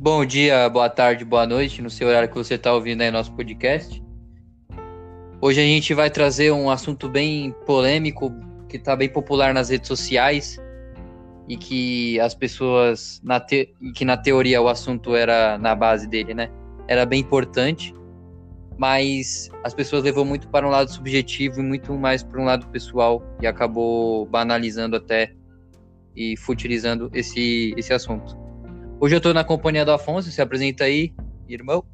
Bom 0.00 0.24
dia, 0.24 0.68
boa 0.68 0.88
tarde, 0.88 1.24
boa 1.24 1.44
noite, 1.44 1.82
no 1.82 1.90
seu 1.90 2.06
horário 2.06 2.28
que 2.28 2.36
você 2.36 2.54
está 2.54 2.72
ouvindo 2.72 3.00
aí 3.00 3.10
nosso 3.10 3.32
podcast. 3.32 4.00
Hoje 5.40 5.60
a 5.60 5.64
gente 5.64 5.92
vai 5.92 6.08
trazer 6.08 6.52
um 6.52 6.70
assunto 6.70 7.08
bem 7.08 7.52
polêmico, 7.66 8.32
que 8.68 8.76
está 8.76 8.94
bem 8.94 9.08
popular 9.08 9.52
nas 9.52 9.70
redes 9.70 9.88
sociais 9.88 10.56
e 11.48 11.56
que 11.56 12.20
as 12.20 12.32
pessoas, 12.32 13.20
na 13.24 13.40
te... 13.40 13.74
que 13.92 14.04
na 14.04 14.16
teoria 14.16 14.62
o 14.62 14.68
assunto 14.68 15.16
era 15.16 15.58
na 15.58 15.74
base 15.74 16.06
dele, 16.06 16.32
né? 16.32 16.48
Era 16.86 17.04
bem 17.04 17.18
importante, 17.18 17.92
mas 18.78 19.50
as 19.64 19.74
pessoas 19.74 20.04
levou 20.04 20.24
muito 20.24 20.48
para 20.48 20.64
um 20.64 20.70
lado 20.70 20.92
subjetivo 20.92 21.58
e 21.58 21.64
muito 21.64 21.92
mais 21.94 22.22
para 22.22 22.40
um 22.40 22.44
lado 22.44 22.68
pessoal 22.68 23.20
e 23.42 23.48
acabou 23.48 24.26
banalizando 24.26 24.94
até 24.94 25.34
e 26.14 26.36
futilizando 26.36 27.10
esse, 27.12 27.74
esse 27.76 27.92
assunto. 27.92 28.47
Hoje 29.00 29.14
eu 29.14 29.18
estou 29.18 29.32
na 29.32 29.44
companhia 29.44 29.84
do 29.84 29.92
Afonso, 29.92 30.28
se 30.28 30.42
apresenta 30.42 30.82
aí, 30.82 31.14
irmão. 31.48 31.84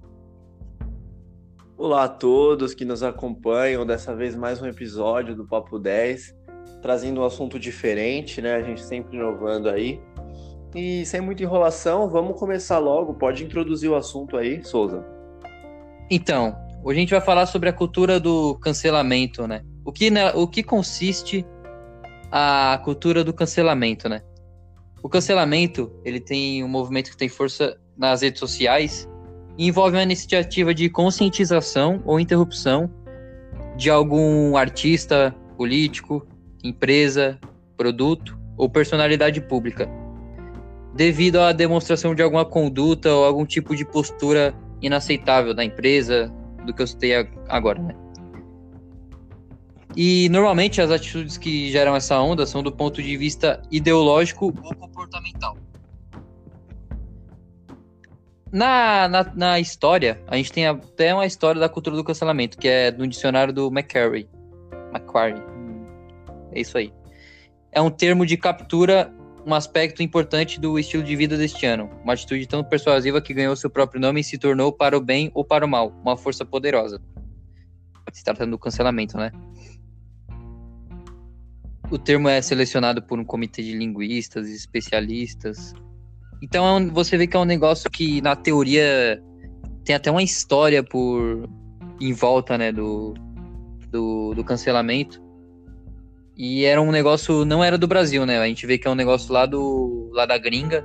Olá 1.77 2.05
a 2.05 2.09
todos 2.09 2.73
que 2.73 2.83
nos 2.83 3.03
acompanham, 3.03 3.85
dessa 3.85 4.17
vez 4.17 4.35
mais 4.35 4.63
um 4.63 4.67
episódio 4.67 5.37
do 5.37 5.47
Papo 5.47 5.79
10, 5.79 6.35
trazendo 6.81 7.21
um 7.21 7.25
assunto 7.27 7.59
diferente, 7.59 8.41
né? 8.41 8.55
A 8.55 8.63
gente 8.63 8.83
sempre 8.83 9.19
inovando 9.19 9.69
aí. 9.69 10.01
E 10.75 11.05
sem 11.05 11.21
muita 11.21 11.43
enrolação, 11.43 12.09
vamos 12.09 12.39
começar 12.39 12.79
logo. 12.79 13.13
Pode 13.13 13.45
introduzir 13.45 13.91
o 13.91 13.97
assunto 13.97 14.39
aí, 14.39 14.65
Souza. 14.65 15.05
Então, 16.11 16.57
hoje 16.83 16.97
a 16.97 17.01
gente 17.01 17.11
vai 17.11 17.21
falar 17.21 17.45
sobre 17.45 17.69
a 17.69 17.73
cultura 17.75 18.19
do 18.19 18.55
cancelamento, 18.61 19.47
né? 19.47 19.61
O 19.85 19.93
que, 19.93 20.11
né, 20.11 20.33
o 20.33 20.49
que 20.49 20.63
consiste 20.63 21.45
a 22.33 22.81
cultura 22.83 23.23
do 23.23 23.35
cancelamento, 23.35 24.09
né? 24.09 24.23
O 25.05 25.09
cancelamento, 25.11 25.93
ele 26.03 26.19
tem 26.19 26.65
um 26.65 26.69
movimento 26.69 27.11
que 27.11 27.17
tem 27.19 27.29
força 27.29 27.77
nas 27.95 28.23
redes 28.23 28.41
sociais 28.41 29.07
e 29.59 29.67
envolve 29.67 29.99
uma 29.99 30.03
iniciativa 30.03 30.73
de 30.73 30.89
conscientização 30.89 32.03
ou 32.07 32.19
interrupção 32.19 32.91
de 33.77 33.91
algum 33.91 34.57
artista, 34.57 35.37
político, 35.59 36.27
empresa, 36.65 37.39
produto 37.77 38.39
ou 38.57 38.67
personalidade 38.71 39.43
pública, 39.43 39.87
devido 40.95 41.39
à 41.39 41.53
demonstração 41.53 42.15
de 42.15 42.23
alguma 42.23 42.47
conduta 42.47 43.13
ou 43.13 43.27
algum 43.27 43.45
tipo 43.45 43.77
de 43.77 43.85
postura 43.85 44.55
inaceitável 44.81 45.53
da 45.53 45.63
empresa, 45.63 46.33
do 46.65 46.73
que 46.73 46.81
eu 46.81 46.87
citei 46.87 47.13
agora, 47.51 47.83
né? 47.83 48.04
E 49.97 50.29
normalmente 50.29 50.81
as 50.81 50.91
atitudes 50.91 51.39
que 51.39 51.71
geram 51.71 51.95
essa 51.95 52.19
onda 52.21 52.47
são 52.47 52.63
do 52.63 52.73
ponto 52.73 53.03
de 53.03 53.17
vista 53.17 53.63
ideológico 53.71 54.47
ou 54.63 54.75
comportamental. 54.75 55.57
Na, 58.51 59.09
na, 59.09 59.25
na, 59.35 59.61
história, 59.61 60.21
a 60.29 60.37
gente 60.37 60.53
tem 60.53 60.67
até 60.67 61.13
uma 61.13 61.27
história 61.27 61.61
da 61.61 61.69
cultura 61.69 61.97
do 61.97 62.05
cancelamento, 62.05 62.57
que 62.57 62.69
é 62.69 62.91
do 62.91 63.07
dicionário 63.07 63.53
do 63.53 63.67
McCarry. 63.67 64.29
Macquarie. 64.93 65.43
É 66.53 66.61
isso 66.61 66.79
aí. 66.79 66.93
É 67.73 67.81
um 67.81 67.91
termo 67.91 68.25
de 68.25 68.37
captura, 68.37 69.13
um 69.45 69.53
aspecto 69.53 70.05
importante 70.05 70.61
do 70.61 70.79
estilo 70.79 71.03
de 71.03 71.17
vida 71.17 71.37
deste 71.37 71.67
ano. 71.67 71.91
Uma 72.05 72.13
atitude 72.13 72.47
tão 72.47 72.63
persuasiva 72.63 73.21
que 73.21 73.35
ganhou 73.35 73.57
seu 73.57 73.69
próprio 73.69 74.01
nome 74.01 74.21
e 74.21 74.25
se 74.25 74.39
tornou 74.39 74.73
para 74.73 74.97
o 74.97 75.01
bem 75.01 75.33
ou 75.35 75.45
para 75.45 75.67
o 75.67 75.69
mal, 75.69 75.93
uma 76.01 76.17
força 76.17 76.45
poderosa. 76.45 77.01
Se 78.13 78.23
tratando 78.23 78.53
do 78.53 78.59
cancelamento, 78.59 79.17
né? 79.17 79.33
O 81.91 81.99
termo 81.99 82.29
é 82.29 82.41
selecionado 82.41 83.03
por 83.03 83.19
um 83.19 83.25
comitê 83.25 83.63
de 83.63 83.77
linguistas 83.77 84.49
e 84.49 84.55
especialistas. 84.55 85.75
Então 86.43 86.77
é 86.77 86.87
você 86.91 87.17
vê 87.17 87.27
que 87.27 87.37
é 87.37 87.41
um 87.41 87.45
negócio 87.45 87.91
que, 87.91 88.21
na 88.21 88.35
teoria, 88.35 89.23
tem 89.85 89.95
até 89.95 90.11
uma 90.11 90.23
história 90.23 90.83
por 90.83 91.49
em 92.01 92.13
volta 92.13 92.59
né, 92.59 92.73
do, 92.73 93.15
do, 93.91 94.35
do 94.35 94.45
cancelamento. 94.45 95.23
E 96.37 96.65
era 96.65 96.83
um 96.83 96.91
negócio, 96.91 97.45
não 97.45 97.63
era 97.63 97.79
do 97.79 97.87
Brasil, 97.87 98.27
né? 98.27 98.39
A 98.39 98.47
gente 98.47 98.67
vê 98.67 98.77
que 98.77 98.89
é 98.89 98.91
um 98.91 98.97
negócio 98.97 99.33
lá, 99.33 99.47
do, 99.47 100.11
lá 100.13 100.27
da 100.27 100.37
gringa, 100.37 100.85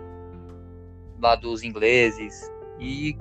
lá 1.20 1.36
dos 1.36 1.64
ingleses. 1.64 2.52
E 2.80 3.18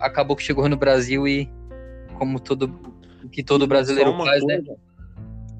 acabou 0.00 0.34
que 0.34 0.42
chegou 0.42 0.68
no 0.68 0.76
Brasil 0.76 1.26
e, 1.28 1.48
como 2.18 2.40
todo 2.40 2.92
que 3.30 3.42
todo 3.42 3.66
brasileiro 3.66 4.16
faz, 4.18 4.44
né? 4.44 4.56
coisa. 4.56 4.72
né? 4.72 4.76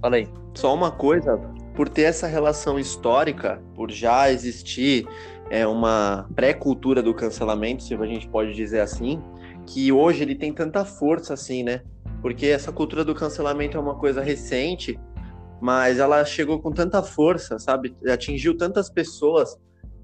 Fala 0.03 0.17
aí. 0.17 0.29
Só 0.53 0.75
uma 0.75 0.91
coisa, 0.91 1.39
por 1.77 1.89
ter 1.89 2.03
essa 2.03 2.27
relação 2.27 2.77
histórica, 2.77 3.63
por 3.77 3.89
já 3.89 4.29
existir 4.33 5.07
é, 5.49 5.65
uma 5.65 6.29
pré-cultura 6.35 7.01
do 7.01 7.15
cancelamento, 7.15 7.85
se 7.85 7.95
a 7.95 8.07
gente 8.07 8.29
pode 8.29 8.53
dizer 8.53 8.81
assim, 8.81 9.23
que 9.65 9.93
hoje 9.93 10.25
ele 10.25 10.35
tem 10.35 10.53
tanta 10.53 10.85
força 10.85 11.35
assim, 11.35 11.63
né? 11.63 11.83
Porque 12.21 12.47
essa 12.47 12.73
cultura 12.73 13.05
do 13.05 13.15
cancelamento 13.15 13.77
é 13.77 13.81
uma 13.81 13.95
coisa 13.95 14.21
recente, 14.21 14.99
mas 15.61 16.01
ela 16.01 16.25
chegou 16.25 16.59
com 16.59 16.73
tanta 16.73 17.01
força, 17.01 17.61
sabe? 17.61 17.95
Atingiu 18.13 18.57
tantas 18.57 18.91
pessoas 18.91 19.57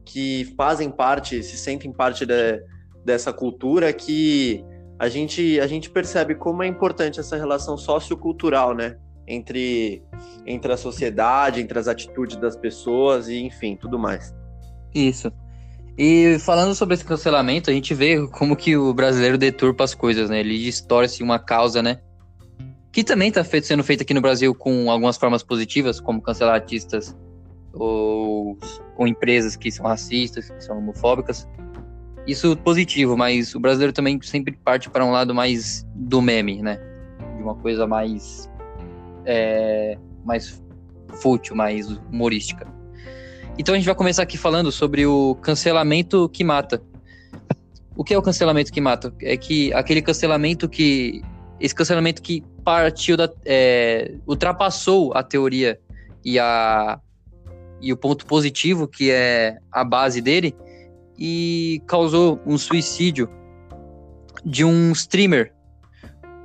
que 0.05 0.55
fazem 0.57 0.91
parte, 0.91 1.43
se 1.43 1.57
sentem 1.57 1.93
parte 1.93 2.25
de, 2.25 2.63
dessa 3.05 3.33
cultura 3.33 3.93
que 3.93 4.65
a 4.97 5.09
gente, 5.09 5.59
a 5.59 5.67
gente 5.67 5.91
percebe 5.91 6.37
como 6.37 6.63
é 6.63 6.69
importante 6.69 7.19
essa 7.19 7.37
relação 7.37 7.77
sociocultural, 7.77 8.75
né? 8.75 8.97
Entre, 9.29 10.03
entre 10.47 10.73
a 10.73 10.77
sociedade, 10.77 11.61
entre 11.61 11.79
as 11.79 11.87
atitudes 11.87 12.37
das 12.37 12.57
pessoas 12.57 13.29
e, 13.29 13.39
enfim, 13.39 13.77
tudo 13.77 13.99
mais. 13.99 14.35
Isso. 14.95 15.31
E 15.97 16.39
falando 16.39 16.75
sobre 16.75 16.95
esse 16.95 17.05
cancelamento, 17.05 17.71
a 17.71 17.73
gente 17.73 17.93
vê 17.93 18.27
como 18.29 18.57
que 18.57 18.77
o 18.77 18.95
brasileiro 18.95 19.37
deturpa 19.37 19.85
as 19.85 19.95
coisas, 19.95 20.31
né? 20.31 20.41
Ele 20.41 20.59
distorce 20.59 21.23
uma 21.23 21.39
causa, 21.39 21.83
né? 21.83 21.99
Que 22.91 23.05
também 23.05 23.29
está 23.29 23.45
sendo 23.45 23.85
feita 23.85 24.03
aqui 24.03 24.15
no 24.15 24.21
Brasil 24.21 24.55
com 24.55 24.91
algumas 24.91 25.17
formas 25.17 25.43
positivas, 25.43 26.01
como 26.01 26.23
cancelar 26.23 26.55
artistas 26.55 27.15
ou, 27.75 28.57
ou 28.97 29.07
empresas 29.07 29.57
que 29.57 29.71
são 29.71 29.87
racistas, 29.87 30.49
que 30.51 30.65
são 30.65 30.79
homofóbicas. 30.79 31.47
Isso 32.27 32.57
positivo, 32.59 33.17
mas 33.17 33.55
o 33.55 33.61
brasileiro 33.61 33.93
também 33.93 34.21
sempre 34.23 34.57
parte 34.65 34.89
para 34.89 35.05
um 35.05 35.11
lado 35.11 35.35
mais 35.35 35.87
do 35.95 36.23
meme, 36.23 36.63
né? 36.63 36.79
De 37.37 37.43
uma 37.43 37.57
coisa 37.57 37.87
mais 37.87 38.49
é, 39.25 39.99
mais 40.25 40.63
fútil, 41.21 41.57
mais 41.57 41.89
humorística. 41.89 42.67
Então 43.59 43.75
a 43.75 43.79
gente 43.79 43.87
vai 43.87 43.95
começar 43.95 44.23
aqui 44.23 44.39
falando 44.39 44.71
sobre 44.71 45.05
o 45.05 45.35
cancelamento 45.37 46.29
que 46.29 46.45
mata. 46.45 46.81
O 47.97 48.05
que 48.05 48.15
é 48.15 48.19
o 48.19 48.23
cancelamento 48.23 48.73
que 48.73 48.81
mata? 48.81 49.13
É 49.21 49.37
que 49.37 49.73
aquele 49.73 50.01
cancelamento 50.01 50.69
que. 50.69 51.21
Esse 51.61 51.75
cancelamento 51.75 52.23
que 52.23 52.45
partiu 52.65 53.17
da. 53.17 53.29
É, 53.45 54.15
ultrapassou 54.27 55.13
a 55.13 55.25
teoria 55.25 55.81
e, 56.25 56.39
a, 56.39 57.01
e 57.81 57.93
o 57.93 57.97
ponto 57.97 58.25
positivo, 58.27 58.87
que 58.87 59.11
é 59.11 59.59
a 59.73 59.83
base 59.83 60.21
dele, 60.21 60.55
e 61.19 61.83
causou 61.89 62.41
um 62.47 62.57
suicídio 62.57 63.29
de 64.45 64.65
um 64.65 64.93
streamer 64.93 65.53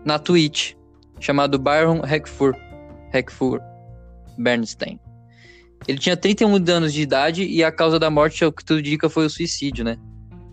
na 0.03 0.17
Twitch 0.17 0.73
chamado 1.23 1.57
Byron 1.57 2.01
Hackford. 2.01 2.59
Hackford 3.13 3.63
Bernstein. 4.37 4.99
Ele 5.87 5.97
tinha 5.97 6.17
31 6.17 6.55
anos 6.69 6.93
de 6.93 7.01
idade 7.01 7.43
e 7.43 7.63
a 7.63 7.71
causa 7.71 7.99
da 7.99 8.09
morte, 8.09 8.43
o 8.43 8.51
que 8.51 8.63
tudo 8.63 8.79
indica, 8.79 9.09
foi 9.09 9.25
o 9.25 9.29
suicídio, 9.29 9.83
né? 9.83 9.97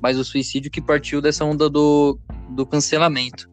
Mas 0.02 0.18
o 0.18 0.24
suicídio 0.24 0.70
que 0.70 0.80
partiu 0.80 1.20
dessa 1.20 1.44
onda 1.44 1.68
do, 1.68 2.18
do 2.50 2.64
cancelamento. 2.66 3.48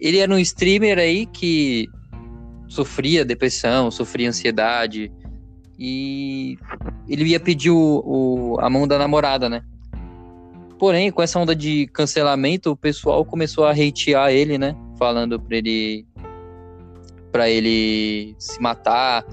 Ele 0.00 0.18
era 0.18 0.32
um 0.32 0.38
streamer 0.38 0.98
aí 0.98 1.26
que 1.26 1.88
sofria 2.68 3.24
depressão, 3.24 3.90
sofria 3.90 4.28
ansiedade 4.28 5.10
e 5.78 6.58
ele 7.08 7.24
ia 7.24 7.40
pedir 7.40 7.70
o, 7.70 8.02
o, 8.04 8.60
a 8.60 8.68
mão 8.68 8.86
da 8.86 8.98
namorada, 8.98 9.48
né? 9.48 9.62
Porém, 10.78 11.10
com 11.10 11.22
essa 11.22 11.38
onda 11.38 11.56
de 11.56 11.86
cancelamento, 11.88 12.70
o 12.70 12.76
pessoal 12.76 13.24
começou 13.24 13.64
a 13.64 13.72
hatear 13.72 14.30
ele, 14.30 14.58
né? 14.58 14.76
Falando 14.98 15.40
pra 15.40 15.56
ele 15.56 16.06
para 17.32 17.50
ele 17.50 18.34
se 18.38 18.60
matar, 18.60 19.24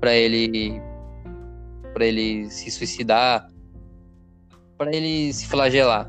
para 0.00 0.14
ele 0.14 0.80
para 1.94 2.04
ele 2.04 2.50
se 2.50 2.70
suicidar, 2.70 3.48
para 4.76 4.94
ele 4.94 5.32
se 5.32 5.46
flagelar. 5.46 6.06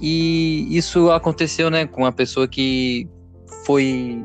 E 0.00 0.66
isso 0.70 1.10
aconteceu, 1.10 1.70
né, 1.70 1.86
com 1.86 2.02
uma 2.02 2.12
pessoa 2.12 2.46
que 2.46 3.08
foi 3.64 4.24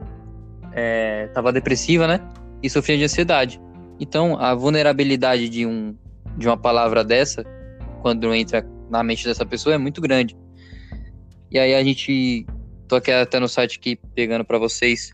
é, 0.74 1.28
tava 1.28 1.54
depressiva, 1.54 2.08
né, 2.08 2.20
e 2.62 2.70
sofria 2.70 2.98
de 2.98 3.06
ansiedade. 3.06 3.62
Então, 4.00 4.38
a 4.38 4.54
vulnerabilidade 4.54 5.48
de 5.48 5.66
um 5.66 5.96
de 6.38 6.48
uma 6.48 6.58
palavra 6.58 7.04
dessa, 7.04 7.46
quando 8.02 8.34
entra 8.34 8.68
na 8.90 9.04
mente 9.04 9.24
dessa 9.24 9.46
pessoa, 9.46 9.76
é 9.76 9.78
muito 9.78 10.02
grande. 10.02 10.36
E 11.50 11.60
aí 11.60 11.76
a 11.76 11.84
gente 11.84 12.46
tô 12.88 12.96
aqui 12.96 13.12
até 13.12 13.40
no 13.40 13.48
site 13.48 13.78
aqui 13.78 13.96
pegando 14.16 14.46
para 14.46 14.58
vocês 14.58 15.12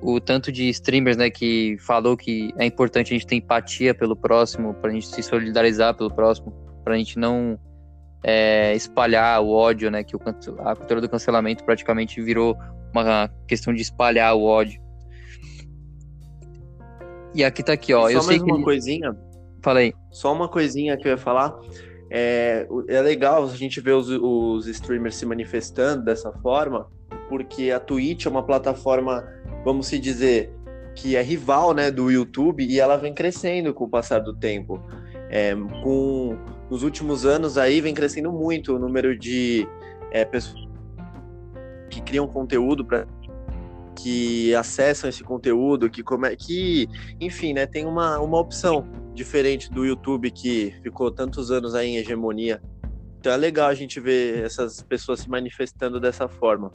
o 0.00 0.20
tanto 0.20 0.52
de 0.52 0.68
streamers, 0.68 1.16
né, 1.16 1.28
que 1.28 1.76
falou 1.80 2.16
que 2.16 2.52
é 2.56 2.64
importante 2.64 3.12
a 3.12 3.18
gente 3.18 3.26
ter 3.26 3.36
empatia 3.36 3.92
pelo 3.92 4.14
próximo, 4.14 4.74
pra 4.74 4.90
gente 4.90 5.08
se 5.08 5.22
solidarizar 5.22 5.94
pelo 5.94 6.10
próximo, 6.10 6.52
pra 6.84 6.96
gente 6.96 7.18
não 7.18 7.58
é, 8.22 8.74
espalhar 8.74 9.40
o 9.42 9.50
ódio, 9.50 9.90
né? 9.90 10.02
Que 10.02 10.16
o, 10.16 10.20
a 10.60 10.76
cultura 10.76 11.00
do 11.00 11.08
cancelamento 11.08 11.64
praticamente 11.64 12.20
virou 12.20 12.56
uma 12.92 13.28
questão 13.46 13.72
de 13.72 13.82
espalhar 13.82 14.34
o 14.34 14.42
ódio. 14.42 14.80
E 17.34 17.44
aqui 17.44 17.62
tá 17.62 17.72
aqui, 17.72 17.92
ó. 17.92 18.02
Só 18.02 18.10
eu 18.10 18.14
mais 18.14 18.26
sei 18.26 18.40
uma 18.40 18.56
que... 18.56 18.64
coisinha. 18.64 19.16
Falei. 19.62 19.92
Só 20.10 20.32
uma 20.32 20.48
coisinha 20.48 20.96
que 20.96 21.06
eu 21.06 21.12
ia 21.12 21.18
falar. 21.18 21.54
É, 22.10 22.66
é 22.88 23.02
legal 23.02 23.44
a 23.44 23.48
gente 23.48 23.80
ver 23.80 23.92
os, 23.92 24.08
os 24.08 24.66
streamers 24.66 25.16
se 25.16 25.26
manifestando 25.26 26.04
dessa 26.04 26.32
forma, 26.32 26.90
porque 27.28 27.70
a 27.70 27.80
Twitch 27.80 28.26
é 28.26 28.28
uma 28.28 28.42
plataforma, 28.42 29.26
vamos 29.64 29.86
se 29.86 29.98
dizer, 29.98 30.52
que 30.94 31.14
é 31.14 31.22
rival 31.22 31.72
né, 31.72 31.90
do 31.90 32.10
YouTube 32.10 32.64
e 32.64 32.80
ela 32.80 32.96
vem 32.96 33.14
crescendo 33.14 33.72
com 33.72 33.84
o 33.84 33.88
passar 33.88 34.18
do 34.18 34.34
tempo. 34.34 34.82
É, 35.30 35.54
com 35.82 36.36
nos 36.70 36.82
últimos 36.82 37.24
anos 37.24 37.58
aí 37.58 37.80
vem 37.80 37.94
crescendo 37.94 38.32
muito 38.32 38.74
o 38.74 38.78
número 38.78 39.16
de 39.16 39.66
é, 40.10 40.24
pessoas 40.24 40.66
que 41.90 42.00
criam 42.00 42.26
conteúdo 42.26 42.84
para 42.84 43.06
que 43.96 44.54
acessam 44.54 45.10
esse 45.10 45.24
conteúdo, 45.24 45.90
que, 45.90 46.02
come, 46.02 46.34
que 46.36 46.88
enfim, 47.20 47.52
né, 47.52 47.66
tem 47.66 47.84
uma, 47.84 48.18
uma 48.20 48.38
opção 48.38 48.86
diferente 49.12 49.70
do 49.70 49.84
YouTube 49.84 50.30
que 50.30 50.72
ficou 50.82 51.10
tantos 51.10 51.50
anos 51.50 51.74
aí 51.74 51.88
em 51.88 51.96
hegemonia. 51.96 52.62
Então 53.18 53.32
é 53.32 53.36
legal 53.36 53.68
a 53.68 53.74
gente 53.74 53.98
ver 53.98 54.44
essas 54.44 54.82
pessoas 54.82 55.20
se 55.20 55.28
manifestando 55.28 55.98
dessa 55.98 56.28
forma. 56.28 56.70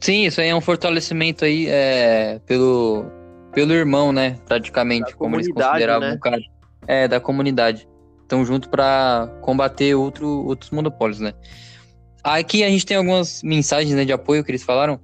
Sim, 0.00 0.26
isso 0.26 0.40
aí 0.40 0.48
é 0.48 0.54
um 0.54 0.60
fortalecimento 0.60 1.44
aí 1.44 1.66
é, 1.68 2.40
pelo, 2.46 3.04
pelo 3.52 3.72
irmão, 3.72 4.12
né? 4.12 4.38
Praticamente, 4.46 5.10
da 5.10 5.16
como 5.16 5.36
eles 5.36 5.48
consideravam 5.48 6.08
né? 6.08 6.14
o 6.14 6.20
cara. 6.20 6.38
É, 6.86 7.08
da 7.08 7.20
comunidade. 7.20 7.88
Estão 8.22 8.44
junto 8.44 8.68
para 8.68 9.28
combater 9.42 9.94
outro, 9.94 10.46
outros 10.46 10.70
monopólios, 10.70 11.18
né? 11.18 11.32
Aqui 12.22 12.62
a 12.62 12.68
gente 12.68 12.84
tem 12.84 12.96
algumas 12.96 13.42
mensagens 13.42 13.94
né, 13.94 14.04
de 14.04 14.12
apoio 14.12 14.44
que 14.44 14.50
eles 14.50 14.62
falaram. 14.62 15.00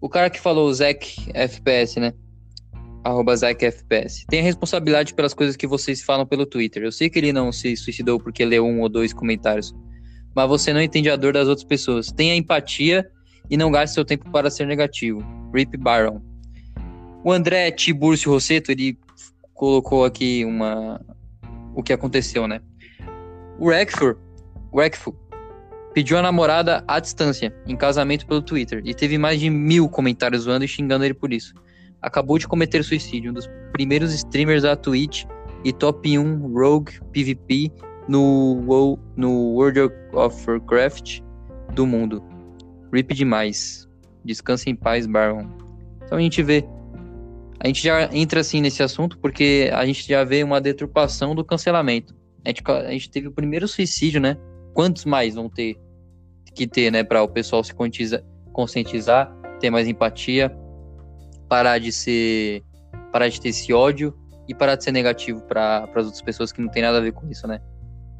O 0.00 0.08
cara 0.08 0.30
que 0.30 0.40
falou, 0.40 0.68
o 0.68 0.74
Zack 0.74 1.30
FPS, 1.32 2.00
né? 2.00 2.12
Arroba 3.04 3.36
Zack 3.36 3.64
FPS. 3.64 4.26
Tem 4.26 4.40
a 4.40 4.42
responsabilidade 4.42 5.14
pelas 5.14 5.32
coisas 5.32 5.56
que 5.56 5.66
vocês 5.66 6.02
falam 6.02 6.26
pelo 6.26 6.44
Twitter. 6.44 6.82
Eu 6.82 6.92
sei 6.92 7.08
que 7.08 7.18
ele 7.18 7.32
não 7.32 7.52
se 7.52 7.76
suicidou 7.76 8.18
porque 8.18 8.44
leu 8.44 8.66
um 8.66 8.80
ou 8.80 8.88
dois 8.88 9.12
comentários. 9.12 9.74
Mas 10.34 10.48
você 10.48 10.72
não 10.72 10.80
entende 10.80 11.10
a 11.10 11.16
dor 11.16 11.32
das 11.32 11.48
outras 11.48 11.64
pessoas. 11.64 12.10
Tenha 12.12 12.34
empatia 12.34 13.08
e 13.50 13.56
não 13.56 13.70
gaste 13.70 13.94
seu 13.94 14.04
tempo 14.04 14.30
para 14.30 14.50
ser 14.50 14.66
negativo. 14.66 15.22
Rip 15.52 15.76
Byron. 15.76 16.22
O 17.24 17.32
André 17.32 17.70
Tiburcio 17.70 18.30
Rosseto, 18.30 18.70
ele 18.70 18.96
colocou 19.52 20.04
aqui 20.04 20.44
uma 20.44 21.00
o 21.74 21.82
que 21.82 21.92
aconteceu, 21.92 22.48
né? 22.48 22.60
O 23.58 23.68
Rekfur, 23.68 24.16
o 24.72 24.80
Rekfur 24.80 25.14
pediu 25.92 26.18
a 26.18 26.22
namorada 26.22 26.84
à 26.86 27.00
distância, 27.00 27.54
em 27.66 27.76
casamento 27.76 28.26
pelo 28.26 28.40
Twitter, 28.40 28.80
e 28.84 28.94
teve 28.94 29.18
mais 29.18 29.40
de 29.40 29.50
mil 29.50 29.88
comentários 29.88 30.42
zoando 30.42 30.64
e 30.64 30.68
xingando 30.68 31.04
ele 31.04 31.14
por 31.14 31.32
isso. 31.32 31.54
Acabou 32.00 32.38
de 32.38 32.48
cometer 32.48 32.82
suicídio, 32.82 33.30
um 33.30 33.34
dos 33.34 33.48
primeiros 33.72 34.14
streamers 34.14 34.62
da 34.62 34.76
Twitch 34.76 35.24
e 35.64 35.72
top 35.72 36.18
1 36.18 36.52
Rogue 36.52 36.92
PvP 37.12 37.70
no, 38.08 38.98
no 39.16 39.52
World 39.54 39.80
of 40.12 40.50
Warcraft 40.50 41.20
do 41.74 41.86
mundo. 41.86 42.22
Rip 42.92 43.14
demais. 43.14 43.88
Descansa 44.24 44.68
em 44.68 44.74
paz, 44.74 45.06
Baron. 45.06 45.48
Então 46.04 46.18
a 46.18 46.20
gente 46.20 46.42
vê. 46.42 46.64
A 47.58 47.66
gente 47.66 47.82
já 47.82 48.08
entra 48.12 48.40
assim 48.40 48.60
nesse 48.60 48.82
assunto 48.82 49.18
porque 49.18 49.70
a 49.72 49.84
gente 49.84 50.06
já 50.06 50.24
vê 50.24 50.42
uma 50.42 50.60
deturpação 50.60 51.34
do 51.34 51.44
cancelamento. 51.44 52.14
A 52.44 52.48
gente, 52.48 52.62
a 52.66 52.90
gente 52.90 53.10
teve 53.10 53.28
o 53.28 53.32
primeiro 53.32 53.68
suicídio, 53.68 54.20
né? 54.20 54.36
quantos 54.72 55.04
mais 55.04 55.34
vão 55.34 55.48
ter 55.48 55.76
que 56.54 56.66
ter, 56.66 56.90
né, 56.90 57.04
para 57.04 57.22
o 57.22 57.28
pessoal 57.28 57.62
se 57.62 57.72
conscientizar, 58.52 59.32
ter 59.60 59.70
mais 59.70 59.86
empatia, 59.86 60.50
parar 61.48 61.78
de 61.78 61.92
ser, 61.92 62.62
parar 63.12 63.28
de 63.28 63.40
ter 63.40 63.50
esse 63.50 63.72
ódio 63.72 64.16
e 64.48 64.54
parar 64.54 64.74
de 64.74 64.84
ser 64.84 64.92
negativo 64.92 65.40
para 65.42 65.88
as 65.94 66.06
outras 66.06 66.22
pessoas 66.22 66.50
que 66.50 66.60
não 66.60 66.68
tem 66.68 66.82
nada 66.82 66.98
a 66.98 67.00
ver 67.00 67.12
com 67.12 67.28
isso, 67.28 67.46
né? 67.46 67.60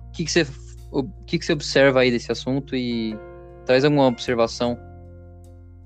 O 0.09 0.13
que, 0.13 0.25
que 0.25 0.31
você 0.31 0.47
o 0.93 1.05
que, 1.25 1.39
que 1.39 1.45
você 1.45 1.53
observa 1.53 2.01
aí 2.01 2.11
desse 2.11 2.33
assunto 2.33 2.75
e 2.75 3.17
traz 3.65 3.85
alguma 3.85 4.07
observação 4.07 4.79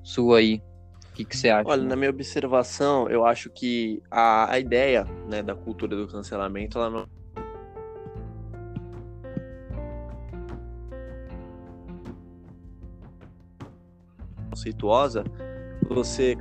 sua 0.02 0.38
aí? 0.38 0.62
O 1.10 1.16
que, 1.16 1.36
você 1.36 1.48
acha? 1.48 1.68
Olha, 1.68 1.84
na 1.84 1.94
minha 1.94 2.10
observação, 2.10 3.08
eu 3.08 3.24
acho 3.24 3.48
que 3.48 4.02
a, 4.10 4.50
a 4.52 4.58
ideia 4.58 5.04
né, 5.28 5.42
da 5.42 5.54
cultura 5.54 5.96
do 5.96 6.08
cancelamento 6.08 6.76
ela 6.78 6.90
não 6.90 7.06
conceituosa, 14.54 15.24
você. 15.88 16.36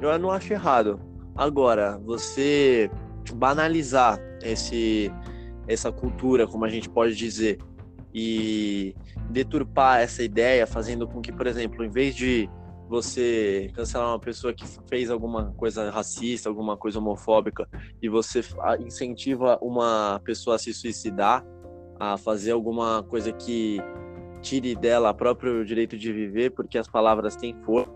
Eu 0.00 0.18
não 0.18 0.30
acho 0.30 0.52
errado. 0.52 1.00
Agora, 1.34 1.98
você 2.04 2.90
banalizar 3.34 4.18
esse, 4.42 5.10
essa 5.66 5.90
cultura, 5.90 6.46
como 6.46 6.64
a 6.64 6.68
gente 6.68 6.88
pode 6.88 7.16
dizer, 7.16 7.58
e 8.12 8.94
deturpar 9.30 10.00
essa 10.00 10.22
ideia, 10.22 10.66
fazendo 10.66 11.06
com 11.06 11.20
que, 11.20 11.32
por 11.32 11.46
exemplo, 11.46 11.84
em 11.84 11.90
vez 11.90 12.14
de 12.14 12.48
você 12.88 13.70
cancelar 13.74 14.08
uma 14.08 14.18
pessoa 14.18 14.52
que 14.52 14.64
fez 14.88 15.10
alguma 15.10 15.52
coisa 15.52 15.90
racista, 15.90 16.48
alguma 16.48 16.76
coisa 16.76 16.98
homofóbica, 16.98 17.68
e 18.00 18.08
você 18.08 18.40
incentiva 18.80 19.58
uma 19.60 20.20
pessoa 20.24 20.56
a 20.56 20.58
se 20.58 20.72
suicidar, 20.72 21.44
a 21.98 22.16
fazer 22.16 22.52
alguma 22.52 23.02
coisa 23.02 23.32
que 23.32 23.78
tire 24.40 24.74
dela 24.74 25.10
o 25.10 25.14
próprio 25.14 25.64
direito 25.64 25.96
de 25.96 26.12
viver, 26.12 26.50
porque 26.50 26.76
as 26.76 26.86
palavras 26.86 27.34
têm 27.34 27.54
força. 27.64 27.90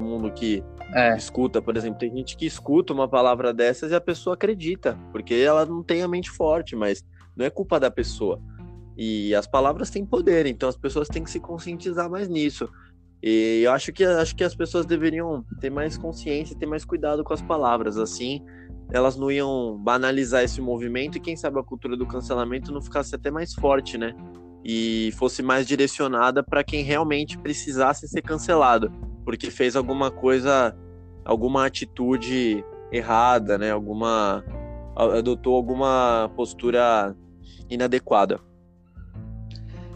O 0.00 0.04
mundo 0.04 0.32
que 0.32 0.64
é. 0.94 1.16
escuta, 1.16 1.62
por 1.62 1.76
exemplo, 1.76 2.00
tem 2.00 2.14
gente 2.14 2.36
que 2.36 2.44
escuta 2.44 2.92
uma 2.92 3.06
palavra 3.06 3.54
dessas 3.54 3.92
e 3.92 3.94
a 3.94 4.00
pessoa 4.00 4.34
acredita, 4.34 4.98
porque 5.12 5.34
ela 5.34 5.64
não 5.64 5.82
tem 5.82 6.02
a 6.02 6.08
mente 6.08 6.30
forte, 6.30 6.74
mas 6.74 7.04
não 7.36 7.46
é 7.46 7.50
culpa 7.50 7.78
da 7.78 7.90
pessoa. 7.90 8.40
E 8.96 9.34
as 9.34 9.46
palavras 9.46 9.90
têm 9.90 10.04
poder, 10.04 10.46
então 10.46 10.68
as 10.68 10.76
pessoas 10.76 11.08
têm 11.08 11.24
que 11.24 11.30
se 11.30 11.40
conscientizar 11.40 12.10
mais 12.10 12.28
nisso. 12.28 12.68
E 13.22 13.62
eu 13.64 13.72
acho 13.72 13.92
que, 13.92 14.04
acho 14.04 14.34
que 14.34 14.44
as 14.44 14.54
pessoas 14.54 14.84
deveriam 14.84 15.44
ter 15.60 15.70
mais 15.70 15.96
consciência, 15.96 16.58
ter 16.58 16.66
mais 16.66 16.84
cuidado 16.84 17.22
com 17.24 17.32
as 17.32 17.42
palavras, 17.42 17.96
assim 17.96 18.42
elas 18.94 19.16
não 19.16 19.30
iam 19.30 19.78
banalizar 19.78 20.42
esse 20.42 20.60
movimento 20.60 21.16
e 21.16 21.20
quem 21.20 21.34
sabe 21.34 21.58
a 21.58 21.62
cultura 21.62 21.96
do 21.96 22.04
cancelamento 22.04 22.70
não 22.70 22.82
ficasse 22.82 23.14
até 23.14 23.30
mais 23.30 23.54
forte, 23.54 23.96
né? 23.96 24.14
e 24.64 25.10
fosse 25.16 25.42
mais 25.42 25.66
direcionada 25.66 26.42
para 26.42 26.62
quem 26.62 26.82
realmente 26.82 27.36
precisasse 27.38 28.06
ser 28.06 28.22
cancelado, 28.22 28.92
porque 29.24 29.50
fez 29.50 29.74
alguma 29.74 30.10
coisa, 30.10 30.76
alguma 31.24 31.66
atitude 31.66 32.64
errada, 32.90 33.58
né? 33.58 33.70
Alguma 33.70 34.44
adotou 34.94 35.56
alguma 35.56 36.30
postura 36.36 37.16
inadequada. 37.68 38.38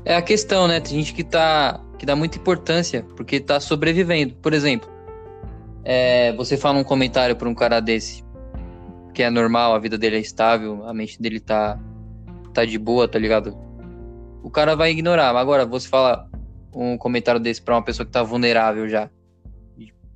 É 0.07 0.17
a 0.17 0.23
questão, 0.23 0.67
né? 0.67 0.81
Tem 0.81 0.93
gente 0.93 1.13
que 1.13 1.23
tá 1.23 1.79
que 1.99 2.07
dá 2.07 2.17
muita 2.17 2.39
importância 2.39 3.05
porque 3.15 3.41
tá 3.41 3.61
sobrevivendo. 3.61 4.35
Por 4.37 4.55
exemplo, 4.55 4.89
é, 5.85 6.33
você 6.33 6.57
fala 6.57 6.79
um 6.79 6.85
comentário 6.85 7.37
para 7.37 7.49
um 7.49 7.55
cara 7.55 7.81
desse 7.81 8.25
que 9.13 9.23
é 9.23 9.29
normal, 9.29 9.75
a 9.75 9.79
vida 9.79 9.99
dele 9.99 10.17
é 10.17 10.21
estável, 10.21 10.87
a 10.87 10.95
mente 10.95 11.21
dele 11.21 11.41
tá 11.41 11.79
tá 12.55 12.65
de 12.65 12.79
boa, 12.79 13.07
tá 13.07 13.19
ligado? 13.19 13.67
o 14.47 14.51
cara 14.51 14.77
vai 14.77 14.93
ignorar. 14.93 15.37
Agora, 15.37 15.67
você 15.67 15.89
fala 15.89 16.31
um 16.73 16.97
comentário 16.97 17.41
desse 17.41 17.61
para 17.61 17.75
uma 17.75 17.83
pessoa 17.83 18.07
que 18.07 18.13
tá 18.13 18.23
vulnerável 18.23 18.89
já, 18.89 19.11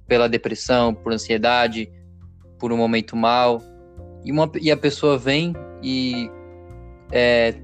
pela 0.07 0.29
depressão, 0.29 0.95
por 0.95 1.13
ansiedade, 1.13 1.91
por 2.57 2.73
um 2.73 2.77
momento 2.77 3.17
mal, 3.17 3.61
e, 4.25 4.31
uma, 4.31 4.49
e 4.61 4.71
a 4.71 4.77
pessoa 4.77 5.19
vem 5.19 5.53
e 5.83 6.31
é, 7.11 7.57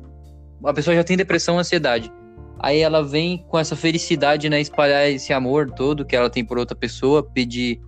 a 0.65 0.73
pessoa 0.73 0.97
já 0.97 1.05
tem 1.05 1.17
depressão, 1.17 1.57
ansiedade. 1.57 2.13
Aí 2.59 2.81
ela 2.81 3.03
vem 3.03 3.45
com 3.49 3.59
essa 3.59 3.77
felicidade, 3.77 4.49
né, 4.49 4.61
espalhar 4.61 5.09
esse 5.09 5.33
amor 5.33 5.71
todo 5.71 6.05
que 6.05 6.17
ela 6.17 6.31
tem 6.31 6.45
por 6.45 6.59
outra 6.59 6.77
pessoa, 6.77 7.23
pedir 7.23 7.81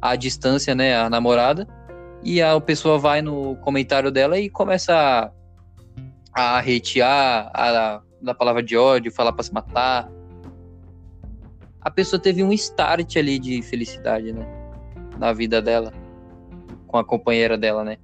a 0.00 0.16
distância, 0.16 0.74
né, 0.74 0.96
a 0.96 1.10
namorada, 1.10 1.66
e 2.22 2.40
a 2.40 2.58
pessoa 2.60 2.98
vai 2.98 3.20
no 3.20 3.56
comentário 3.56 4.10
dela 4.10 4.38
e 4.38 4.48
começa 4.48 5.32
a, 6.34 6.56
a 6.56 6.58
hatear, 6.58 7.50
a 7.54 8.02
da 8.20 8.34
palavra 8.34 8.62
de 8.62 8.76
ódio, 8.76 9.12
falar 9.12 9.32
para 9.32 9.44
se 9.44 9.52
matar. 9.52 10.10
A 11.80 11.90
pessoa 11.90 12.20
teve 12.20 12.42
um 12.42 12.52
start 12.52 13.16
ali 13.16 13.38
de 13.38 13.62
felicidade, 13.62 14.32
né? 14.32 14.46
Na 15.18 15.32
vida 15.32 15.62
dela, 15.62 15.92
com 16.86 16.98
a 16.98 17.04
companheira 17.04 17.56
dela, 17.56 17.84
né? 17.84 17.96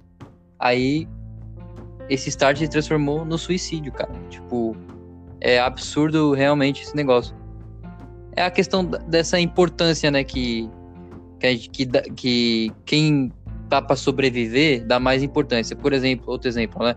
Aí, 0.57 1.07
esse 2.09 2.29
start 2.29 2.57
se 2.57 2.67
transformou 2.67 3.25
no 3.25 3.37
suicídio, 3.37 3.91
cara. 3.91 4.13
Tipo, 4.29 4.75
é 5.45 5.59
absurdo 5.59 6.33
realmente 6.33 6.81
esse 6.81 6.95
negócio. 6.95 7.35
É 8.35 8.43
a 8.43 8.49
questão 8.49 8.83
dessa 8.83 9.39
importância, 9.39 10.09
né? 10.09 10.23
Que, 10.23 10.67
que, 11.39 11.69
que, 11.69 11.85
que 11.85 12.71
quem 12.83 13.31
tá 13.69 13.79
para 13.79 13.95
sobreviver 13.95 14.83
dá 14.87 14.99
mais 14.99 15.21
importância. 15.21 15.75
Por 15.75 15.93
exemplo, 15.93 16.31
outro 16.31 16.49
exemplo, 16.49 16.83
né? 16.83 16.95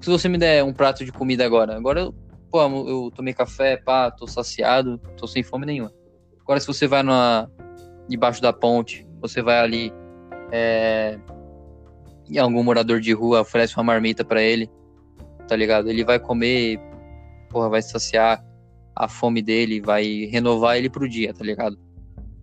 Se 0.00 0.08
você 0.08 0.30
me 0.30 0.38
der 0.38 0.64
um 0.64 0.72
prato 0.72 1.04
de 1.04 1.12
comida 1.12 1.44
agora, 1.44 1.76
agora 1.76 2.00
eu, 2.00 2.14
pô, 2.50 2.62
eu 2.62 3.10
tomei 3.14 3.34
café, 3.34 3.76
pá, 3.76 4.10
tô 4.10 4.26
saciado, 4.26 4.98
tô 5.18 5.26
sem 5.26 5.42
fome 5.42 5.66
nenhuma. 5.66 5.92
Agora, 6.40 6.58
se 6.58 6.66
você 6.66 6.86
vai 6.86 7.02
numa, 7.02 7.50
debaixo 8.08 8.40
da 8.40 8.52
ponte, 8.52 9.06
você 9.20 9.42
vai 9.42 9.58
ali 9.58 9.92
é, 10.50 11.18
e 12.30 12.38
algum 12.38 12.62
morador 12.62 12.98
de 12.98 13.12
rua 13.12 13.42
oferece 13.42 13.76
uma 13.76 13.84
marmita 13.84 14.24
para 14.24 14.40
ele, 14.40 14.70
tá 15.46 15.54
ligado? 15.54 15.90
Ele 15.90 16.02
vai 16.02 16.18
comer, 16.18 16.80
porra, 17.48 17.68
vai 17.68 17.82
saciar 17.82 18.44
a 18.94 19.08
fome 19.08 19.42
dele, 19.42 19.80
vai 19.80 20.24
renovar 20.26 20.76
ele 20.76 20.90
pro 20.90 21.08
dia, 21.08 21.32
tá 21.32 21.44
ligado? 21.44 21.78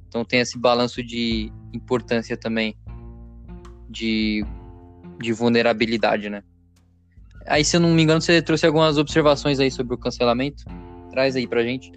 Então 0.08 0.24
tem 0.24 0.40
esse 0.40 0.58
balanço 0.58 1.04
de 1.04 1.52
importância 1.74 2.38
também 2.38 2.78
de, 3.90 4.46
de 5.20 5.34
vulnerabilidade, 5.34 6.30
né? 6.30 6.42
Aí, 7.46 7.64
se 7.64 7.76
eu 7.76 7.80
não 7.80 7.94
me 7.94 8.02
engano, 8.02 8.22
você 8.22 8.42
trouxe 8.42 8.66
algumas 8.66 8.98
observações 8.98 9.60
aí 9.60 9.70
sobre 9.70 9.94
o 9.94 9.98
cancelamento. 9.98 10.64
Traz 11.12 11.36
aí 11.36 11.46
pra 11.46 11.64
gente. 11.64 11.92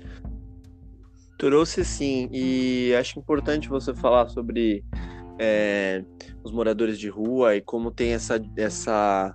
Trouxe 1.39 1.85
sim, 1.85 2.29
e 2.33 2.93
acho 2.99 3.19
importante 3.19 3.69
você 3.69 3.95
falar 3.95 4.29
sobre 4.29 4.85
é, 5.39 6.05
os 6.43 6.51
moradores 6.51 6.99
de 6.99 7.09
rua 7.09 7.55
e 7.55 7.61
como 7.61 7.93
tem 7.93 8.13
essa, 8.13 8.43
essa, 8.57 9.35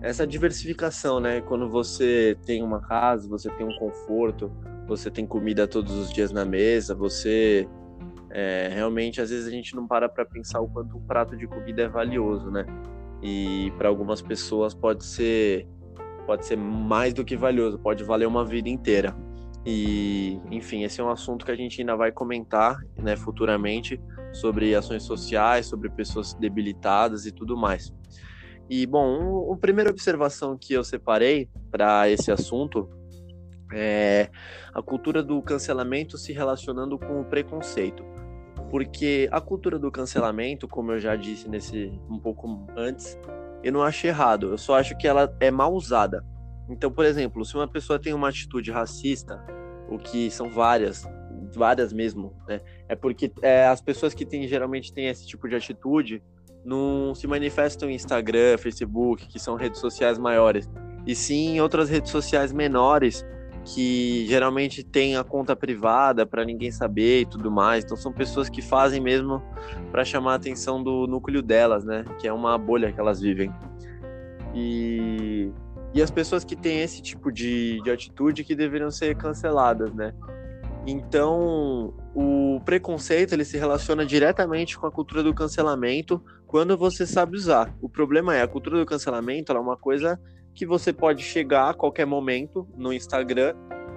essa 0.00 0.26
diversificação, 0.26 1.20
né? 1.20 1.40
Quando 1.40 1.68
você 1.68 2.36
tem 2.46 2.62
uma 2.62 2.80
casa, 2.80 3.28
você 3.28 3.50
tem 3.50 3.66
um 3.66 3.76
conforto, 3.78 4.50
você 4.86 5.10
tem 5.10 5.26
comida 5.26 5.66
todos 5.66 5.94
os 5.94 6.12
dias 6.12 6.32
na 6.32 6.44
mesa, 6.44 6.94
você 6.94 7.68
é, 8.30 8.68
realmente 8.72 9.20
às 9.20 9.30
vezes 9.30 9.46
a 9.46 9.50
gente 9.50 9.74
não 9.74 9.86
para 9.86 10.08
para 10.08 10.24
pensar 10.24 10.60
o 10.60 10.68
quanto 10.68 10.96
um 10.96 11.00
prato 11.00 11.36
de 11.36 11.46
comida 11.46 11.82
é 11.82 11.88
valioso, 11.88 12.50
né? 12.50 12.64
E 13.22 13.72
para 13.76 13.88
algumas 13.88 14.22
pessoas 14.22 14.74
pode 14.74 15.04
ser 15.04 15.66
pode 16.26 16.44
ser 16.44 16.56
mais 16.56 17.14
do 17.14 17.24
que 17.24 17.36
valioso, 17.36 17.78
pode 17.78 18.04
valer 18.04 18.26
uma 18.26 18.44
vida 18.44 18.68
inteira. 18.68 19.16
E, 19.64 20.38
enfim, 20.50 20.84
esse 20.84 21.00
é 21.00 21.04
um 21.04 21.10
assunto 21.10 21.44
que 21.44 21.50
a 21.50 21.56
gente 21.56 21.80
ainda 21.80 21.96
vai 21.96 22.12
comentar, 22.12 22.78
né, 22.96 23.16
futuramente, 23.16 24.00
sobre 24.32 24.74
ações 24.74 25.02
sociais, 25.02 25.66
sobre 25.66 25.90
pessoas 25.90 26.34
debilitadas 26.34 27.26
e 27.26 27.32
tudo 27.32 27.56
mais. 27.56 27.92
E, 28.68 28.86
bom, 28.86 29.52
a 29.52 29.56
primeira 29.56 29.90
observação 29.90 30.56
que 30.56 30.74
eu 30.74 30.84
separei 30.84 31.48
para 31.70 32.08
esse 32.08 32.30
assunto 32.30 32.88
é 33.72 34.28
a 34.74 34.82
cultura 34.82 35.22
do 35.22 35.40
cancelamento 35.42 36.18
se 36.18 36.32
relacionando 36.32 36.98
com 36.98 37.20
o 37.20 37.24
preconceito. 37.24 38.04
Porque 38.70 39.28
a 39.32 39.40
cultura 39.40 39.78
do 39.78 39.90
cancelamento, 39.90 40.68
como 40.68 40.92
eu 40.92 41.00
já 41.00 41.16
disse 41.16 41.48
nesse 41.48 41.90
um 42.10 42.18
pouco 42.18 42.66
antes, 42.76 43.18
eu 43.62 43.72
não 43.72 43.82
acho 43.82 44.06
errado, 44.06 44.50
eu 44.50 44.58
só 44.58 44.78
acho 44.78 44.96
que 44.98 45.08
ela 45.08 45.34
é 45.40 45.50
mal 45.50 45.72
usada. 45.72 46.24
Então, 46.68 46.90
por 46.90 47.06
exemplo, 47.06 47.44
se 47.44 47.54
uma 47.54 47.66
pessoa 47.66 47.98
tem 47.98 48.12
uma 48.12 48.28
atitude 48.28 48.70
racista, 48.70 49.42
o 49.88 49.98
que 49.98 50.30
são 50.30 50.50
várias, 50.50 51.08
várias 51.54 51.92
mesmo, 51.92 52.36
né? 52.46 52.60
É 52.86 52.94
porque 52.94 53.32
é, 53.40 53.66
as 53.66 53.80
pessoas 53.80 54.12
que 54.12 54.26
têm, 54.26 54.46
geralmente 54.46 54.92
têm 54.92 55.08
esse 55.08 55.26
tipo 55.26 55.48
de 55.48 55.56
atitude 55.56 56.22
não 56.68 57.14
se 57.14 57.26
manifestam 57.26 57.88
em 57.88 57.94
Instagram, 57.94 58.58
Facebook, 58.58 59.26
que 59.26 59.38
são 59.38 59.56
redes 59.56 59.80
sociais 59.80 60.18
maiores, 60.18 60.68
e 61.06 61.14
sim 61.14 61.56
em 61.56 61.60
outras 61.60 61.88
redes 61.88 62.10
sociais 62.10 62.52
menores, 62.52 63.24
que 63.64 64.26
geralmente 64.26 64.82
têm 64.84 65.16
a 65.16 65.24
conta 65.24 65.56
privada 65.56 66.26
para 66.26 66.44
ninguém 66.44 66.70
saber 66.70 67.22
e 67.22 67.26
tudo 67.26 67.50
mais. 67.50 67.84
Então 67.84 67.96
são 67.96 68.12
pessoas 68.12 68.48
que 68.48 68.62
fazem 68.62 69.00
mesmo 69.00 69.42
para 69.90 70.04
chamar 70.04 70.32
a 70.32 70.36
atenção 70.36 70.82
do 70.82 71.06
núcleo 71.06 71.42
delas, 71.42 71.84
né? 71.84 72.04
Que 72.18 72.28
é 72.28 72.32
uma 72.32 72.56
bolha 72.56 72.92
que 72.92 73.00
elas 73.00 73.20
vivem. 73.20 73.52
E, 74.54 75.50
e 75.92 76.02
as 76.02 76.10
pessoas 76.10 76.44
que 76.44 76.56
têm 76.56 76.80
esse 76.80 77.02
tipo 77.02 77.30
de, 77.30 77.80
de 77.82 77.90
atitude 77.90 78.44
que 78.44 78.54
deveriam 78.54 78.90
ser 78.90 79.14
canceladas, 79.16 79.92
né? 79.92 80.14
Então, 80.86 81.94
o 82.14 82.60
preconceito 82.64 83.32
ele 83.32 83.44
se 83.44 83.58
relaciona 83.58 84.06
diretamente 84.06 84.78
com 84.78 84.86
a 84.86 84.90
cultura 84.90 85.22
do 85.22 85.34
cancelamento 85.34 86.22
quando 86.46 86.76
você 86.76 87.06
sabe 87.06 87.36
usar. 87.36 87.74
O 87.82 87.88
problema 87.88 88.34
é 88.34 88.42
a 88.42 88.48
cultura 88.48 88.78
do 88.78 88.86
cancelamento, 88.86 89.52
é 89.52 89.58
uma 89.58 89.76
coisa 89.76 90.18
que 90.54 90.64
você 90.66 90.92
pode 90.92 91.22
chegar 91.22 91.70
a 91.70 91.74
qualquer 91.74 92.06
momento 92.06 92.66
no 92.76 92.92
Instagram 92.92 93.54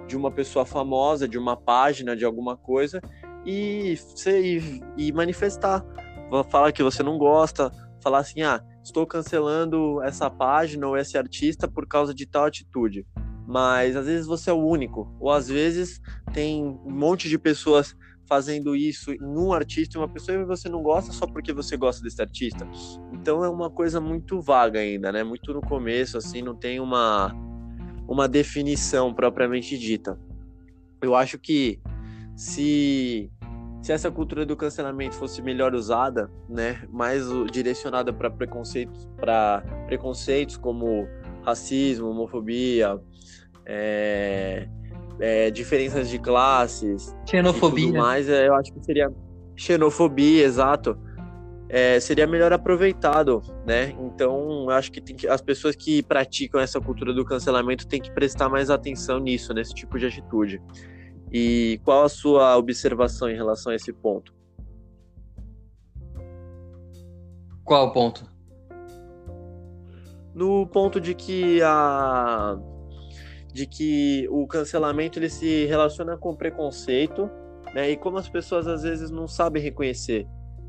de 0.07 0.17
uma 0.17 0.29
pessoa 0.29 0.65
famosa, 0.65 1.27
de 1.27 1.37
uma 1.37 1.55
página, 1.55 2.15
de 2.15 2.25
alguma 2.25 2.57
coisa 2.57 3.01
e, 3.45 3.97
e, 4.27 4.81
e 4.97 5.11
manifestar, 5.11 5.83
falar 6.49 6.71
que 6.71 6.83
você 6.83 7.01
não 7.01 7.17
gosta, 7.17 7.71
falar 8.01 8.19
assim, 8.19 8.41
ah, 8.41 8.61
estou 8.83 9.05
cancelando 9.05 10.01
essa 10.03 10.29
página 10.29 10.87
ou 10.87 10.97
esse 10.97 11.17
artista 11.17 11.67
por 11.67 11.87
causa 11.87 12.13
de 12.13 12.25
tal 12.25 12.45
atitude 12.45 13.05
mas 13.51 13.97
às 13.97 14.05
vezes 14.05 14.25
você 14.25 14.49
é 14.49 14.53
o 14.53 14.65
único, 14.65 15.13
ou 15.19 15.29
às 15.29 15.49
vezes 15.49 16.01
tem 16.33 16.63
um 16.63 16.89
monte 16.89 17.27
de 17.27 17.37
pessoas 17.37 17.93
fazendo 18.25 18.73
isso 18.73 19.11
em 19.11 19.21
um 19.21 19.51
artista 19.51 19.99
uma 19.99 20.07
pessoa 20.07 20.37
e 20.37 20.45
você 20.45 20.69
não 20.69 20.81
gosta 20.81 21.11
só 21.11 21.27
porque 21.27 21.51
você 21.51 21.75
gosta 21.75 22.01
desse 22.01 22.21
artista. 22.21 22.65
Então 23.11 23.43
é 23.43 23.49
uma 23.49 23.69
coisa 23.69 23.99
muito 23.99 24.39
vaga 24.39 24.79
ainda, 24.79 25.11
né? 25.11 25.21
Muito 25.21 25.53
no 25.53 25.59
começo, 25.59 26.17
assim, 26.17 26.41
não 26.41 26.55
tem 26.55 26.79
uma, 26.79 27.35
uma 28.07 28.25
definição 28.29 29.13
propriamente 29.13 29.77
dita. 29.77 30.17
Eu 31.01 31.13
acho 31.13 31.37
que 31.37 31.81
se, 32.37 33.29
se 33.81 33.91
essa 33.91 34.09
cultura 34.09 34.45
do 34.45 34.55
cancelamento 34.55 35.15
fosse 35.15 35.41
melhor 35.41 35.75
usada, 35.75 36.31
né, 36.47 36.87
mais 36.89 37.25
direcionada 37.51 38.13
para 38.13 38.29
preconceitos, 38.29 39.09
para 39.17 39.61
preconceitos 39.87 40.55
como 40.55 41.05
racismo, 41.43 42.09
homofobia, 42.09 42.97
é, 43.65 44.67
é, 45.19 45.51
diferenças 45.51 46.09
de 46.09 46.19
classes, 46.19 47.15
xenofobia, 47.29 47.85
e 47.85 47.87
tudo 47.87 47.99
mais, 47.99 48.29
é, 48.29 48.47
eu 48.47 48.55
acho 48.55 48.73
que 48.73 48.83
seria 48.83 49.11
xenofobia, 49.55 50.43
exato. 50.43 50.97
É, 51.69 52.01
seria 52.01 52.27
melhor 52.27 52.51
aproveitado, 52.51 53.41
né? 53.65 53.95
Então, 53.97 54.63
eu 54.63 54.71
acho 54.71 54.91
que, 54.91 54.99
que, 54.99 55.25
as 55.25 55.39
pessoas 55.39 55.73
que 55.73 56.03
praticam 56.03 56.59
essa 56.59 56.81
cultura 56.81 57.13
do 57.13 57.23
cancelamento 57.23 57.87
têm 57.87 58.01
que 58.01 58.11
prestar 58.11 58.49
mais 58.49 58.69
atenção 58.69 59.19
nisso, 59.19 59.53
nesse 59.53 59.73
tipo 59.73 59.97
de 59.97 60.05
atitude. 60.05 60.61
E 61.31 61.79
qual 61.85 62.03
a 62.03 62.09
sua 62.09 62.57
observação 62.57 63.29
em 63.29 63.35
relação 63.35 63.71
a 63.71 63.75
esse 63.75 63.93
ponto? 63.93 64.33
Qual 67.63 67.93
ponto? 67.93 68.29
No 70.35 70.67
ponto 70.67 70.99
de 70.99 71.15
que 71.15 71.61
a 71.61 72.59
de 73.53 73.65
que 73.65 74.27
o 74.29 74.47
cancelamento 74.47 75.19
ele 75.19 75.29
se 75.29 75.65
relaciona 75.65 76.17
com 76.17 76.35
preconceito, 76.35 77.29
né? 77.73 77.91
E 77.91 77.97
como 77.97 78.17
as 78.17 78.29
pessoas 78.29 78.67
às 78.67 78.83
vezes 78.83 79.09
não 79.09 79.27
sabem 79.27 79.61
reconhecer, 79.61 80.25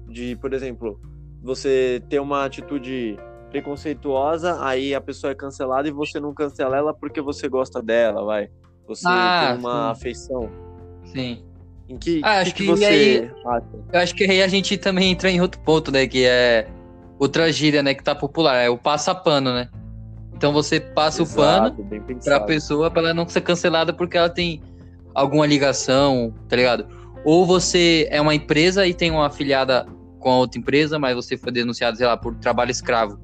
de, 0.09 0.37
por 0.37 0.53
exemplo, 0.53 1.01
você 1.43 2.03
ter 2.09 2.21
uma 2.21 2.45
atitude 2.45 3.17
preconceituosa, 3.51 4.65
aí 4.65 4.95
a 4.95 5.01
pessoa 5.01 5.33
é 5.33 5.35
cancelada 5.35 5.87
e 5.87 5.93
você 5.93 6.19
não 6.19 6.33
cancela 6.33 6.77
ela 6.77 6.95
porque 6.95 7.21
você 7.21 7.49
gosta 7.49 7.83
dela, 7.83 8.25
vai. 8.25 8.49
Você 8.87 9.07
ah, 9.07 9.49
tem 9.49 9.59
uma 9.59 9.95
sim. 9.95 10.01
afeição. 10.01 10.51
Sim. 11.05 11.45
Em 11.89 11.99
que, 11.99 12.21
ah, 12.25 12.41
acho 12.41 12.55
que, 12.55 12.65
que 12.65 12.71
você 12.71 12.85
aí, 12.85 13.31
Eu 13.93 14.01
acho 14.01 14.15
que 14.15 14.25
aí 14.25 14.43
a 14.43 14.49
gente 14.49 14.79
também 14.79 15.11
entra 15.13 15.31
em 15.31 15.41
outro 15.41 15.61
ponto, 15.61 15.93
né? 15.93 16.07
Que 16.07 16.25
é 16.25 16.67
outra 17.19 17.53
gíria, 17.53 17.83
né? 17.83 17.95
Que 17.95 18.03
tá 18.03 18.15
popular, 18.15 18.57
é 18.57 18.71
o 18.71 18.79
passapano, 18.79 19.53
né? 19.53 19.69
Então 20.35 20.53
você 20.53 20.81
passa 20.81 21.23
Exato, 21.23 21.81
o 21.81 21.85
pano 21.85 22.21
pra 22.25 22.41
pessoa 22.41 22.91
pra 22.91 23.03
ela 23.03 23.15
não 23.15 23.29
ser 23.29 23.43
cancelada 23.43 23.93
porque 23.93 24.17
ela 24.17 24.29
tem 24.29 24.63
alguma 25.15 25.47
ligação, 25.47 26.35
tá 26.49 26.57
ligado? 26.57 26.87
Ou 27.25 27.47
você 27.47 28.09
é 28.11 28.21
uma 28.21 28.35
empresa 28.35 28.87
e 28.87 28.95
tem 28.95 29.11
uma 29.11 29.27
afiliada 29.27 29.87
com 30.19 30.31
a 30.31 30.39
outra 30.39 30.59
empresa, 30.59 30.99
mas 30.99 31.15
você 31.15 31.37
foi 31.37 31.53
denunciado, 31.53 31.97
sei 31.97 32.07
lá, 32.07 32.17
por 32.17 32.35
trabalho 32.37 32.71
escravo, 32.71 33.21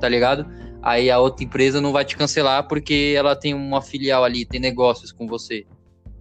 tá 0.00 0.08
ligado? 0.08 0.46
Aí 0.82 1.10
a 1.10 1.18
outra 1.18 1.44
empresa 1.44 1.80
não 1.80 1.92
vai 1.92 2.04
te 2.04 2.16
cancelar 2.16 2.66
porque 2.68 3.14
ela 3.16 3.34
tem 3.34 3.52
uma 3.52 3.82
filial 3.82 4.24
ali, 4.24 4.44
tem 4.44 4.60
negócios 4.60 5.10
com 5.10 5.26
você, 5.26 5.66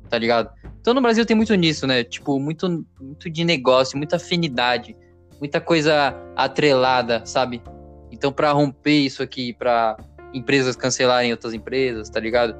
tá 0.10 0.18
ligado? 0.18 0.50
Então 0.82 0.94
no 0.94 1.02
Brasil 1.02 1.26
tem 1.26 1.36
muito 1.36 1.54
nisso, 1.56 1.86
né? 1.86 2.04
Tipo, 2.04 2.40
muito, 2.40 2.86
muito 3.00 3.30
de 3.30 3.44
negócio, 3.44 3.98
muita 3.98 4.16
afinidade, 4.16 4.96
muita 5.40 5.62
coisa 5.62 6.16
atrelada, 6.36 7.22
sabe? 7.26 7.62
Então, 8.12 8.32
para 8.32 8.52
romper 8.52 9.00
isso 9.00 9.22
aqui, 9.22 9.54
para 9.54 9.98
empresas 10.34 10.76
cancelarem 10.76 11.32
outras 11.32 11.54
empresas, 11.54 12.10
tá 12.10 12.20
ligado? 12.20 12.56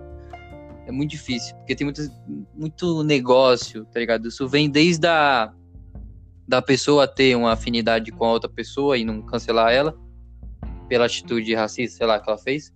É 0.86 0.92
muito 0.92 1.12
difícil, 1.12 1.56
porque 1.58 1.76
tem 1.76 1.86
muito, 1.86 2.02
muito 2.54 3.04
negócio, 3.04 3.86
tá 3.86 4.00
ligado? 4.00 4.28
Isso 4.28 4.48
vem 4.48 4.70
desde 4.70 5.08
a 5.08 5.52
da 6.48 6.62
pessoa 6.62 7.06
ter 7.06 7.36
uma 7.36 7.52
afinidade 7.52 8.10
com 8.10 8.24
a 8.24 8.32
outra 8.32 8.50
pessoa 8.50 8.98
e 8.98 9.04
não 9.04 9.22
cancelar 9.22 9.74
ela 9.74 9.94
pela 10.88 11.06
atitude 11.06 11.54
racista, 11.54 11.98
sei 11.98 12.08
lá, 12.08 12.20
que 12.20 12.30
ela 12.30 12.38
fez. 12.38 12.74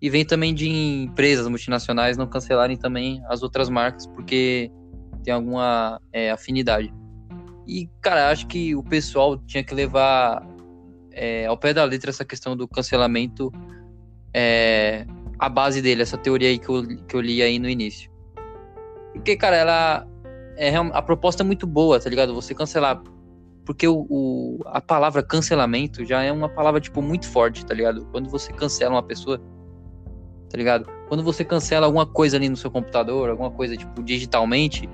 E 0.00 0.08
vem 0.08 0.24
também 0.24 0.54
de 0.54 0.68
empresas 0.68 1.48
multinacionais 1.48 2.16
não 2.16 2.28
cancelarem 2.28 2.76
também 2.76 3.20
as 3.28 3.42
outras 3.42 3.68
marcas 3.68 4.06
porque 4.06 4.70
tem 5.24 5.34
alguma 5.34 6.00
é, 6.12 6.30
afinidade. 6.30 6.94
E, 7.66 7.88
cara, 8.00 8.30
acho 8.30 8.46
que 8.46 8.76
o 8.76 8.82
pessoal 8.82 9.36
tinha 9.38 9.64
que 9.64 9.74
levar 9.74 10.46
é, 11.12 11.46
ao 11.46 11.56
pé 11.56 11.74
da 11.74 11.84
letra 11.84 12.10
essa 12.10 12.24
questão 12.24 12.56
do 12.56 12.66
cancelamento 12.66 13.52
é, 14.32 15.06
a 15.38 15.48
base 15.48 15.80
dele, 15.80 16.02
essa 16.02 16.18
teoria 16.18 16.48
aí 16.48 16.58
que 16.58 16.68
eu, 16.68 16.86
que 17.06 17.14
eu 17.16 17.20
li 17.20 17.42
aí 17.42 17.58
no 17.58 17.68
início. 17.68 18.10
Porque, 19.12 19.36
cara, 19.36 19.56
ela. 19.56 20.06
É, 20.56 20.74
a 20.76 21.02
proposta 21.02 21.42
é 21.42 21.46
muito 21.46 21.66
boa, 21.66 22.00
tá 22.00 22.10
ligado? 22.10 22.34
Você 22.34 22.54
cancelar. 22.54 23.02
Porque 23.64 23.86
o, 23.86 24.06
o, 24.08 24.58
a 24.66 24.80
palavra 24.80 25.22
cancelamento 25.22 26.04
já 26.04 26.22
é 26.22 26.32
uma 26.32 26.48
palavra, 26.48 26.80
tipo, 26.80 27.02
muito 27.02 27.28
forte, 27.28 27.64
tá 27.64 27.74
ligado? 27.74 28.06
Quando 28.06 28.28
você 28.28 28.52
cancela 28.52 28.94
uma 28.94 29.02
pessoa, 29.02 29.38
tá 30.50 30.56
ligado? 30.56 30.86
Quando 31.08 31.22
você 31.22 31.44
cancela 31.44 31.86
alguma 31.86 32.06
coisa 32.06 32.36
ali 32.36 32.48
no 32.48 32.56
seu 32.56 32.70
computador, 32.70 33.28
alguma 33.28 33.50
coisa, 33.50 33.76
tipo, 33.76 34.02
digitalmente, 34.02 34.88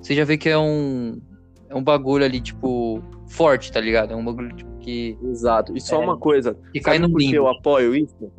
você 0.00 0.14
já 0.14 0.24
vê 0.24 0.36
que 0.38 0.48
é 0.48 0.58
um. 0.58 1.20
É 1.68 1.74
um 1.74 1.82
bagulho 1.82 2.24
ali, 2.24 2.40
tipo, 2.40 3.02
forte, 3.28 3.72
tá 3.72 3.80
ligado? 3.80 4.12
É 4.12 4.16
um 4.16 4.24
bagulho 4.24 4.54
tipo, 4.54 4.70
que. 4.78 5.16
Exato. 5.24 5.76
E 5.76 5.80
só 5.80 5.96
É, 6.00 6.04
uma 6.04 6.16
coisa. 6.18 6.56
que 6.72 6.80
cai 6.80 6.94
sabe 6.96 7.06
no 7.06 7.12
por 7.12 7.18
que 7.18 7.24
limbo. 7.26 7.36
eu 7.36 7.48
apoio 7.48 7.94
isso? 7.94 8.32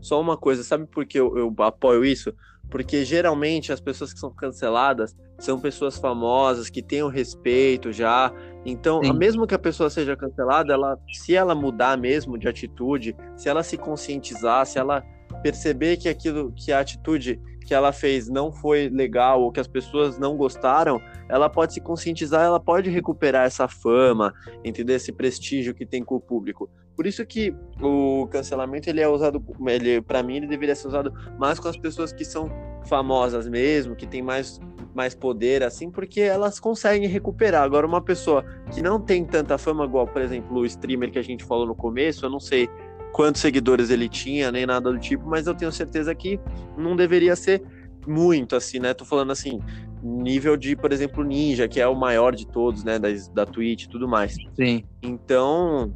Só 0.00 0.20
uma 0.20 0.36
coisa, 0.36 0.62
sabe 0.64 0.86
por 0.86 1.04
que 1.04 1.18
eu, 1.20 1.36
eu 1.36 1.54
apoio 1.58 2.04
isso? 2.04 2.32
Porque 2.70 3.04
geralmente 3.04 3.72
as 3.72 3.80
pessoas 3.80 4.12
que 4.12 4.18
são 4.20 4.32
canceladas 4.32 5.14
são 5.38 5.58
pessoas 5.58 5.96
famosas, 5.98 6.70
que 6.70 6.82
têm 6.82 7.02
o 7.02 7.08
respeito 7.08 7.92
já. 7.92 8.32
Então, 8.64 9.02
Sim. 9.02 9.12
mesmo 9.14 9.46
que 9.46 9.54
a 9.54 9.58
pessoa 9.58 9.90
seja 9.90 10.16
cancelada, 10.16 10.72
ela, 10.72 10.98
se 11.12 11.34
ela 11.34 11.54
mudar 11.54 11.98
mesmo 11.98 12.38
de 12.38 12.46
atitude, 12.46 13.16
se 13.36 13.48
ela 13.48 13.62
se 13.62 13.76
conscientizar, 13.76 14.64
se 14.66 14.78
ela 14.78 15.02
perceber 15.42 15.96
que 15.96 16.08
aquilo, 16.08 16.52
que 16.54 16.70
a 16.72 16.80
atitude 16.80 17.40
que 17.70 17.74
ela 17.74 17.92
fez 17.92 18.28
não 18.28 18.50
foi 18.50 18.88
legal 18.88 19.40
ou 19.40 19.52
que 19.52 19.60
as 19.60 19.68
pessoas 19.68 20.18
não 20.18 20.36
gostaram, 20.36 21.00
ela 21.28 21.48
pode 21.48 21.72
se 21.72 21.80
conscientizar, 21.80 22.42
ela 22.42 22.58
pode 22.58 22.90
recuperar 22.90 23.46
essa 23.46 23.68
fama, 23.68 24.34
entender 24.64 24.94
esse 24.94 25.12
prestígio 25.12 25.72
que 25.72 25.86
tem 25.86 26.02
com 26.02 26.16
o 26.16 26.20
público. 26.20 26.68
Por 26.96 27.06
isso 27.06 27.24
que 27.24 27.54
o 27.80 28.26
cancelamento 28.26 28.90
ele 28.90 29.00
é 29.00 29.06
usado, 29.06 29.40
ele 29.68 30.02
para 30.02 30.20
mim 30.20 30.38
ele 30.38 30.48
deveria 30.48 30.74
ser 30.74 30.88
usado 30.88 31.14
mais 31.38 31.60
com 31.60 31.68
as 31.68 31.76
pessoas 31.76 32.12
que 32.12 32.24
são 32.24 32.50
famosas 32.88 33.48
mesmo, 33.48 33.94
que 33.94 34.04
tem 34.04 34.20
mais 34.20 34.58
mais 34.92 35.14
poder 35.14 35.62
assim, 35.62 35.88
porque 35.88 36.20
elas 36.20 36.58
conseguem 36.58 37.08
recuperar. 37.08 37.62
Agora 37.62 37.86
uma 37.86 38.00
pessoa 38.00 38.44
que 38.74 38.82
não 38.82 39.00
tem 39.00 39.24
tanta 39.24 39.56
fama 39.56 39.84
igual, 39.84 40.08
por 40.08 40.20
exemplo, 40.20 40.58
o 40.58 40.66
streamer 40.66 41.12
que 41.12 41.20
a 41.20 41.22
gente 41.22 41.44
falou 41.44 41.64
no 41.64 41.76
começo, 41.76 42.26
eu 42.26 42.30
não 42.30 42.40
sei 42.40 42.68
quantos 43.12 43.40
seguidores 43.40 43.90
ele 43.90 44.08
tinha, 44.08 44.50
nem 44.50 44.66
nada 44.66 44.90
do 44.90 44.98
tipo, 44.98 45.26
mas 45.28 45.46
eu 45.46 45.54
tenho 45.54 45.72
certeza 45.72 46.14
que 46.14 46.38
não 46.76 46.96
deveria 46.96 47.36
ser 47.36 47.62
muito 48.06 48.56
assim, 48.56 48.78
né? 48.78 48.94
Tô 48.94 49.04
falando 49.04 49.30
assim, 49.30 49.60
nível 50.02 50.56
de, 50.56 50.74
por 50.74 50.92
exemplo, 50.92 51.22
Ninja, 51.22 51.68
que 51.68 51.80
é 51.80 51.86
o 51.86 51.94
maior 51.94 52.34
de 52.34 52.46
todos, 52.46 52.84
né, 52.84 52.98
da, 52.98 53.08
da 53.34 53.46
Twitch 53.46 53.84
e 53.84 53.88
tudo 53.88 54.08
mais. 54.08 54.34
Sim. 54.54 54.84
Então, 55.02 55.92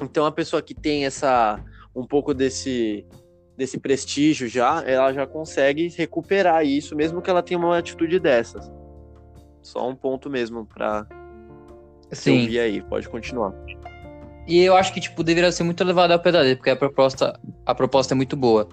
então 0.00 0.26
a 0.26 0.32
pessoa 0.32 0.60
que 0.62 0.74
tem 0.74 1.04
essa 1.04 1.62
um 1.94 2.06
pouco 2.06 2.32
desse 2.32 3.04
desse 3.56 3.78
prestígio 3.78 4.48
já, 4.48 4.82
ela 4.86 5.12
já 5.12 5.26
consegue 5.26 5.88
recuperar 5.88 6.64
isso, 6.64 6.96
mesmo 6.96 7.20
que 7.20 7.28
ela 7.28 7.42
tenha 7.42 7.58
uma 7.58 7.76
atitude 7.76 8.18
dessas. 8.18 8.72
Só 9.60 9.86
um 9.86 9.94
ponto 9.94 10.30
mesmo 10.30 10.64
para 10.64 11.06
Sim. 12.10 12.40
ouvir 12.40 12.58
aí, 12.58 12.80
pode 12.80 13.06
continuar. 13.06 13.52
E 14.46 14.58
eu 14.60 14.76
acho 14.76 14.92
que, 14.92 15.00
tipo, 15.00 15.22
deveria 15.22 15.52
ser 15.52 15.62
muito 15.62 15.84
levado 15.84 16.12
ao 16.12 16.18
pé 16.18 16.32
da 16.32 16.40
letra, 16.40 16.56
porque 16.56 16.70
a 16.70 16.76
proposta, 16.76 17.38
a 17.64 17.74
proposta 17.74 18.14
é 18.14 18.16
muito 18.16 18.36
boa. 18.36 18.68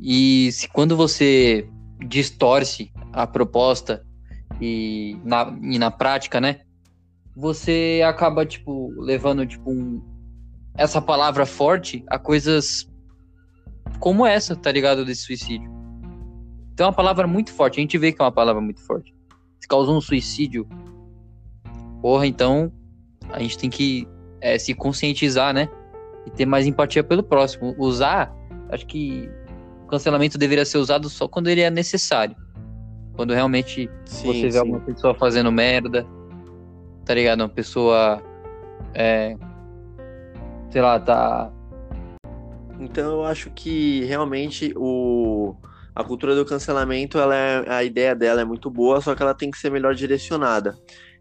E 0.00 0.50
se 0.52 0.68
quando 0.68 0.96
você 0.96 1.68
distorce 2.06 2.92
a 3.12 3.26
proposta 3.26 4.04
e 4.60 5.18
na, 5.24 5.56
e 5.62 5.78
na 5.78 5.90
prática, 5.90 6.40
né? 6.40 6.60
Você 7.34 8.02
acaba, 8.06 8.46
tipo, 8.46 8.92
levando, 8.98 9.46
tipo, 9.46 9.70
um- 9.70 10.02
essa 10.76 11.00
palavra 11.00 11.46
forte 11.46 12.04
a 12.08 12.18
coisas 12.18 12.88
como 13.98 14.26
essa, 14.26 14.54
tá 14.54 14.70
ligado? 14.70 15.04
Desse 15.04 15.22
suicídio. 15.22 15.70
Então 16.72 16.86
é 16.86 16.88
uma 16.90 16.94
palavra 16.94 17.26
muito 17.26 17.52
forte. 17.52 17.78
A 17.78 17.80
gente 17.80 17.96
vê 17.96 18.12
que 18.12 18.20
é 18.20 18.24
uma 18.24 18.32
palavra 18.32 18.60
muito 18.60 18.80
forte. 18.82 19.14
Se 19.58 19.66
causou 19.66 19.96
um 19.96 20.00
suicídio, 20.00 20.68
porra, 22.02 22.26
então 22.26 22.70
a 23.30 23.40
gente 23.40 23.56
tem 23.58 23.70
que 23.70 24.06
é, 24.40 24.58
se 24.58 24.74
conscientizar, 24.74 25.54
né? 25.54 25.68
E 26.26 26.30
ter 26.30 26.46
mais 26.46 26.66
empatia 26.66 27.04
pelo 27.04 27.22
próximo. 27.22 27.74
Usar, 27.78 28.34
acho 28.70 28.86
que 28.86 29.30
o 29.84 29.86
cancelamento 29.86 30.36
deveria 30.36 30.64
ser 30.64 30.78
usado 30.78 31.08
só 31.08 31.28
quando 31.28 31.48
ele 31.48 31.60
é 31.60 31.70
necessário. 31.70 32.36
Quando 33.14 33.32
realmente 33.32 33.90
Sim, 34.04 34.26
você 34.26 34.42
vê 34.42 34.52
sim. 34.52 34.58
alguma 34.58 34.80
pessoa 34.80 35.14
fazendo 35.14 35.50
merda, 35.50 36.06
tá 37.04 37.14
ligado? 37.14 37.40
Uma 37.40 37.48
pessoa, 37.48 38.22
é, 38.92 39.36
sei 40.70 40.82
lá, 40.82 40.98
tá. 41.00 41.50
Então 42.78 43.12
eu 43.12 43.24
acho 43.24 43.50
que 43.50 44.04
realmente 44.04 44.74
o 44.76 45.54
a 45.96 46.04
cultura 46.04 46.36
do 46.36 46.44
cancelamento, 46.44 47.18
ela 47.18 47.34
é, 47.34 47.64
a 47.70 47.82
ideia 47.82 48.14
dela 48.14 48.42
é 48.42 48.44
muito 48.44 48.70
boa, 48.70 49.00
só 49.00 49.14
que 49.14 49.22
ela 49.22 49.32
tem 49.32 49.50
que 49.50 49.56
ser 49.56 49.70
melhor 49.70 49.94
direcionada. 49.94 50.76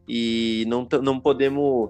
E 0.05 0.65
não, 0.67 0.85
não 1.01 1.17
podemos 1.17 1.89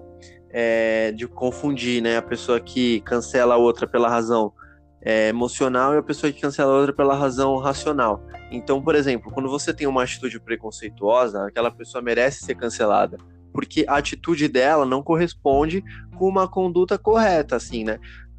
é, 0.58 1.12
de 1.12 1.28
confundir, 1.28 2.02
né, 2.02 2.16
a 2.16 2.22
pessoa 2.22 2.58
que 2.58 3.00
cancela 3.02 3.56
a 3.56 3.58
outra 3.58 3.86
pela 3.86 4.08
razão 4.08 4.54
é, 5.02 5.28
emocional 5.28 5.92
e 5.92 5.98
a 5.98 6.02
pessoa 6.02 6.32
que 6.32 6.40
cancela 6.40 6.72
a 6.72 6.78
outra 6.78 6.94
pela 6.94 7.14
razão 7.14 7.58
racional. 7.58 8.24
Então, 8.50 8.80
por 8.80 8.94
exemplo, 8.94 9.30
quando 9.30 9.50
você 9.50 9.74
tem 9.74 9.86
uma 9.86 10.02
atitude 10.02 10.40
preconceituosa, 10.40 11.46
aquela 11.46 11.70
pessoa 11.70 12.00
merece 12.00 12.42
ser 12.42 12.54
cancelada, 12.54 13.18
porque 13.52 13.84
a 13.86 13.98
atitude 13.98 14.48
dela 14.48 14.86
não 14.86 15.02
corresponde 15.02 15.84
com 16.16 16.26
uma 16.26 16.48
conduta 16.48 16.96
correta, 16.96 17.56
assim, 17.56 17.84
né? 17.84 17.98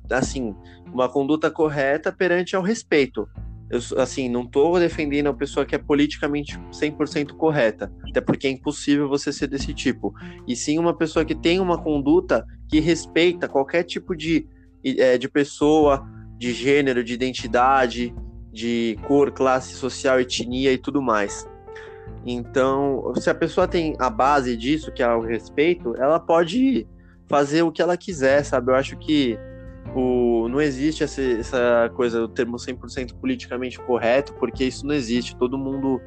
Assim, 0.09 0.55
uma 0.91 1.07
conduta 1.07 1.51
correta 1.51 2.11
perante 2.11 2.55
ao 2.55 2.63
respeito. 2.63 3.29
Eu, 3.69 3.79
assim, 3.97 4.29
não 4.29 4.45
tô 4.45 4.79
defendendo 4.79 5.27
a 5.27 5.33
pessoa 5.33 5.65
que 5.65 5.75
é 5.75 5.77
politicamente 5.77 6.57
100% 6.71 7.33
correta, 7.33 7.91
até 8.09 8.21
porque 8.21 8.47
é 8.47 8.49
impossível 8.49 9.09
você 9.09 9.31
ser 9.33 9.47
desse 9.47 9.73
tipo. 9.73 10.13
E 10.47 10.55
sim 10.55 10.79
uma 10.79 10.95
pessoa 10.95 11.25
que 11.25 11.35
tem 11.35 11.59
uma 11.59 11.77
conduta 11.77 12.45
que 12.69 12.79
respeita 12.79 13.47
qualquer 13.47 13.83
tipo 13.83 14.15
de, 14.15 14.47
é, 14.83 15.17
de 15.17 15.27
pessoa, 15.27 16.07
de 16.37 16.53
gênero, 16.53 17.03
de 17.03 17.13
identidade, 17.13 18.13
de 18.51 18.97
cor, 19.05 19.31
classe 19.31 19.73
social, 19.73 20.19
etnia 20.19 20.71
e 20.71 20.77
tudo 20.77 21.01
mais. 21.01 21.47
Então, 22.25 23.13
se 23.15 23.29
a 23.29 23.35
pessoa 23.35 23.67
tem 23.67 23.95
a 23.99 24.09
base 24.09 24.55
disso, 24.57 24.91
que 24.91 25.03
é 25.03 25.13
o 25.13 25.21
respeito, 25.21 25.95
ela 25.97 26.19
pode 26.19 26.87
fazer 27.27 27.61
o 27.61 27.71
que 27.71 27.81
ela 27.81 27.97
quiser, 27.97 28.43
sabe? 28.43 28.71
Eu 28.71 28.75
acho 28.75 28.97
que 28.97 29.37
o, 29.95 30.47
não 30.49 30.61
existe 30.61 31.03
essa, 31.03 31.21
essa 31.21 31.91
coisa 31.95 32.19
do 32.19 32.27
termo 32.27 32.57
100% 32.57 33.13
politicamente 33.19 33.79
correto, 33.79 34.33
porque 34.33 34.65
isso 34.65 34.85
não 34.85 34.93
existe. 34.93 35.35
Todo 35.35 35.57
mundo, 35.57 36.01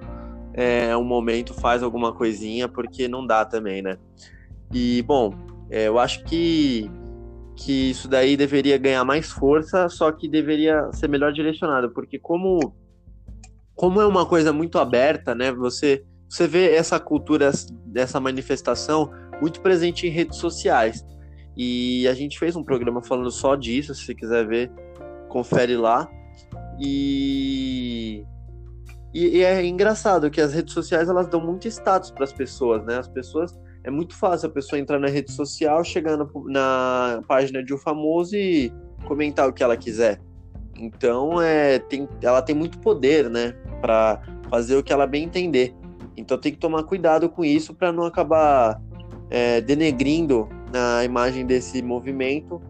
é, 0.55 0.97
um 0.97 1.05
momento, 1.05 1.55
faz 1.55 1.83
alguma 1.83 2.13
coisinha, 2.13 2.69
porque 2.69 3.09
não 3.09 3.27
dá 3.27 3.45
também, 3.45 3.83
né? 3.83 3.97
E, 4.73 5.03
bom, 5.03 5.35
é, 5.71 5.89
eu 5.89 5.99
acho 5.99 6.25
que, 6.25 6.91
que 7.57 7.91
isso 7.91 8.09
daí 8.09 8.37
deveria 8.37 8.79
ganhar 8.79 9.05
mais 9.05 9.31
força, 9.31 9.89
só 9.89 10.11
que 10.13 10.29
deveria 10.29 10.91
ser 10.93 11.09
melhor 11.09 11.33
direcionado, 11.33 11.91
porque 11.91 12.19
como, 12.19 12.75
como 13.75 14.01
é 14.01 14.07
uma 14.07 14.27
coisa 14.27 14.53
muito 14.53 14.79
aberta, 14.79 15.35
né? 15.35 15.53
Você, 15.53 16.05
você 16.29 16.47
vê 16.47 16.75
essa 16.75 17.01
cultura, 17.01 17.51
dessa 17.87 18.21
manifestação 18.21 19.11
muito 19.41 19.61
presente 19.61 20.07
em 20.07 20.11
redes 20.11 20.39
sociais. 20.39 21.05
E 21.57 22.07
a 22.09 22.15
gente 22.15 22.39
fez 22.39 22.57
um 22.57 22.63
programa 22.63 23.03
falando 23.03 23.31
só 23.31 23.57
disso, 23.57 23.95
se 23.95 24.05
você 24.05 24.15
quiser 24.15 24.47
ver, 24.47 24.71
confere 25.29 25.77
lá. 25.77 26.09
E, 26.81 28.25
e, 29.13 29.39
e 29.39 29.45
é 29.45 29.65
engraçado 29.65 30.31
que 30.31 30.41
as 30.41 30.55
redes 30.55 30.73
sociais 30.73 31.09
elas 31.09 31.29
dão 31.29 31.41
muito 31.41 31.69
status 31.69 32.11
para 32.11 32.25
as 32.25 32.33
pessoas, 32.33 32.85
né? 32.85 32.99
As 32.99 33.09
pessoas 33.09 33.59
é 33.83 33.91
muito 33.91 34.15
fácil 34.15 34.49
a 34.49 34.53
pessoa 34.53 34.79
entrar 34.79 34.99
na 34.99 35.09
rede 35.09 35.33
social, 35.33 35.83
chegar 35.85 36.17
na, 36.17 36.27
na 36.47 37.23
página 37.27 37.63
de 37.63 37.75
um 37.75 37.79
famoso 37.79 38.37
e 38.37 38.73
comentar 39.07 39.49
o 39.49 39.53
que 39.53 39.63
ela 39.63 39.77
quiser. 39.77 40.21
Então 40.77 41.41
é, 41.41 41.79
tem, 41.79 42.09
ela 42.23 42.41
tem 42.41 42.55
muito 42.55 42.79
poder, 42.79 43.29
né, 43.29 43.53
para 43.81 44.23
fazer 44.49 44.77
o 44.77 44.83
que 44.83 44.93
ela 44.93 45.07
bem 45.07 45.25
entender. 45.25 45.75
Então 46.17 46.39
tem 46.39 46.53
que 46.53 46.59
tomar 46.59 46.83
cuidado 46.85 47.29
com 47.29 47.45
isso 47.45 47.75
para 47.75 47.93
não 47.93 48.05
acabar 48.05 48.81
é, 49.31 49.61
denegrindo 49.61 50.49
na 50.73 51.05
imagem 51.05 51.47
desse 51.47 51.81
movimento 51.81 52.61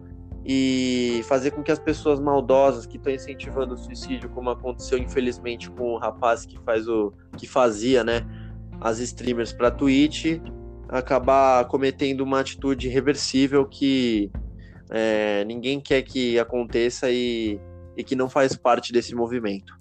e 0.45 1.21
fazer 1.27 1.51
com 1.51 1.61
que 1.61 1.71
as 1.71 1.79
pessoas 1.79 2.19
maldosas 2.19 2.85
que 2.85 2.97
estão 2.97 3.13
incentivando 3.13 3.73
o 3.73 3.77
suicídio, 3.77 4.29
como 4.29 4.49
aconteceu 4.49 4.97
infelizmente 4.97 5.69
com 5.69 5.93
o 5.93 5.97
rapaz 5.97 6.45
que 6.45 6.57
faz 6.59 6.87
o 6.87 7.13
que 7.37 7.47
fazia, 7.47 8.03
né, 8.03 8.25
as 8.79 8.99
streamers 8.99 9.53
para 9.53 9.69
Twitch, 9.69 10.39
acabar 10.89 11.65
cometendo 11.65 12.21
uma 12.21 12.39
atitude 12.39 12.87
reversível 12.89 13.65
que 13.65 14.31
é, 14.89 15.45
ninguém 15.45 15.79
quer 15.79 16.01
que 16.01 16.37
aconteça 16.37 17.09
e, 17.09 17.59
e 17.95 18.03
que 18.03 18.15
não 18.15 18.29
faz 18.29 18.55
parte 18.55 18.91
desse 18.91 19.15
movimento. 19.15 19.79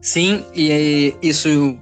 Sim, 0.00 0.44
e 0.54 1.14
isso, 1.20 1.78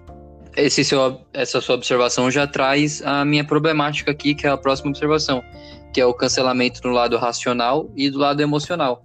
esse 0.58 0.84
seu, 0.84 1.20
essa 1.32 1.60
sua 1.60 1.76
observação 1.76 2.30
já 2.30 2.46
traz 2.46 3.00
a 3.02 3.24
minha 3.24 3.44
problemática 3.44 4.10
aqui, 4.10 4.34
que 4.34 4.46
é 4.46 4.50
a 4.50 4.56
próxima 4.56 4.90
observação, 4.90 5.42
que 5.92 6.00
é 6.00 6.06
o 6.06 6.12
cancelamento 6.12 6.80
do 6.80 6.88
lado 6.88 7.16
racional 7.16 7.90
e 7.96 8.10
do 8.10 8.18
lado 8.18 8.42
emocional. 8.42 9.04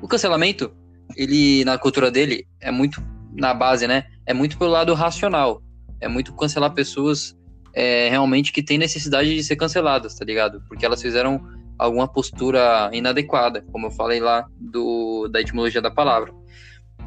O 0.00 0.06
cancelamento, 0.06 0.72
ele, 1.16 1.64
na 1.64 1.76
cultura 1.76 2.10
dele, 2.10 2.46
é 2.60 2.70
muito, 2.70 3.02
na 3.32 3.52
base, 3.52 3.86
né? 3.86 4.04
É 4.24 4.32
muito 4.32 4.56
pelo 4.56 4.70
lado 4.70 4.94
racional. 4.94 5.60
É 6.00 6.08
muito 6.08 6.32
cancelar 6.34 6.72
pessoas 6.72 7.36
é, 7.74 8.08
realmente 8.08 8.52
que 8.52 8.62
têm 8.62 8.78
necessidade 8.78 9.34
de 9.34 9.42
ser 9.42 9.56
canceladas, 9.56 10.14
tá 10.14 10.24
ligado? 10.24 10.62
Porque 10.68 10.86
elas 10.86 11.02
fizeram 11.02 11.40
alguma 11.78 12.06
postura 12.06 12.90
inadequada, 12.92 13.64
como 13.72 13.88
eu 13.88 13.90
falei 13.90 14.20
lá 14.20 14.46
do, 14.60 15.28
da 15.28 15.40
etimologia 15.40 15.82
da 15.82 15.90
palavra. 15.90 16.32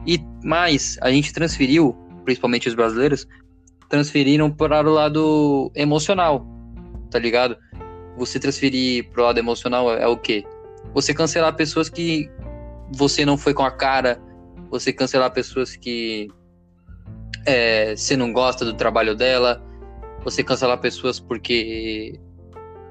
E 0.05 0.19
mais, 0.43 0.97
a 1.01 1.09
gente 1.09 1.33
transferiu, 1.33 1.95
principalmente 2.25 2.67
os 2.67 2.75
brasileiros, 2.75 3.25
transferiram 3.95 4.51
para 4.51 4.87
o 4.87 4.93
lado 4.93 5.71
emocional, 5.73 6.45
tá 7.09 7.17
ligado? 7.17 7.55
Você 8.17 8.37
transferir 8.37 9.09
para 9.09 9.21
o 9.21 9.25
lado 9.25 9.37
emocional 9.37 9.89
é, 9.93 10.03
é 10.03 10.07
o 10.07 10.17
quê? 10.17 10.43
Você 10.93 11.13
cancelar 11.13 11.55
pessoas 11.55 11.87
que 11.87 12.29
você 12.91 13.25
não 13.25 13.37
foi 13.37 13.53
com 13.53 13.63
a 13.63 13.71
cara, 13.71 14.21
você 14.69 14.91
cancelar 14.91 15.31
pessoas 15.31 15.77
que 15.77 16.27
é, 17.45 17.95
você 17.95 18.17
não 18.17 18.33
gosta 18.33 18.65
do 18.65 18.73
trabalho 18.73 19.15
dela, 19.15 19.63
você 20.25 20.43
cancelar 20.43 20.79
pessoas 20.79 21.17
porque, 21.17 22.19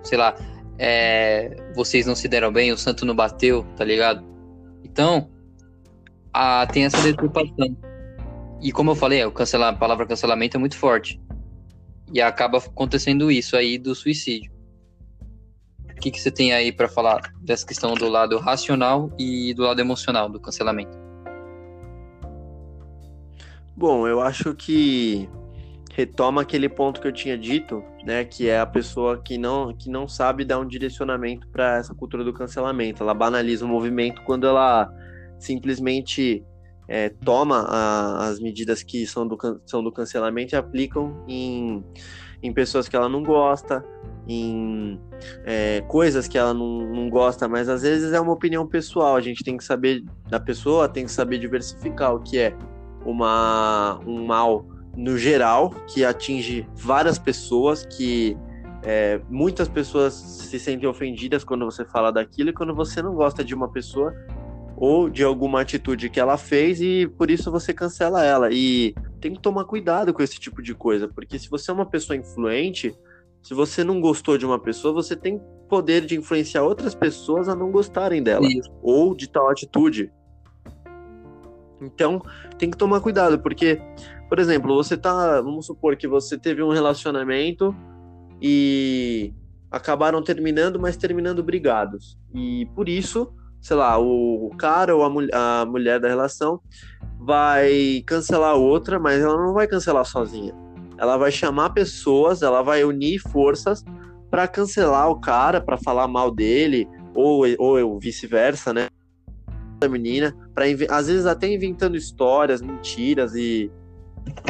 sei 0.03 0.17
lá, 0.17 0.35
é, 0.79 1.55
vocês 1.75 2.07
não 2.07 2.15
se 2.15 2.29
deram 2.29 2.51
bem, 2.51 2.73
o 2.73 2.79
santo 2.79 3.05
não 3.05 3.15
bateu, 3.15 3.63
tá 3.77 3.85
ligado? 3.85 4.25
Então, 4.83 5.31
a, 6.33 6.67
tem 6.67 6.87
essa 6.87 7.01
deturpação. 7.03 7.77
E 8.65 8.73
como 8.73 8.93
eu 8.93 8.95
falei, 8.95 9.23
o 9.27 9.31
cancelar, 9.31 9.75
a 9.75 9.77
palavra 9.77 10.07
cancelamento 10.07 10.57
é 10.57 10.59
muito 10.59 10.79
forte. 10.79 11.21
E 12.11 12.23
acaba 12.23 12.57
acontecendo 12.57 13.31
isso 13.31 13.59
aí 13.59 13.77
do 13.77 13.95
suicídio. 13.95 14.51
O 15.91 16.01
que, 16.01 16.11
que 16.11 16.19
você 16.19 16.31
tem 16.31 16.55
aí 16.55 16.73
para 16.73 16.89
falar 16.89 17.21
dessa 17.43 17.67
questão 17.67 17.93
do 17.93 18.09
lado 18.09 18.39
racional 18.39 19.11
e 19.19 19.53
do 19.53 19.65
lado 19.65 19.81
emocional 19.83 20.31
do 20.31 20.41
cancelamento? 20.41 20.97
Bom, 23.77 24.09
eu 24.09 24.23
acho 24.23 24.55
que 24.55 25.29
retoma 25.93 26.41
aquele 26.41 26.71
ponto 26.71 27.03
que 27.03 27.07
eu 27.07 27.13
tinha 27.13 27.37
dito, 27.37 27.85
né, 28.03 28.25
que 28.25 28.49
é 28.49 28.59
a 28.59 28.67
pessoa 28.67 29.21
que 29.23 29.37
não, 29.37 29.77
que 29.77 29.91
não 29.91 30.09
sabe 30.09 30.43
dar 30.43 30.59
um 30.59 30.67
direcionamento 30.67 31.47
para 31.49 31.77
essa 31.77 31.95
cultura 31.95 32.25
do 32.25 32.33
cancelamento. 32.33 33.03
Ela 33.03 33.13
banaliza 33.13 33.67
o 33.67 33.69
movimento 33.69 34.23
quando 34.23 34.47
ela 34.47 34.91
simplesmente 35.39 36.43
é, 36.89 37.09
toma 37.09 37.67
a, 37.69 38.29
as 38.29 38.41
medidas 38.41 38.83
que 38.83 39.07
são 39.07 39.27
do, 39.27 39.39
são 39.67 39.83
do 39.83 39.93
cancelamento 39.93 40.55
e 40.55 40.57
aplicam 40.57 41.25
em, 41.27 41.85
em 42.43 42.53
pessoas 42.53 42.89
que 42.89 42.97
ela 42.97 43.09
não 43.09 43.23
gosta, 43.23 43.85
em 44.27 44.99
é, 45.45 45.83
coisas 45.89 46.27
que 46.27 46.39
ela 46.39 46.55
não, 46.55 46.81
não 46.93 47.11
gosta, 47.11 47.47
mas 47.47 47.69
às 47.69 47.83
vezes 47.83 48.13
é 48.13 48.21
uma 48.21 48.33
opinião 48.33 48.67
pessoal. 48.67 49.17
A 49.17 49.21
gente 49.21 49.45
tem 49.45 49.57
que 49.57 49.65
saber 49.65 50.03
da 50.29 50.41
pessoa, 50.41 50.89
tem 50.89 51.05
que 51.05 51.13
saber 51.13 51.39
diversificar 51.39 52.15
o 52.15 52.21
que 52.21 52.39
é 52.39 52.57
uma, 53.05 54.01
um 54.07 54.25
mal 54.25 54.67
no 54.97 55.19
geral, 55.19 55.71
que 55.89 56.05
atinge 56.05 56.67
várias 56.75 57.19
pessoas, 57.19 57.85
que 57.85 58.37
é, 58.83 59.21
muitas 59.31 59.67
pessoas 59.67 60.15
se 60.15 60.59
sentem 60.59 60.89
ofendidas 60.89 61.43
quando 61.43 61.65
você 61.65 61.85
fala 61.85 62.13
daquilo 62.13 62.51
e 62.51 62.53
quando 62.53 62.75
você 62.75 63.03
não 63.03 63.15
gosta 63.15 63.43
de 63.43 63.55
uma 63.55 63.71
pessoa 63.71 64.15
ou 64.77 65.09
de 65.09 65.23
alguma 65.23 65.61
atitude 65.61 66.11
que 66.11 66.19
ela 66.21 66.37
fez 66.37 66.81
e 66.81 67.07
por 67.07 67.31
isso 67.31 67.51
você 67.51 67.73
cancela 67.73 68.25
ela. 68.25 68.49
E 68.53 68.95
tem 69.21 69.33
que 69.35 69.41
tomar 69.41 69.65
cuidado 69.65 70.13
com 70.13 70.23
esse 70.23 70.39
tipo 70.39 70.63
de 70.63 70.75
coisa, 70.75 71.09
porque 71.09 71.39
se 71.39 71.49
você 71.49 71.71
é 71.71 71.75
uma 71.75 71.87
pessoa 71.87 72.17
influente, 72.17 72.95
se 73.43 73.55
você 73.55 73.85
não 73.85 74.01
gostou 74.01 74.37
de 74.37 74.47
uma 74.47 74.59
pessoa, 74.59 74.93
você 74.93 75.15
tem 75.15 75.41
poder 75.69 76.05
de 76.05 76.17
influenciar 76.17 76.63
outras 76.63 76.95
pessoas 76.95 77.49
a 77.49 77.55
não 77.55 77.71
gostarem 77.71 78.23
dela 78.23 78.47
isso. 78.47 78.71
ou 78.83 79.15
de 79.15 79.29
tal 79.29 79.49
atitude. 79.49 80.13
Então, 81.81 82.23
tem 82.57 82.71
que 82.71 82.77
tomar 82.79 83.01
cuidado, 83.01 83.39
porque 83.41 83.81
por 84.35 84.39
exemplo, 84.39 84.75
você 84.75 84.97
tá. 84.97 85.41
Vamos 85.41 85.67
supor 85.67 85.97
que 85.97 86.09
você 86.09 86.39
teve 86.39 86.63
um 86.63 86.71
relacionamento 86.71 87.73
e 88.41 89.33
acabaram 89.71 90.23
terminando, 90.23 90.81
mas 90.81 90.97
terminando 90.97 91.43
brigados. 91.43 92.19
E 92.35 92.67
por 92.75 92.89
isso, 92.89 93.33
sei 93.65 93.79
lá, 93.79 93.99
o 93.99 94.51
cara 94.59 94.95
ou 94.95 95.03
a, 95.03 95.09
mul 95.09 95.27
a 95.33 95.65
mulher 95.65 95.99
da 95.99 96.07
relação 96.07 96.61
vai 97.19 98.05
cancelar 98.07 98.57
outra, 98.57 99.01
mas 99.01 99.23
ela 99.23 99.39
não 99.39 99.55
vai 99.55 99.67
cancelar 99.67 100.05
sozinha. 100.05 100.55
Ela 100.99 101.17
vai 101.17 101.33
chamar 101.33 101.71
pessoas, 101.71 102.43
ela 102.43 102.61
vai 102.61 102.85
unir 102.85 103.19
forças 103.19 103.83
para 104.31 104.47
cancelar 104.47 105.09
o 105.09 105.19
cara, 105.19 105.63
para 105.63 105.79
falar 105.79 106.07
mal 106.07 106.31
dele, 106.31 106.87
ou, 107.15 107.45
ou 107.59 107.99
vice-versa, 107.99 108.75
né? 108.75 108.89
Da 109.81 109.89
menina, 109.89 110.37
para 110.55 110.67
às 110.91 111.07
vezes 111.07 111.25
até 111.25 111.49
inventando 111.49 111.97
histórias, 111.97 112.61
mentiras 112.61 113.35
e 113.35 113.73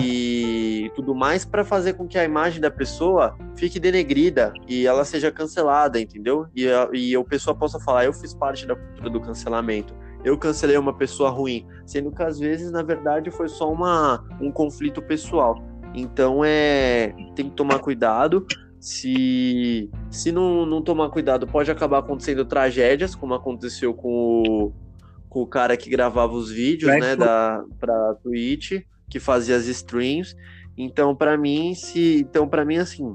e 0.00 0.90
tudo 0.94 1.14
mais 1.14 1.44
para 1.44 1.64
fazer 1.64 1.94
com 1.94 2.06
que 2.06 2.18
a 2.18 2.24
imagem 2.24 2.60
da 2.60 2.70
pessoa 2.70 3.36
fique 3.56 3.78
denegrida 3.78 4.52
e 4.68 4.86
ela 4.86 5.04
seja 5.04 5.30
cancelada, 5.30 6.00
entendeu? 6.00 6.46
E 6.54 6.68
a, 6.68 6.88
e 6.92 7.14
a 7.14 7.24
pessoa 7.24 7.54
possa 7.54 7.78
falar, 7.78 8.04
eu 8.04 8.12
fiz 8.12 8.34
parte 8.34 8.66
da 8.66 8.74
cultura 8.74 9.10
do 9.10 9.20
cancelamento, 9.20 9.94
eu 10.24 10.36
cancelei 10.38 10.76
uma 10.76 10.94
pessoa 10.94 11.30
ruim, 11.30 11.66
sendo 11.86 12.10
que 12.10 12.22
às 12.22 12.38
vezes, 12.38 12.70
na 12.70 12.82
verdade, 12.82 13.30
foi 13.30 13.48
só 13.48 13.70
uma, 13.70 14.24
um 14.40 14.50
conflito 14.50 15.02
pessoal. 15.02 15.62
Então 15.94 16.42
é 16.44 17.14
tem 17.36 17.48
que 17.48 17.54
tomar 17.54 17.78
cuidado. 17.78 18.46
Se, 18.80 19.88
se 20.10 20.30
não, 20.30 20.66
não 20.66 20.82
tomar 20.82 21.08
cuidado, 21.08 21.46
pode 21.46 21.70
acabar 21.70 22.00
acontecendo 22.00 22.44
tragédias, 22.44 23.14
como 23.14 23.32
aconteceu 23.32 23.94
com 23.94 24.42
o, 24.42 24.72
com 25.30 25.40
o 25.40 25.46
cara 25.46 25.74
que 25.74 25.88
gravava 25.88 26.34
os 26.34 26.50
vídeos, 26.50 26.92
né, 27.00 27.16
da, 27.16 27.64
pra 27.80 28.14
Twitch 28.22 28.82
que 29.08 29.20
fazia 29.20 29.56
as 29.56 29.66
streams. 29.66 30.34
Então, 30.76 31.14
para 31.14 31.36
mim, 31.36 31.74
se, 31.74 32.20
então 32.20 32.48
para 32.48 32.64
mim 32.64 32.76
assim, 32.76 33.14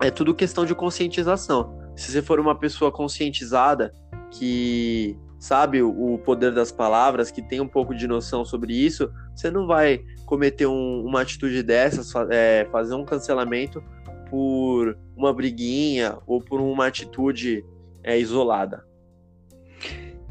é 0.00 0.10
tudo 0.10 0.34
questão 0.34 0.64
de 0.64 0.74
conscientização. 0.74 1.78
Se 1.96 2.10
você 2.10 2.22
for 2.22 2.40
uma 2.40 2.58
pessoa 2.58 2.90
conscientizada 2.90 3.92
que 4.30 5.16
sabe 5.38 5.82
o 5.82 6.18
poder 6.24 6.52
das 6.52 6.70
palavras, 6.70 7.30
que 7.30 7.42
tem 7.42 7.60
um 7.60 7.68
pouco 7.68 7.94
de 7.94 8.06
noção 8.06 8.44
sobre 8.44 8.74
isso, 8.74 9.10
você 9.34 9.50
não 9.50 9.66
vai 9.66 10.00
cometer 10.24 10.66
um, 10.66 11.04
uma 11.04 11.20
atitude 11.20 11.62
dessas, 11.62 12.12
é, 12.30 12.66
fazer 12.70 12.94
um 12.94 13.04
cancelamento 13.04 13.82
por 14.30 14.96
uma 15.16 15.32
briguinha 15.32 16.16
ou 16.26 16.40
por 16.40 16.60
uma 16.60 16.86
atitude 16.86 17.64
é, 18.02 18.18
isolada. 18.18 18.84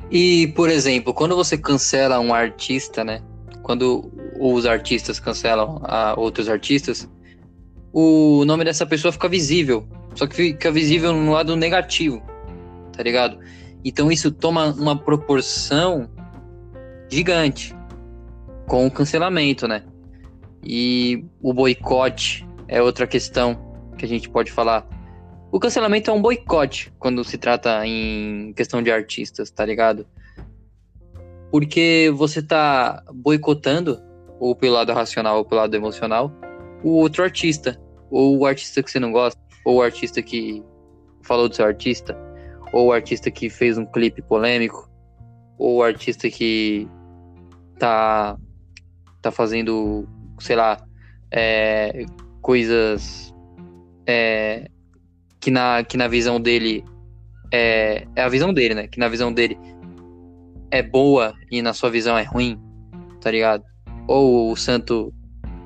E, 0.09 0.47
por 0.55 0.69
exemplo, 0.69 1.13
quando 1.13 1.35
você 1.35 1.57
cancela 1.57 2.19
um 2.19 2.33
artista, 2.33 3.03
né? 3.03 3.21
Quando 3.63 4.11
os 4.39 4.65
artistas 4.65 5.19
cancelam 5.19 5.79
a 5.83 6.19
outros 6.19 6.49
artistas, 6.49 7.09
o 7.93 8.43
nome 8.45 8.63
dessa 8.63 8.85
pessoa 8.85 9.11
fica 9.11 9.27
visível. 9.27 9.87
Só 10.15 10.27
que 10.27 10.35
fica 10.35 10.71
visível 10.71 11.13
no 11.13 11.31
lado 11.31 11.55
negativo, 11.55 12.21
tá 12.95 13.01
ligado? 13.01 13.39
Então 13.83 14.11
isso 14.11 14.31
toma 14.31 14.73
uma 14.73 14.97
proporção 14.97 16.09
gigante 17.09 17.75
com 18.67 18.85
o 18.85 18.91
cancelamento, 18.91 19.67
né? 19.67 19.83
E 20.63 21.25
o 21.41 21.53
boicote 21.53 22.47
é 22.67 22.81
outra 22.81 23.07
questão 23.07 23.57
que 23.97 24.05
a 24.05 24.07
gente 24.07 24.29
pode 24.29 24.51
falar. 24.51 24.87
O 25.51 25.59
cancelamento 25.59 26.09
é 26.09 26.13
um 26.13 26.21
boicote 26.21 26.93
quando 26.99 27.23
se 27.23 27.37
trata 27.37 27.85
em 27.85 28.53
questão 28.53 28.81
de 28.81 28.91
artistas, 28.91 29.49
tá 29.49 29.65
ligado? 29.65 30.05
Porque 31.51 32.11
você 32.15 32.39
está 32.39 33.03
boicotando, 33.13 34.01
ou 34.39 34.55
pelo 34.55 34.75
lado 34.75 34.93
racional 34.93 35.37
ou 35.37 35.45
pelo 35.45 35.61
lado 35.61 35.75
emocional, 35.75 36.31
o 36.81 36.91
outro 36.91 37.23
artista, 37.23 37.79
ou 38.09 38.39
o 38.39 38.45
artista 38.45 38.81
que 38.81 38.89
você 38.89 38.99
não 38.99 39.11
gosta, 39.11 39.39
ou 39.65 39.77
o 39.77 39.81
artista 39.81 40.21
que 40.21 40.63
falou 41.21 41.49
do 41.49 41.55
seu 41.55 41.65
artista, 41.65 42.17
ou 42.71 42.87
o 42.87 42.91
artista 42.93 43.29
que 43.29 43.49
fez 43.49 43.77
um 43.77 43.85
clipe 43.85 44.21
polêmico, 44.21 44.89
ou 45.57 45.77
o 45.77 45.83
artista 45.83 46.29
que 46.29 46.87
tá, 47.77 48.37
tá 49.21 49.29
fazendo, 49.29 50.07
sei 50.39 50.55
lá, 50.55 50.77
é, 51.29 52.05
coisas 52.41 53.33
é, 54.07 54.69
que, 55.39 55.51
na, 55.51 55.83
que 55.83 55.97
na 55.97 56.07
visão 56.07 56.39
dele 56.39 56.83
é, 57.51 58.07
é 58.15 58.23
a 58.23 58.29
visão 58.29 58.53
dele, 58.53 58.73
né? 58.73 58.87
Que 58.87 58.99
na 58.99 59.09
visão 59.09 59.31
dele 59.31 59.57
é 60.71 60.81
boa 60.81 61.33
e 61.51 61.61
na 61.61 61.73
sua 61.73 61.89
visão 61.89 62.17
é 62.17 62.23
ruim, 62.23 62.59
tá 63.19 63.29
ligado? 63.29 63.63
Ou 64.07 64.51
o 64.51 64.55
santo, 64.55 65.13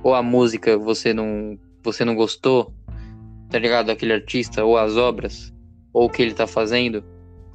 ou 0.03 0.13
a 0.13 0.23
música 0.23 0.77
você 0.77 1.13
não, 1.13 1.57
você 1.83 2.03
não 2.03 2.15
gostou, 2.15 2.73
tá 3.49 3.59
ligado? 3.59 3.91
Aquele 3.91 4.13
artista, 4.13 4.65
ou 4.65 4.77
as 4.77 4.97
obras, 4.97 5.53
ou 5.93 6.05
o 6.05 6.09
que 6.09 6.21
ele 6.21 6.33
tá 6.33 6.47
fazendo, 6.47 7.03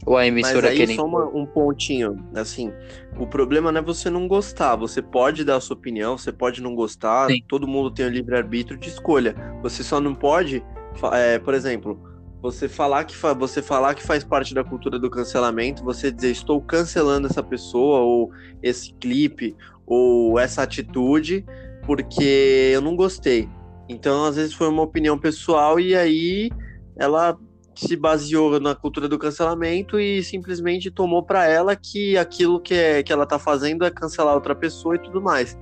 ou 0.06 0.16
a 0.16 0.26
emissora 0.26 0.62
Mas 0.62 0.70
aí 0.70 0.76
querendo... 0.78 0.96
só 0.96 1.04
uma, 1.04 1.26
um 1.26 1.44
pontinho, 1.44 2.16
assim, 2.34 2.72
o 3.18 3.26
problema 3.26 3.70
não 3.70 3.80
é 3.80 3.84
você 3.84 4.08
não 4.08 4.26
gostar, 4.26 4.76
você 4.76 5.02
pode 5.02 5.44
dar 5.44 5.56
a 5.56 5.60
sua 5.60 5.76
opinião, 5.76 6.16
você 6.16 6.32
pode 6.32 6.62
não 6.62 6.74
gostar, 6.74 7.28
Sim. 7.28 7.42
todo 7.48 7.68
mundo 7.68 7.90
tem 7.90 8.06
o 8.06 8.08
livre-arbítrio 8.08 8.78
de 8.78 8.88
escolha, 8.88 9.34
você 9.60 9.82
só 9.82 10.00
não 10.00 10.14
pode, 10.14 10.64
é, 11.12 11.38
por 11.38 11.52
exemplo, 11.52 12.00
Você 12.42 12.68
falar 12.68 13.04
que 13.04 13.16
fa... 13.16 13.34
você 13.34 13.60
falar 13.60 13.94
que 13.94 14.02
faz 14.02 14.24
parte 14.24 14.54
da 14.54 14.64
cultura 14.64 14.98
do 14.98 15.10
cancelamento, 15.10 15.84
você 15.84 16.10
dizer 16.10 16.30
estou 16.30 16.60
cancelando 16.60 17.26
essa 17.26 17.42
pessoa 17.42 18.00
ou 18.00 18.30
esse 18.62 18.92
clipe 18.94 19.54
ou 19.86 20.38
essa 20.38 20.62
atitude 20.62 21.44
porque 21.84 22.70
eu 22.72 22.80
não 22.80 22.96
gostei. 22.96 23.48
Então, 23.88 24.24
às 24.24 24.36
vezes 24.36 24.54
foi 24.54 24.68
uma 24.68 24.82
opinião 24.82 25.18
pessoal 25.18 25.80
e 25.80 25.96
aí 25.96 26.50
ela 26.96 27.36
se 27.74 27.96
baseou 27.96 28.60
na 28.60 28.74
cultura 28.74 29.08
do 29.08 29.18
cancelamento 29.18 29.98
e 29.98 30.22
simplesmente 30.22 30.90
tomou 30.90 31.22
para 31.22 31.46
ela 31.46 31.74
que 31.74 32.16
aquilo 32.16 32.60
que, 32.60 32.74
é, 32.74 33.02
que 33.02 33.12
ela 33.12 33.26
tá 33.26 33.38
fazendo 33.38 33.84
é 33.84 33.90
cancelar 33.90 34.34
outra 34.34 34.54
pessoa 34.54 34.96
e 34.96 34.98
tudo 34.98 35.20
mais. 35.20 35.58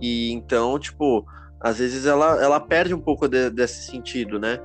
E 0.00 0.32
então, 0.32 0.78
tipo, 0.78 1.24
às 1.60 1.78
vezes 1.78 2.06
ela, 2.06 2.42
ela 2.42 2.60
perde 2.60 2.92
um 2.92 3.00
pouco 3.00 3.28
de, 3.28 3.50
desse 3.50 3.90
sentido, 3.90 4.38
né? 4.38 4.58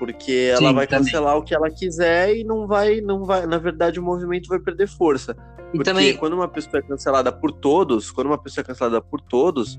Porque 0.00 0.48
ela 0.50 0.70
Sim, 0.70 0.74
vai 0.74 0.86
também. 0.86 1.04
cancelar 1.04 1.36
o 1.36 1.42
que 1.42 1.54
ela 1.54 1.70
quiser 1.70 2.34
e 2.34 2.42
não 2.42 2.66
vai, 2.66 3.02
não 3.02 3.22
vai, 3.26 3.46
na 3.46 3.58
verdade, 3.58 4.00
o 4.00 4.02
movimento 4.02 4.48
vai 4.48 4.58
perder 4.58 4.88
força. 4.88 5.36
Porque 5.70 5.84
também... 5.84 6.16
quando 6.16 6.32
uma 6.32 6.48
pessoa 6.48 6.78
é 6.78 6.82
cancelada 6.82 7.30
por 7.30 7.52
todos, 7.52 8.10
quando 8.10 8.28
uma 8.28 8.38
pessoa 8.38 8.62
é 8.62 8.66
cancelada 8.66 9.02
por 9.02 9.20
todos, 9.20 9.78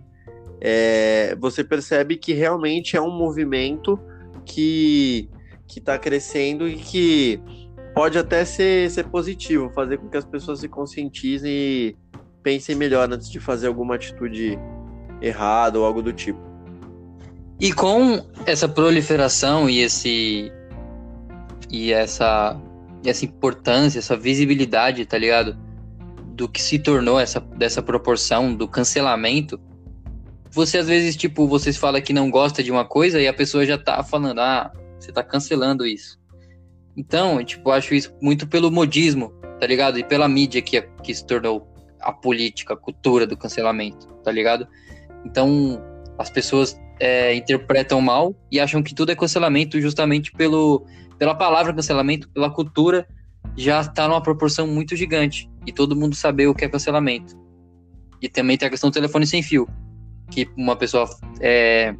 é, 0.61 1.35
você 1.39 1.63
percebe 1.63 2.17
que 2.17 2.33
realmente 2.33 2.95
é 2.95 3.01
um 3.01 3.09
movimento 3.09 3.99
que 4.45 5.27
que 5.67 5.79
está 5.79 5.97
crescendo 5.97 6.67
e 6.67 6.75
que 6.75 7.41
pode 7.95 8.17
até 8.17 8.43
ser, 8.43 8.91
ser 8.91 9.05
positivo, 9.05 9.71
fazer 9.73 9.97
com 9.97 10.09
que 10.09 10.17
as 10.17 10.25
pessoas 10.25 10.59
se 10.59 10.67
conscientizem 10.67 11.49
e 11.49 11.97
pensem 12.43 12.75
melhor 12.75 13.09
antes 13.09 13.29
de 13.29 13.39
fazer 13.39 13.67
alguma 13.67 13.95
atitude 13.95 14.59
errada 15.21 15.79
ou 15.79 15.85
algo 15.85 16.01
do 16.01 16.11
tipo. 16.11 16.50
E 17.61 17.71
com 17.71 18.25
essa 18.47 18.67
proliferação 18.67 19.69
e 19.69 19.81
esse 19.81 20.51
e 21.69 21.93
essa 21.93 22.59
essa 23.05 23.23
importância, 23.23 23.99
essa 23.99 24.17
visibilidade, 24.17 25.05
tá 25.05 25.15
ligado? 25.15 25.55
Do 26.35 26.49
que 26.49 26.59
se 26.59 26.79
tornou 26.79 27.19
essa 27.19 27.39
dessa 27.39 27.79
proporção 27.83 28.51
do 28.55 28.67
cancelamento, 28.67 29.61
você 30.49 30.79
às 30.79 30.87
vezes 30.87 31.15
tipo, 31.15 31.47
você 31.47 31.71
fala 31.71 32.01
que 32.01 32.11
não 32.11 32.31
gosta 32.31 32.63
de 32.63 32.71
uma 32.71 32.83
coisa 32.83 33.21
e 33.21 33.27
a 33.27 33.33
pessoa 33.33 33.63
já 33.63 33.77
tá 33.77 34.03
falando: 34.03 34.39
"Ah, 34.39 34.71
você 34.99 35.11
tá 35.11 35.23
cancelando 35.23 35.85
isso. 35.85 36.19
Então, 36.97 37.43
tipo, 37.43 37.69
acho 37.69 37.93
isso 37.93 38.11
muito 38.19 38.47
pelo 38.47 38.71
modismo, 38.71 39.33
tá 39.59 39.67
ligado? 39.67 39.99
E 39.99 40.03
pela 40.03 40.27
mídia 40.27 40.63
que, 40.63 40.81
que 41.03 41.13
se 41.13 41.23
tornou 41.27 41.67
a 41.99 42.11
política, 42.11 42.73
a 42.73 42.77
cultura 42.77 43.27
do 43.27 43.37
cancelamento, 43.37 44.07
tá 44.23 44.31
ligado? 44.31 44.67
Então, 45.23 45.79
as 46.17 46.31
pessoas 46.31 46.75
é, 47.01 47.33
interpretam 47.33 47.99
mal 47.99 48.35
e 48.51 48.59
acham 48.59 48.83
que 48.83 48.93
tudo 48.93 49.11
é 49.11 49.15
cancelamento 49.15 49.81
justamente 49.81 50.31
pelo, 50.31 50.85
pela 51.17 51.33
palavra 51.33 51.73
cancelamento, 51.73 52.29
pela 52.29 52.51
cultura, 52.51 53.07
já 53.57 53.83
tá 53.83 54.07
numa 54.07 54.21
proporção 54.21 54.67
muito 54.67 54.95
gigante. 54.95 55.49
E 55.65 55.71
todo 55.71 55.95
mundo 55.95 56.15
saber 56.15 56.45
o 56.45 56.53
que 56.53 56.63
é 56.63 56.69
cancelamento. 56.69 57.35
E 58.21 58.29
também 58.29 58.55
tem 58.55 58.67
a 58.67 58.69
questão 58.69 58.91
do 58.91 58.93
telefone 58.93 59.25
sem 59.25 59.41
fio. 59.41 59.67
Que 60.29 60.47
uma 60.55 60.75
pessoa 60.75 61.09
é, 61.39 61.95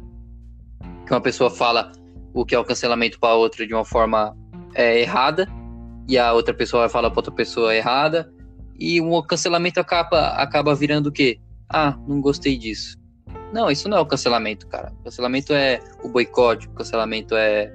que 1.04 1.12
uma 1.12 1.20
pessoa 1.20 1.50
fala 1.50 1.90
o 2.32 2.46
que 2.46 2.54
é 2.54 2.58
o 2.58 2.64
cancelamento 2.64 3.18
para 3.18 3.34
outra 3.34 3.66
de 3.66 3.74
uma 3.74 3.84
forma 3.84 4.36
é, 4.72 5.00
errada 5.00 5.48
e 6.08 6.16
a 6.16 6.32
outra 6.32 6.54
pessoa 6.54 6.82
vai 6.82 6.88
falar 6.88 7.10
para 7.10 7.18
outra 7.18 7.34
pessoa 7.34 7.74
errada 7.74 8.32
e 8.78 9.00
o 9.00 9.22
cancelamento 9.22 9.80
acaba 9.80 10.28
acaba 10.28 10.74
virando 10.74 11.08
o 11.08 11.12
quê? 11.12 11.40
Ah, 11.68 11.98
não 12.06 12.20
gostei 12.20 12.56
disso. 12.56 13.01
Não, 13.52 13.70
isso 13.70 13.88
não 13.88 13.98
é 13.98 14.00
o 14.00 14.06
cancelamento, 14.06 14.66
cara. 14.66 14.92
O 15.00 15.04
cancelamento 15.04 15.52
é 15.52 15.80
o 16.02 16.08
boicote, 16.08 16.66
o 16.68 16.70
cancelamento 16.70 17.34
é, 17.34 17.72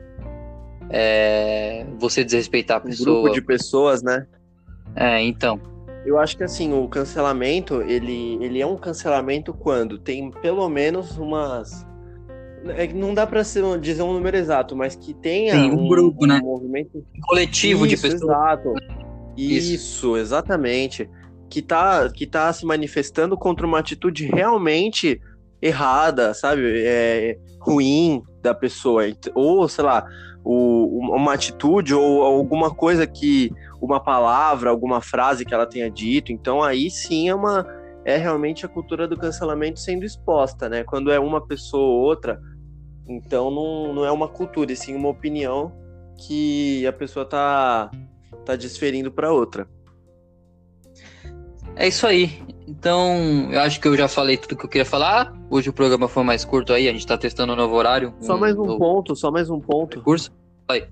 é 0.90 1.86
você 2.00 2.24
desrespeitar 2.24 2.78
a 2.78 2.82
pessoa. 2.82 3.20
Um 3.20 3.22
grupo 3.22 3.36
de 3.36 3.42
pessoas, 3.42 4.02
né? 4.02 4.26
É, 4.96 5.22
então. 5.22 5.60
Eu 6.06 6.18
acho 6.18 6.38
que 6.38 6.44
assim, 6.44 6.74
o 6.74 6.88
cancelamento, 6.88 7.82
ele, 7.82 8.38
ele 8.42 8.62
é 8.62 8.66
um 8.66 8.78
cancelamento 8.78 9.54
quando 9.54 9.98
tem 9.98 10.32
pelo 10.32 10.68
menos 10.70 11.18
umas 11.18 11.86
é, 12.70 12.92
não 12.94 13.14
dá 13.14 13.26
para 13.26 13.42
dizer 13.42 14.02
um 14.02 14.14
número 14.14 14.36
exato, 14.36 14.76
mas 14.76 14.96
que 14.96 15.14
tenha 15.14 15.56
um, 15.56 15.86
um, 15.86 15.88
grupo, 15.88 16.24
um 16.24 16.28
né? 16.28 16.40
movimento 16.40 16.98
um 16.98 17.22
coletivo 17.22 17.86
Isso, 17.86 17.96
de 17.96 18.02
pessoas. 18.02 18.24
Exato. 18.24 18.74
Isso. 19.38 19.74
Isso, 19.74 20.18
exatamente. 20.18 21.10
Que 21.50 21.62
tá, 21.62 22.10
que 22.10 22.26
tá 22.26 22.52
se 22.52 22.66
manifestando 22.66 23.38
contra 23.38 23.66
uma 23.66 23.80
atitude 23.80 24.26
realmente 24.26 25.22
errada, 25.62 26.34
sabe? 26.34 26.62
É, 26.86 27.38
ruim 27.60 28.24
da 28.42 28.54
pessoa. 28.54 29.04
Ou, 29.34 29.68
sei 29.68 29.84
lá, 29.84 30.06
o, 30.44 31.00
uma 31.16 31.34
atitude 31.34 31.94
ou 31.94 32.24
alguma 32.24 32.74
coisa 32.74 33.06
que. 33.06 33.52
Uma 33.80 34.00
palavra, 34.00 34.72
alguma 34.72 35.02
frase 35.02 35.46
que 35.46 35.54
ela 35.54 35.68
tenha 35.68 35.88
dito. 35.88 36.32
Então 36.32 36.64
aí 36.64 36.90
sim 36.90 37.30
é 37.30 37.36
uma 37.36 37.64
é 38.08 38.16
realmente 38.16 38.66
a 38.66 38.70
cultura 38.70 39.06
do 39.06 39.18
cancelamento 39.18 39.82
sendo 39.82 40.06
exposta, 40.06 40.70
né? 40.70 40.82
Quando 40.86 41.12
é 41.12 41.20
uma 41.20 41.46
pessoa 41.46 41.84
ou 41.84 42.00
outra, 42.00 42.42
então 43.06 43.52
não, 43.52 43.94
não 43.94 44.06
é 44.06 44.12
uma 44.12 44.30
cultura, 44.30 44.72
e 44.72 44.78
sim 44.78 44.96
uma 44.96 45.10
opinião 45.10 45.74
que 46.18 46.88
a 46.88 46.94
pessoa 46.94 47.26
tá, 47.26 47.92
tá 48.46 48.56
desferindo 48.56 49.12
para 49.12 49.34
outra. 49.34 49.68
É 51.76 51.86
isso 51.86 52.08
aí. 52.08 52.42
Então, 52.68 53.50
eu 53.50 53.62
acho 53.62 53.80
que 53.80 53.88
eu 53.88 53.96
já 53.96 54.10
falei 54.10 54.36
tudo 54.36 54.58
que 54.58 54.66
eu 54.66 54.70
queria 54.70 54.86
falar. 54.86 55.34
Hoje 55.50 55.70
o 55.70 55.74
programa 55.74 56.10
foi 56.10 56.24
mais 56.24 56.44
curto 56.44 56.74
aí, 56.74 56.90
a 56.90 56.92
gente 56.92 57.08
tá 57.08 57.18
testando 57.18 57.54
um 57.54 57.56
novo 57.56 57.74
horário. 57.74 58.14
Só 58.20 58.36
um 58.36 58.40
mais 58.40 58.56
um 58.56 58.66
novo... 58.66 58.78
ponto, 58.78 59.16
só 59.16 59.32
mais 59.32 59.50
um 59.50 59.60
ponto. 59.60 60.02
Curso? 60.02 60.32
Aí. 60.68 60.86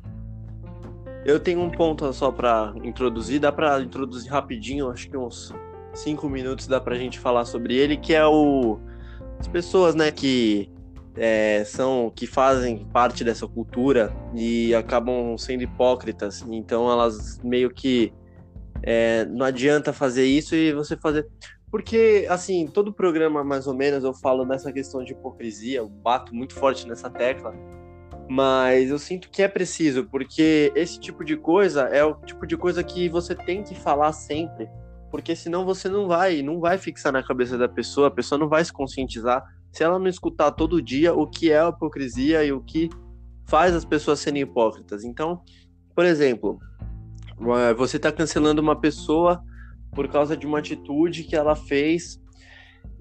Eu 1.26 1.38
tenho 1.38 1.60
um 1.60 1.70
ponto 1.70 2.12
só 2.14 2.32
para 2.32 2.74
introduzir, 2.82 3.42
dá 3.42 3.52
para 3.52 3.82
introduzir 3.82 4.32
rapidinho, 4.32 4.90
acho 4.90 5.10
que 5.10 5.18
uns 5.18 5.54
cinco 5.94 6.30
minutos 6.30 6.66
dá 6.66 6.80
pra 6.80 6.96
gente 6.96 7.20
falar 7.20 7.44
sobre 7.44 7.76
ele, 7.76 7.98
que 7.98 8.14
é 8.14 8.26
o 8.26 8.80
as 9.38 9.48
pessoas, 9.48 9.96
né, 9.96 10.12
que 10.12 10.72
é, 11.18 11.64
são 11.66 12.10
que 12.16 12.26
fazem 12.26 12.86
parte 12.86 13.22
dessa 13.24 13.48
cultura 13.48 14.16
e 14.34 14.74
acabam 14.74 15.38
sendo 15.38 15.64
hipócritas. 15.64 16.46
Então 16.50 16.90
elas 16.90 17.38
meio 17.44 17.70
que 17.70 18.14
é, 18.82 19.26
não 19.26 19.46
adianta 19.46 19.92
fazer 19.92 20.26
isso 20.26 20.56
e 20.56 20.72
você 20.72 20.96
fazer 20.96 21.28
porque 21.76 22.26
assim 22.30 22.68
todo 22.68 22.94
programa 22.94 23.44
mais 23.44 23.68
ou 23.68 23.74
menos 23.74 24.06
eu 24.06 24.14
falo 24.14 24.46
nessa 24.46 24.72
questão 24.72 25.04
de 25.04 25.12
hipocrisia, 25.12 25.80
eu 25.80 25.90
bato 25.90 26.34
muito 26.34 26.54
forte 26.54 26.88
nessa 26.88 27.10
tecla. 27.10 27.54
Mas 28.30 28.90
eu 28.90 28.98
sinto 28.98 29.30
que 29.30 29.42
é 29.42 29.48
preciso, 29.50 30.06
porque 30.06 30.72
esse 30.74 30.98
tipo 30.98 31.26
de 31.26 31.36
coisa 31.36 31.82
é 31.82 32.02
o 32.02 32.16
tipo 32.16 32.48
de 32.48 32.56
coisa 32.56 32.82
que 32.82 33.10
você 33.10 33.36
tem 33.36 33.62
que 33.62 33.76
falar 33.76 34.14
sempre 34.14 34.70
porque 35.12 35.36
senão 35.36 35.66
você 35.66 35.90
não 35.90 36.08
vai, 36.08 36.42
não 36.42 36.62
vai 36.62 36.78
fixar 36.78 37.12
na 37.12 37.22
cabeça 37.22 37.58
da 37.58 37.68
pessoa, 37.68 38.08
a 38.08 38.12
pessoa 38.12 38.40
não 38.40 38.48
vai 38.48 38.64
se 38.64 38.72
conscientizar 38.72 39.44
se 39.70 39.84
ela 39.84 40.00
não 40.00 40.08
escutar 40.08 40.52
todo 40.52 40.82
dia 40.82 41.14
o 41.14 41.28
que 41.28 41.52
é 41.52 41.60
a 41.60 41.70
hipocrisia 41.70 42.46
e 42.46 42.54
o 42.54 42.62
que 42.62 42.90
faz 43.44 43.76
as 43.76 43.84
pessoas 43.84 44.22
serem 44.22 44.44
hipócritas. 44.44 45.04
Então, 45.04 45.42
por 45.94 46.06
exemplo, 46.06 46.58
eh, 47.38 47.74
você 47.74 47.98
está 47.98 48.14
cancelando 48.14 48.62
uma 48.62 48.80
pessoa 48.80 49.44
por 49.96 50.08
causa 50.08 50.36
de 50.38 50.46
uma 50.46 50.60
atitude 50.60 51.24
que 51.24 51.36
ela 51.36 51.56
fez 51.56 52.22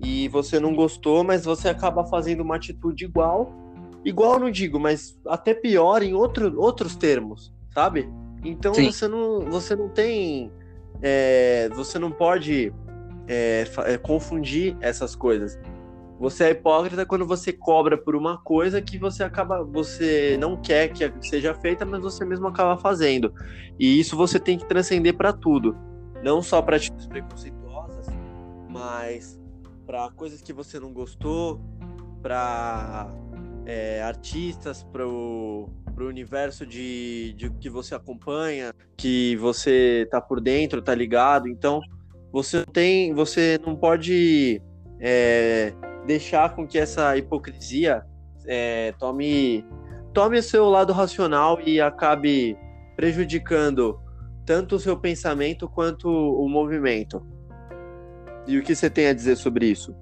e 0.03 0.29
você 0.29 0.59
não 0.59 0.75
gostou, 0.75 1.23
mas 1.25 1.45
você 1.45 1.69
acaba 1.69 2.07
fazendo 2.07 2.43
uma 2.43 2.57
atitude 2.57 3.05
igual, 3.05 3.53
igual 4.05 4.39
não 4.39 4.51
digo, 4.51 4.79
mas 4.79 5.19
até 5.27 5.53
pior 5.53 6.03
em 6.03 6.15
outro, 6.15 6.59
outros 6.59 6.97
termos, 6.97 7.53
sabe? 7.73 8.09
Então 8.45 8.73
você 8.73 9.09
não, 9.09 9.41
você 9.41 9.75
não 9.75 9.89
tem 9.89 10.51
é, 11.03 11.69
você 11.75 11.99
não 11.99 12.11
pode 12.11 12.73
é, 13.27 13.65
é, 13.87 13.99
confundir 13.99 14.77
essas 14.81 15.15
coisas. 15.15 15.59
Você 16.21 16.45
é 16.45 16.51
hipócrita 16.51 17.05
quando 17.05 17.27
você 17.27 17.53
cobra 17.53 17.99
por 17.99 18.15
uma 18.15 18.39
coisa 18.39 18.81
que 18.81 18.99
você 18.99 19.25
acaba, 19.25 19.65
você 19.65 20.37
não 20.39 20.57
quer 20.57 20.89
que 20.89 21.11
seja 21.29 21.55
feita, 21.55 21.85
mas 21.85 22.01
você 22.01 22.25
mesmo 22.25 22.47
acaba 22.47 22.79
fazendo. 22.79 23.35
E 23.79 23.99
isso 23.99 24.17
você 24.17 24.39
tem 24.39 24.57
que 24.57 24.67
transcender 24.67 25.17
para 25.17 25.33
tudo, 25.33 25.77
não 26.25 26.41
só 26.41 26.63
para 26.63 26.77
atitudes 26.77 27.07
preconceituosas, 27.07 28.07
mas 28.71 29.39
para 29.87 30.11
coisas 30.13 30.41
que 30.41 30.55
você 30.55 30.81
não 30.81 30.91
gostou, 30.91 31.61
para 32.23 33.13
é, 33.67 34.03
artistas, 34.03 34.83
para 34.83 35.07
o 35.07 35.69
universo 35.99 36.65
de, 36.65 37.35
de 37.35 37.51
que 37.51 37.69
você 37.69 37.95
acompanha, 37.95 38.73
que 38.97 39.37
você 39.37 40.09
tá 40.11 40.19
por 40.19 40.41
dentro, 40.41 40.81
tá 40.81 40.95
ligado. 40.95 41.47
Então, 41.47 41.83
você 42.33 42.65
tem, 42.65 43.13
você 43.13 43.61
não 43.65 43.77
pode 43.77 44.63
é, 44.99 45.75
deixar 46.07 46.57
com 46.57 46.67
que 46.67 46.79
essa 46.79 47.15
hipocrisia 47.19 48.03
é, 48.47 48.93
tome 48.99 49.63
tome 50.15 50.41
seu 50.41 50.71
lado 50.71 50.93
racional 50.93 51.61
e 51.61 51.81
acabe 51.81 52.57
prejudicando 52.97 54.01
tanto 54.45 54.77
o 54.77 54.81
seu 54.81 54.97
pensamento 54.97 55.69
quanto 55.69 56.09
o 56.09 56.49
movimento. 56.49 57.25
E 58.47 58.59
o 58.59 58.63
que 58.63 58.75
você 58.75 58.91
tem 58.91 59.07
a 59.07 59.13
dizer 59.15 59.37
sobre 59.37 59.67
isso? 59.67 59.95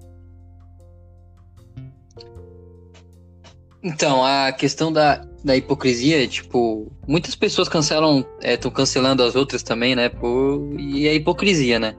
Então, 3.82 4.24
a 4.24 4.52
questão 4.52 4.92
da 4.92 5.24
da 5.44 5.56
hipocrisia, 5.56 6.26
tipo, 6.28 6.90
muitas 7.06 7.34
pessoas 7.34 7.68
cancelam, 7.68 8.24
estão 8.40 8.70
é, 8.70 8.74
cancelando 8.74 9.22
as 9.22 9.34
outras 9.34 9.62
também, 9.62 9.96
né? 9.96 10.08
Por, 10.08 10.72
e 10.78 11.08
a 11.08 11.14
hipocrisia, 11.14 11.78
né? 11.78 11.96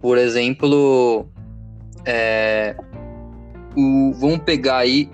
Por 0.00 0.16
exemplo, 0.16 1.28
é, 2.04 2.76
o, 3.76 4.12
vamos 4.14 4.38
pegar 4.38 4.78
aí 4.78 5.10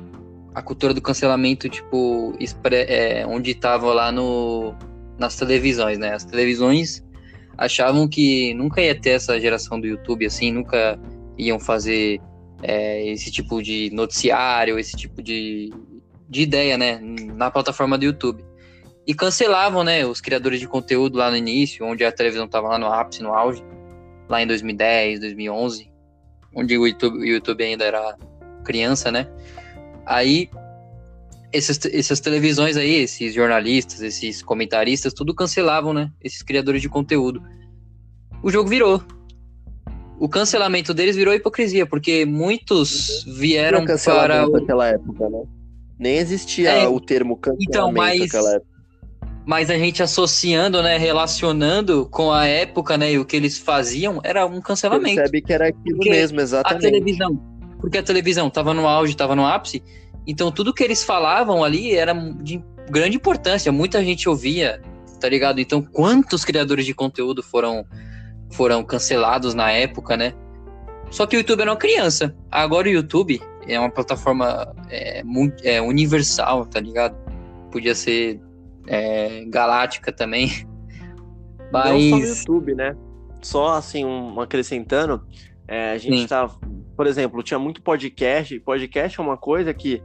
a 0.54 0.60
cultura 0.60 0.92
do 0.92 1.00
cancelamento, 1.00 1.68
tipo, 1.68 2.34
é, 2.70 3.26
onde 3.26 3.54
tava 3.54 3.92
lá 3.94 4.12
no, 4.12 4.74
nas 5.18 5.36
televisões, 5.36 5.98
né? 5.98 6.14
As 6.14 6.24
televisões 6.24 7.04
achavam 7.56 8.08
que 8.08 8.52
nunca 8.54 8.80
ia 8.80 8.98
ter 8.98 9.10
essa 9.10 9.38
geração 9.38 9.80
do 9.80 9.86
YouTube, 9.86 10.26
assim, 10.26 10.52
nunca 10.52 10.98
iam 11.38 11.58
fazer 11.58 12.20
é, 12.62 13.06
esse 13.08 13.30
tipo 13.30 13.62
de 13.62 13.90
noticiário, 13.92 14.78
esse 14.78 14.96
tipo 14.96 15.22
de, 15.22 15.72
de 16.28 16.42
ideia, 16.42 16.76
né, 16.76 16.98
na 17.34 17.50
plataforma 17.50 17.96
do 17.98 18.04
YouTube. 18.04 18.44
E 19.06 19.14
cancelavam, 19.14 19.84
né, 19.84 20.04
os 20.06 20.20
criadores 20.20 20.58
de 20.58 20.66
conteúdo 20.66 21.18
lá 21.18 21.30
no 21.30 21.36
início, 21.36 21.84
onde 21.84 22.04
a 22.04 22.12
televisão 22.12 22.46
estava 22.46 22.68
lá 22.68 22.78
no 22.78 22.86
ápice, 22.86 23.22
no 23.22 23.34
auge, 23.34 23.62
lá 24.28 24.42
em 24.42 24.46
2010, 24.46 25.20
2011, 25.20 25.90
onde 26.54 26.78
o 26.78 26.86
YouTube, 26.86 27.18
o 27.18 27.24
YouTube 27.24 27.62
ainda 27.62 27.84
era 27.84 28.16
criança, 28.64 29.12
né? 29.12 29.28
Aí 30.06 30.48
essas, 31.54 31.78
essas 31.86 32.20
televisões 32.20 32.76
aí, 32.76 32.96
esses 32.96 33.32
jornalistas, 33.32 34.00
esses 34.00 34.42
comentaristas, 34.42 35.14
tudo 35.14 35.32
cancelavam, 35.32 35.94
né? 35.94 36.10
Esses 36.22 36.42
criadores 36.42 36.82
de 36.82 36.88
conteúdo. 36.88 37.40
O 38.42 38.50
jogo 38.50 38.68
virou. 38.68 39.00
O 40.18 40.28
cancelamento 40.28 40.92
deles 40.92 41.14
virou 41.14 41.32
hipocrisia, 41.32 41.86
porque 41.86 42.24
muitos 42.24 43.24
vieram 43.24 43.84
para. 44.04 44.48
Naquela 44.48 44.88
época, 44.88 45.28
né? 45.28 45.42
Nem 45.98 46.16
existia 46.16 46.70
é, 46.72 46.88
o 46.88 46.98
termo 46.98 47.36
cancelamento 47.36 47.70
então, 47.70 47.92
mas, 47.92 48.20
naquela 48.20 48.54
época. 48.54 48.74
Mas 49.46 49.70
a 49.70 49.78
gente 49.78 50.02
associando, 50.02 50.82
né, 50.82 50.96
relacionando 50.96 52.08
com 52.10 52.32
a 52.32 52.46
época, 52.46 52.96
né, 52.96 53.12
e 53.12 53.18
o 53.18 53.24
que 53.24 53.36
eles 53.36 53.58
faziam, 53.58 54.20
era 54.24 54.44
um 54.44 54.60
cancelamento. 54.60 55.16
Percebe 55.16 55.42
que 55.42 55.52
era 55.52 55.68
aquilo 55.68 55.96
porque 55.96 56.10
mesmo, 56.10 56.40
exatamente. 56.40 56.86
A 56.86 56.90
televisão, 56.90 57.40
porque 57.78 57.98
a 57.98 58.02
televisão 58.02 58.48
estava 58.48 58.74
no 58.74 58.88
auge, 58.88 59.12
estava 59.12 59.36
no 59.36 59.46
ápice, 59.46 59.82
então 60.26 60.50
tudo 60.50 60.72
que 60.72 60.82
eles 60.82 61.02
falavam 61.02 61.62
ali 61.62 61.94
era 61.94 62.12
de 62.12 62.62
grande 62.90 63.16
importância, 63.16 63.70
muita 63.72 64.04
gente 64.04 64.28
ouvia, 64.28 64.80
tá 65.20 65.28
ligado? 65.28 65.60
Então 65.60 65.82
quantos 65.82 66.44
criadores 66.44 66.86
de 66.86 66.94
conteúdo 66.94 67.42
foram 67.42 67.84
foram 68.52 68.84
cancelados 68.84 69.54
na 69.54 69.70
época, 69.70 70.16
né? 70.16 70.34
Só 71.10 71.26
que 71.26 71.36
o 71.36 71.38
YouTube 71.38 71.60
era 71.60 71.70
uma 71.70 71.76
criança. 71.76 72.34
Agora 72.50 72.88
o 72.88 72.90
YouTube 72.90 73.40
é 73.66 73.78
uma 73.78 73.90
plataforma 73.90 74.74
é, 74.90 75.22
é, 75.62 75.80
universal, 75.80 76.66
tá 76.66 76.80
ligado? 76.80 77.16
Podia 77.70 77.94
ser 77.94 78.40
é, 78.86 79.44
galáctica 79.46 80.12
também. 80.12 80.66
Mas... 81.72 81.90
Não 81.90 82.10
só 82.10 82.16
no 82.16 82.26
YouTube, 82.26 82.74
né? 82.74 82.96
Só 83.42 83.74
assim, 83.74 84.04
um, 84.04 84.40
acrescentando, 84.40 85.22
é, 85.66 85.92
a 85.92 85.98
gente 85.98 86.22
Sim. 86.22 86.26
tá. 86.26 86.48
Por 86.96 87.06
exemplo, 87.06 87.42
tinha 87.42 87.58
muito 87.58 87.82
podcast. 87.82 88.58
Podcast 88.60 89.18
é 89.18 89.22
uma 89.22 89.36
coisa 89.36 89.74
que, 89.74 90.02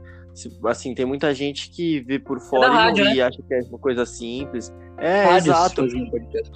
assim, 0.64 0.94
tem 0.94 1.04
muita 1.04 1.32
gente 1.34 1.70
que 1.70 2.00
vê 2.00 2.18
por 2.18 2.38
é 2.38 2.40
fora 2.40 2.66
é 2.66 2.68
rádio, 2.68 3.04
e 3.06 3.16
né? 3.16 3.22
acha 3.22 3.40
que 3.42 3.54
é 3.54 3.60
uma 3.68 3.78
coisa 3.78 4.04
simples. 4.04 4.72
É, 4.98 5.24
Rádios 5.24 5.46
exato. 5.46 5.86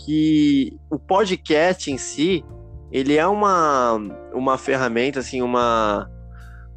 Que 0.05 0.77
o 0.91 0.99
podcast 0.99 1.91
em 1.91 1.99
si, 1.99 2.45
ele 2.91 3.17
é 3.17 3.27
uma, 3.27 3.95
uma 4.33 4.59
ferramenta, 4.59 5.21
assim, 5.21 5.41
uma 5.41 6.11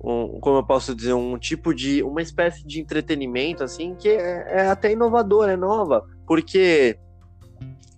um, 0.03 0.39
como 0.39 0.57
eu 0.57 0.63
posso 0.63 0.95
dizer, 0.95 1.13
um 1.13 1.37
tipo 1.37 1.73
de, 1.73 2.03
uma 2.03 2.21
espécie 2.21 2.65
de 2.65 2.79
entretenimento, 2.79 3.63
assim, 3.63 3.95
que 3.95 4.09
é, 4.09 4.61
é 4.61 4.67
até 4.67 4.91
inovadora, 4.91 5.53
é 5.53 5.57
nova, 5.57 6.05
porque 6.25 6.97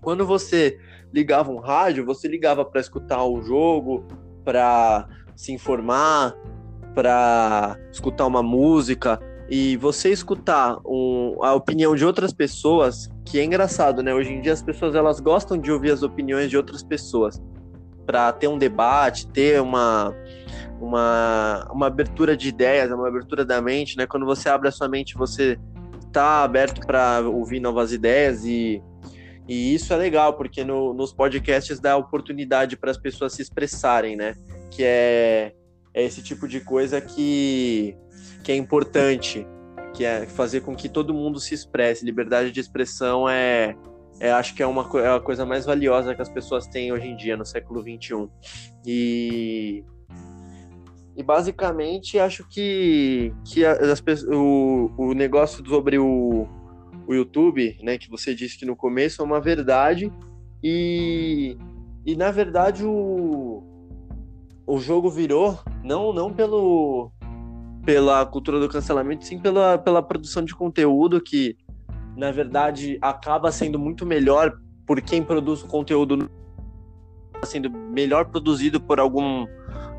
quando 0.02 0.26
você 0.26 0.80
ligava 1.14 1.52
um 1.52 1.60
rádio, 1.60 2.06
você 2.06 2.28
ligava 2.28 2.64
para 2.64 2.80
escutar 2.80 3.24
o 3.24 3.42
jogo, 3.42 4.06
para 4.44 5.08
se 5.36 5.52
informar, 5.52 6.36
para 6.94 7.78
escutar 7.92 8.26
uma 8.28 8.44
música, 8.44 9.20
e 9.50 9.78
você 9.78 10.12
escutar 10.12 10.78
um, 10.86 11.44
a 11.44 11.56
opinião 11.56 11.96
de 11.96 12.06
outras 12.06 12.32
pessoas, 12.32 13.10
que 13.26 13.40
é 13.40 13.44
engraçado, 13.44 14.04
né? 14.04 14.14
Hoje 14.14 14.32
em 14.32 14.42
dia 14.42 14.54
as 14.54 14.62
pessoas 14.62 14.94
elas 14.94 15.20
gostam 15.20 15.58
de 15.58 15.72
ouvir 15.72 15.92
as 15.92 16.04
opiniões 16.04 16.50
de 16.50 16.58
outras 16.58 16.84
pessoas 16.84 17.42
para 18.06 18.32
ter 18.32 18.48
um 18.48 18.58
debate, 18.58 19.28
ter 19.28 19.60
uma 19.62 20.14
uma, 20.80 21.68
uma 21.72 21.88
abertura 21.88 22.38
de 22.38 22.48
ideias, 22.48 22.90
uma 22.92 23.08
abertura 23.08 23.44
da 23.44 23.62
mente, 23.62 23.98
né? 23.98 24.08
Quando 24.08 24.26
você 24.26 24.48
abre 24.48 24.70
a 24.70 24.72
sua 24.72 24.88
mente, 24.88 25.16
você 25.16 25.60
está 26.08 26.44
aberto 26.44 26.86
para 26.86 27.22
ouvir 27.22 27.60
novas 27.60 27.92
ideias 27.92 28.46
e, 28.46 28.82
e 29.50 29.74
isso 29.74 29.92
é 29.92 29.98
legal, 29.98 30.34
porque 30.34 30.64
no, 30.64 30.94
nos 30.94 31.12
podcasts 31.12 31.80
dá 31.80 31.98
oportunidade 31.98 32.78
para 32.78 32.92
as 32.92 33.00
pessoas 33.00 33.34
se 33.34 33.42
expressarem, 33.42 34.16
né? 34.16 34.36
Que 34.70 34.84
é, 34.84 35.54
é 35.92 36.04
esse 36.04 36.22
tipo 36.22 36.48
de 36.48 36.60
coisa 36.60 37.02
que, 37.02 37.98
que 38.44 38.52
é 38.52 38.56
importante, 38.56 39.48
que 39.96 40.06
é 40.06 40.28
fazer 40.28 40.62
com 40.62 40.76
que 40.76 40.88
todo 40.88 41.16
mundo 41.16 41.40
se 41.40 41.56
expresse. 41.56 42.06
Liberdade 42.06 42.52
de 42.52 42.60
expressão 42.60 43.28
é, 43.28 43.76
é 44.20 44.32
acho 44.32 44.54
que 44.54 44.62
é 44.62 44.68
uma, 44.68 44.88
é 45.00 45.16
a 45.16 45.20
coisa 45.20 45.48
mais 45.48 45.66
valiosa 45.66 46.14
que 46.14 46.22
as 46.22 46.30
pessoas 46.30 46.68
têm 46.68 46.94
hoje 46.94 47.08
em 47.08 47.16
dia, 47.16 47.36
no 47.36 47.44
século 47.44 47.82
XXI. 47.82 48.30
E 48.86 49.84
e 51.18 51.24
basicamente 51.24 52.18
acho 52.18 52.48
que, 52.48 53.34
que 53.44 53.66
as, 53.66 54.02
o, 54.32 54.90
o 54.98 55.14
negócio 55.14 55.68
sobre 55.68 56.00
o, 56.00 56.48
o 57.10 57.14
YouTube, 57.16 57.76
né, 57.82 57.98
que 57.98 58.08
você 58.08 58.36
disse 58.36 58.56
que 58.56 58.68
no 58.68 58.76
começo 58.76 59.20
é 59.20 59.26
uma 59.26 59.42
verdade. 59.42 60.14
E, 60.64 61.58
e 62.06 62.16
na 62.16 62.30
verdade 62.30 62.86
o, 62.86 63.64
o 64.68 64.78
jogo 64.78 65.10
virou 65.10 65.58
não, 65.84 66.14
não 66.14 66.32
pelo, 66.32 67.12
pela 67.84 68.24
cultura 68.28 68.60
do 68.60 68.70
cancelamento, 68.70 69.26
sim 69.26 69.40
pela, 69.40 69.76
pela 69.80 70.04
produção 70.04 70.46
de 70.46 70.54
conteúdo 70.54 71.20
que 71.20 71.58
na 72.16 72.30
verdade 72.32 73.00
acaba 73.02 73.52
sendo 73.52 73.80
muito 73.80 74.06
melhor 74.06 74.60
por 74.86 75.02
quem 75.02 75.24
produz 75.24 75.64
o 75.64 75.68
conteúdo 75.68 76.30
sendo 77.44 77.72
melhor 77.72 78.26
produzido 78.26 78.80
por 78.80 79.00
algum 79.00 79.48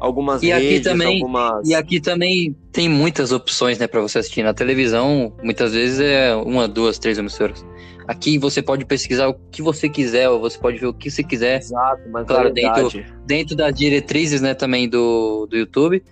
algumas 0.01 0.43
e 0.43 0.47
redes, 0.47 0.67
aqui 0.67 0.81
também 0.81 1.23
algumas... 1.23 1.69
E 1.69 1.75
aqui 1.75 2.01
também 2.01 2.57
tem 2.73 2.89
muitas 2.89 3.31
opções, 3.31 3.79
né, 3.79 3.87
para 3.87 4.01
você 4.01 4.19
assistir 4.19 4.43
na 4.43 4.55
televisão. 4.55 5.33
Muitas 5.43 5.73
vezes 5.73 6.01
é 6.01 6.35
uma, 6.35 6.67
duas, 6.67 6.99
três 6.99 7.19
emissoras. 7.19 7.65
Aqui 8.09 8.39
você 8.39 8.63
pode 8.63 8.85
pesquisar 8.85 9.29
o 9.29 9.35
que 9.35 9.63
você 9.63 9.89
quiser, 9.89 10.29
ou 10.29 10.41
você 10.41 10.59
pode 10.59 10.79
ver 10.79 10.87
o 10.87 10.95
que 10.95 11.11
você 11.11 11.23
quiser. 11.23 11.59
Exato, 11.59 12.03
mas 12.11 12.27
claro, 12.27 12.49
é 12.49 12.53
dentro, 12.53 12.91
dentro 13.27 13.55
das 13.55 13.75
diretrizes, 13.75 14.41
né, 14.41 14.55
também 14.55 14.89
do, 14.89 15.47
do 15.47 15.57
YouTube. 15.57 16.03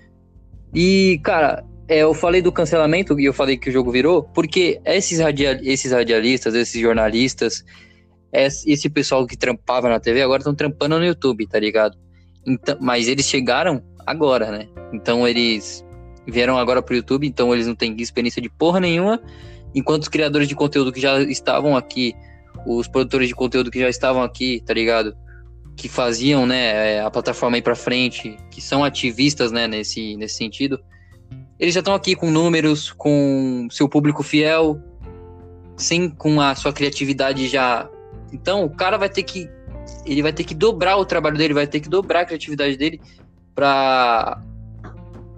E, 0.74 1.18
cara, 1.24 1.64
é, 1.88 2.00
eu 2.00 2.12
falei 2.12 2.42
do 2.42 2.52
cancelamento 2.52 3.18
e 3.18 3.24
eu 3.24 3.32
falei 3.32 3.56
que 3.56 3.70
o 3.70 3.72
jogo 3.72 3.90
virou, 3.90 4.22
porque 4.22 4.80
esses, 4.84 5.18
radial, 5.18 5.54
esses 5.62 5.90
radialistas, 5.90 6.54
esses 6.54 6.80
jornalistas, 6.80 7.64
esse 8.30 8.90
pessoal 8.90 9.26
que 9.26 9.36
trampava 9.36 9.88
na 9.88 9.98
TV 9.98 10.20
agora 10.20 10.40
estão 10.40 10.54
trampando 10.54 10.98
no 10.98 11.04
YouTube, 11.04 11.46
tá 11.46 11.58
ligado? 11.58 11.96
Então, 12.46 12.76
mas 12.80 13.08
eles 13.08 13.26
chegaram 13.26 13.82
agora, 14.06 14.50
né? 14.50 14.68
Então 14.92 15.26
eles 15.26 15.84
vieram 16.26 16.58
agora 16.58 16.82
pro 16.82 16.94
YouTube, 16.94 17.26
então 17.26 17.52
eles 17.54 17.66
não 17.66 17.74
têm 17.74 17.96
experiência 17.98 18.40
de 18.40 18.48
porra 18.50 18.80
nenhuma, 18.80 19.20
enquanto 19.74 20.02
os 20.02 20.08
criadores 20.08 20.48
de 20.48 20.54
conteúdo 20.54 20.92
que 20.92 21.00
já 21.00 21.20
estavam 21.22 21.76
aqui, 21.76 22.14
os 22.66 22.86
produtores 22.86 23.28
de 23.28 23.34
conteúdo 23.34 23.70
que 23.70 23.80
já 23.80 23.88
estavam 23.88 24.22
aqui, 24.22 24.62
tá 24.64 24.74
ligado? 24.74 25.16
Que 25.76 25.88
faziam, 25.88 26.44
né, 26.46 26.96
é, 26.96 27.00
a 27.00 27.10
plataforma 27.10 27.56
ir 27.56 27.62
para 27.62 27.74
frente, 27.74 28.36
que 28.50 28.60
são 28.60 28.84
ativistas, 28.84 29.52
né, 29.52 29.66
nesse, 29.66 30.16
nesse 30.16 30.36
sentido, 30.36 30.80
eles 31.58 31.74
já 31.74 31.80
estão 31.80 31.94
aqui 31.94 32.14
com 32.14 32.30
números, 32.30 32.92
com 32.92 33.66
seu 33.70 33.88
público 33.88 34.22
fiel, 34.22 34.80
sim, 35.76 36.08
com 36.10 36.40
a 36.40 36.54
sua 36.54 36.72
criatividade 36.72 37.48
já. 37.48 37.88
Então, 38.32 38.64
o 38.64 38.70
cara 38.70 38.96
vai 38.96 39.08
ter 39.08 39.22
que 39.22 39.48
ele 40.04 40.22
vai 40.22 40.32
ter 40.32 40.44
que 40.44 40.54
dobrar 40.54 40.96
o 40.96 41.04
trabalho 41.04 41.36
dele, 41.36 41.54
vai 41.54 41.66
ter 41.66 41.80
que 41.80 41.88
dobrar 41.88 42.20
a 42.20 42.24
criatividade 42.24 42.76
dele 42.76 43.00
para 43.54 44.42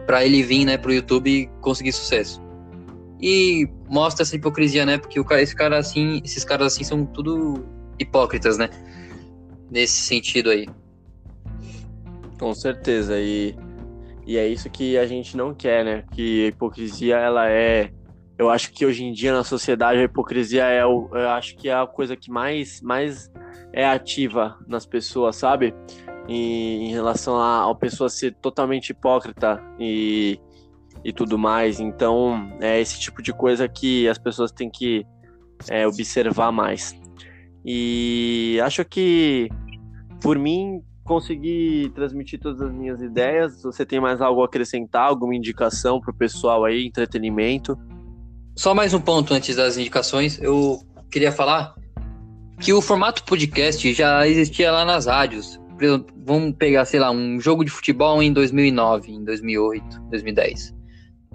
para 0.07 0.25
ele 0.25 0.43
vir, 0.43 0.65
né, 0.65 0.77
pro 0.77 0.93
YouTube 0.93 1.31
e 1.31 1.47
conseguir 1.61 1.93
sucesso. 1.93 2.43
E 3.21 3.69
mostra 3.89 4.23
essa 4.23 4.35
hipocrisia, 4.35 4.85
né? 4.85 4.99
Porque 4.99 5.21
o 5.21 5.25
cara, 5.25 5.41
esse 5.41 5.55
cara 5.55 5.79
assim, 5.79 6.21
esses 6.25 6.45
caras 6.45 6.73
assim 6.73 6.83
são 6.83 7.05
tudo 7.05 7.65
hipócritas, 7.99 8.59
né? 8.59 8.71
Nesse 9.71 10.01
sentido 10.01 10.51
aí. 10.51 10.67
Com 12.39 12.55
certeza 12.55 13.21
e 13.21 13.55
e 14.27 14.37
é 14.37 14.47
isso 14.47 14.71
que 14.71 14.97
a 14.97 15.07
gente 15.07 15.37
não 15.37 15.55
quer, 15.55 15.85
né? 15.85 16.05
Que 16.13 16.45
a 16.45 16.49
hipocrisia 16.49 17.17
ela 17.17 17.49
é 17.49 17.91
eu 18.39 18.49
acho 18.49 18.73
que 18.73 18.87
hoje 18.87 19.05
em 19.05 19.13
dia 19.13 19.33
na 19.35 19.45
sociedade 19.45 20.01
a 20.01 20.05
hipocrisia 20.05 20.65
é 20.65 20.85
o, 20.85 21.09
eu 21.13 21.29
acho 21.29 21.57
que 21.57 21.69
é 21.69 21.75
a 21.75 21.87
coisa 21.87 22.17
que 22.17 22.31
mais 22.31 22.81
mais 22.81 23.31
é 23.73 23.87
ativa 23.87 24.59
nas 24.67 24.87
pessoas, 24.87 25.37
sabe? 25.37 25.75
E, 26.29 26.85
em 26.85 26.91
relação 26.91 27.37
a, 27.37 27.71
a 27.71 27.75
pessoa 27.75 28.09
ser 28.09 28.35
totalmente 28.35 28.91
hipócrita 28.91 29.63
e, 29.79 30.39
e 31.05 31.13
tudo 31.13 31.39
mais. 31.39 31.81
Então, 31.81 32.51
é 32.61 32.81
esse 32.81 32.99
tipo 33.01 33.23
de 33.23 33.33
coisa 33.33 33.69
que 33.69 34.09
as 34.09 34.19
pessoas 34.19 34.53
têm 34.53 34.71
que 34.71 35.05
é, 35.69 35.87
observar 35.87 36.53
mais. 36.53 36.95
E 37.65 38.59
acho 38.63 38.85
que, 38.85 39.49
por 40.23 40.39
mim, 40.39 40.83
consegui 41.05 41.91
transmitir 41.95 42.39
todas 42.39 42.61
as 42.63 42.73
minhas 42.73 43.03
ideias. 43.03 43.63
Você 43.63 43.85
tem 43.85 44.01
mais 44.01 44.21
algo 44.21 44.43
a 44.43 44.47
acrescentar, 44.47 45.09
alguma 45.09 45.35
indicação 45.35 46.01
para 46.01 46.11
o 46.11 46.15
pessoal 46.15 46.65
aí, 46.65 46.87
entretenimento? 46.87 47.77
Só 48.57 48.75
mais 48.75 48.95
um 48.95 49.01
ponto 49.01 49.35
antes 49.35 49.57
das 49.57 49.77
indicações. 49.77 50.41
Eu 50.41 50.79
queria 51.11 51.33
falar 51.33 51.75
que 52.61 52.73
o 52.73 52.81
formato 52.81 53.25
podcast 53.25 53.93
já 53.93 54.27
existia 54.27 54.71
lá 54.71 54.85
nas 54.85 55.07
rádios. 55.07 55.59
Vamos 56.25 56.55
pegar, 56.57 56.85
sei 56.85 57.01
lá, 57.01 57.11
um 57.11 57.41
jogo 57.41 57.65
de 57.65 57.71
futebol 57.71 58.23
em 58.23 58.33
2009, 58.33 59.13
em 59.13 59.25
2008, 59.25 60.01
2010 60.11 60.81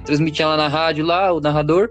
transmitia 0.05 0.47
lá 0.47 0.55
na 0.55 0.67
rádio, 0.67 1.05
lá, 1.05 1.33
o 1.33 1.41
narrador. 1.41 1.89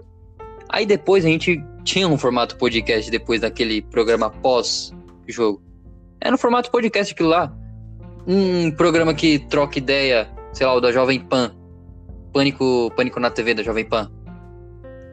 Aí 0.69 0.85
depois 0.85 1.23
a 1.25 1.27
gente 1.27 1.61
tinha 1.83 2.07
um 2.07 2.17
formato 2.17 2.57
podcast 2.57 3.11
depois 3.11 3.41
daquele 3.41 3.81
programa 3.81 4.29
pós-jogo. 4.29 5.61
É 6.19 6.31
no 6.31 6.37
formato 6.37 6.71
podcast 6.71 7.13
aquilo 7.13 7.29
lá. 7.29 7.53
Um 8.25 8.71
programa 8.71 9.13
que 9.13 9.37
troca 9.37 9.77
ideia, 9.77 10.27
sei 10.53 10.65
lá, 10.65 10.73
o 10.73 10.81
da 10.81 10.91
Jovem 10.91 11.19
Pan. 11.19 11.53
Pânico, 12.33 12.91
Pânico 12.95 13.19
na 13.19 13.29
TV 13.29 13.53
da 13.53 13.61
Jovem 13.61 13.85
Pan. 13.85 14.11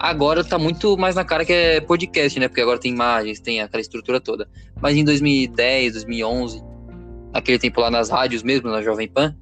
Agora 0.03 0.43
tá 0.43 0.59
muito 0.59 0.97
mais 0.99 1.15
na 1.15 1.25
cara 1.25 1.45
que 1.45 1.53
é 1.53 1.81
podcast, 1.81 2.41
né? 2.41 2.49
Porque 2.49 2.61
agora 2.61 2.77
tem 2.77 2.93
imagens, 2.93 3.39
tem 3.39 3.61
aquela 3.61 3.81
estrutura 3.81 4.21
toda. 4.21 4.49
Mas 4.81 4.97
em 4.97 5.05
2010, 5.05 5.93
2011, 5.93 6.61
aquele 7.33 7.57
tempo 7.57 7.81
lá 7.81 7.89
nas 7.89 8.11
rádios 8.11 8.43
mesmo, 8.43 8.69
na 8.69 8.83
Jovem 8.83 9.07
Pan, 9.07 9.33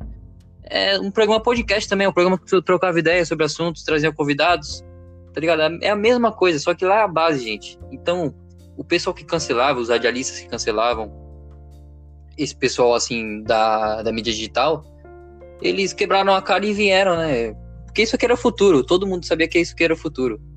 é 0.65 0.99
um 0.99 1.11
programa 1.11 1.43
podcast 1.43 1.89
também, 1.89 2.07
um 2.07 2.13
programa 2.13 2.37
que 2.37 2.45
tu 2.45 2.61
trocava 2.61 2.99
ideias 2.99 3.27
sobre 3.27 3.47
assuntos, 3.47 3.83
trazia 3.85 4.13
convidados, 4.13 4.85
tá 5.33 5.41
ligado? 5.41 5.83
É 5.83 5.89
a 5.89 5.97
mesma 5.97 6.31
coisa, 6.31 6.59
só 6.59 6.75
que 6.75 6.85
lá 6.85 6.97
é 6.97 7.03
a 7.05 7.09
base, 7.09 7.43
gente. 7.43 7.79
Então, 7.91 8.35
o 8.77 8.85
pessoal 8.85 9.15
que 9.15 9.25
cancelava, 9.25 9.81
os 9.81 9.89
radialistas 9.89 10.41
que 10.41 10.47
cancelavam, 10.47 11.11
esse 12.37 12.55
pessoal, 12.55 12.93
assim, 12.93 13.43
da, 13.45 14.03
da 14.03 14.13
mídia 14.13 14.31
digital, 14.31 14.85
eles 15.63 15.95
quebraram 15.95 16.35
a 16.35 16.43
cara 16.43 16.67
e 16.67 16.75
vieram, 16.75 17.17
né? 17.17 17.55
Porque 17.87 18.03
isso 18.03 18.15
aqui 18.15 18.27
era 18.27 18.35
o 18.35 18.37
futuro, 18.37 18.85
todo 18.85 19.07
mundo 19.07 19.25
sabia 19.25 19.49
que 19.49 19.59
isso 19.59 19.73
aqui 19.73 19.85
era 19.85 19.95
o 19.95 19.97
futuro. 19.97 20.50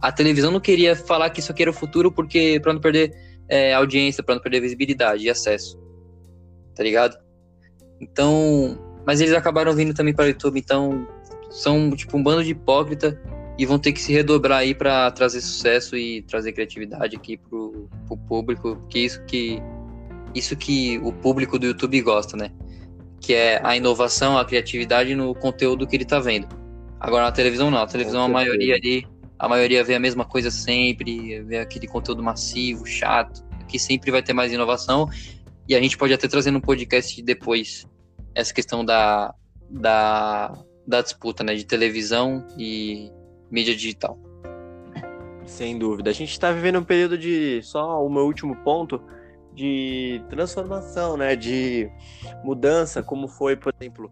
A 0.00 0.12
televisão 0.12 0.50
não 0.50 0.60
queria 0.60 0.94
falar 0.94 1.30
que 1.30 1.40
isso 1.40 1.50
aqui 1.50 1.62
era 1.62 1.70
o 1.70 1.74
futuro 1.74 2.12
porque 2.12 2.60
para 2.60 2.72
não 2.72 2.80
perder 2.80 3.12
é, 3.48 3.74
audiência, 3.74 4.22
para 4.22 4.34
não 4.34 4.42
perder 4.42 4.60
visibilidade 4.60 5.24
e 5.24 5.30
acesso. 5.30 5.78
Tá 6.74 6.82
ligado? 6.82 7.16
Então, 8.00 8.78
mas 9.06 9.20
eles 9.20 9.32
acabaram 9.32 9.74
vindo 9.74 9.94
também 9.94 10.14
para 10.14 10.26
o 10.26 10.28
YouTube, 10.28 10.58
então 10.58 11.06
são 11.50 11.90
tipo 11.92 12.16
um 12.16 12.22
bando 12.22 12.44
de 12.44 12.50
hipócrita 12.50 13.20
e 13.58 13.64
vão 13.64 13.78
ter 13.78 13.92
que 13.92 14.00
se 14.00 14.12
redobrar 14.12 14.58
aí 14.58 14.74
para 14.74 15.10
trazer 15.10 15.40
sucesso 15.40 15.96
e 15.96 16.22
trazer 16.22 16.52
criatividade 16.52 17.16
aqui 17.16 17.38
pro, 17.38 17.88
pro 18.06 18.16
público, 18.16 18.84
que 18.88 18.98
isso 18.98 19.24
que 19.24 19.62
isso 20.34 20.54
que 20.54 20.98
o 20.98 21.12
público 21.12 21.58
do 21.58 21.66
YouTube 21.66 21.98
gosta, 22.02 22.36
né? 22.36 22.50
Que 23.20 23.32
é 23.32 23.60
a 23.64 23.74
inovação, 23.74 24.36
a 24.36 24.44
criatividade 24.44 25.14
no 25.14 25.34
conteúdo 25.34 25.86
que 25.86 25.96
ele 25.96 26.04
tá 26.04 26.18
vendo. 26.18 26.46
Agora 27.00 27.24
na 27.24 27.32
televisão 27.32 27.70
não, 27.70 27.78
a 27.78 27.86
televisão 27.86 28.22
a 28.24 28.28
maioria 28.28 28.74
ali, 28.74 29.06
a 29.38 29.48
maioria 29.48 29.84
vê 29.84 29.94
a 29.94 30.00
mesma 30.00 30.24
coisa 30.24 30.50
sempre, 30.50 31.42
vê 31.42 31.58
aquele 31.58 31.86
conteúdo 31.86 32.22
massivo, 32.22 32.86
chato. 32.86 33.44
Aqui 33.60 33.78
sempre 33.78 34.10
vai 34.10 34.22
ter 34.22 34.32
mais 34.32 34.52
inovação 34.52 35.08
e 35.68 35.74
a 35.74 35.80
gente 35.80 35.98
pode 35.98 36.12
até 36.12 36.28
trazer 36.28 36.50
no 36.50 36.60
podcast 36.60 37.20
depois 37.22 37.86
essa 38.34 38.54
questão 38.54 38.84
da, 38.84 39.34
da, 39.68 40.52
da 40.86 41.02
disputa 41.02 41.42
né, 41.42 41.54
de 41.54 41.64
televisão 41.64 42.46
e 42.58 43.10
mídia 43.50 43.74
digital. 43.74 44.18
Sem 45.44 45.78
dúvida. 45.78 46.10
A 46.10 46.12
gente 46.12 46.30
está 46.30 46.50
vivendo 46.50 46.78
um 46.78 46.84
período 46.84 47.16
de, 47.16 47.60
só 47.62 48.04
o 48.04 48.10
meu 48.10 48.24
último 48.24 48.56
ponto, 48.56 49.00
de 49.54 50.22
transformação, 50.28 51.16
né? 51.16 51.34
De 51.34 51.90
mudança, 52.44 53.02
como 53.02 53.26
foi, 53.26 53.56
por 53.56 53.72
exemplo, 53.80 54.10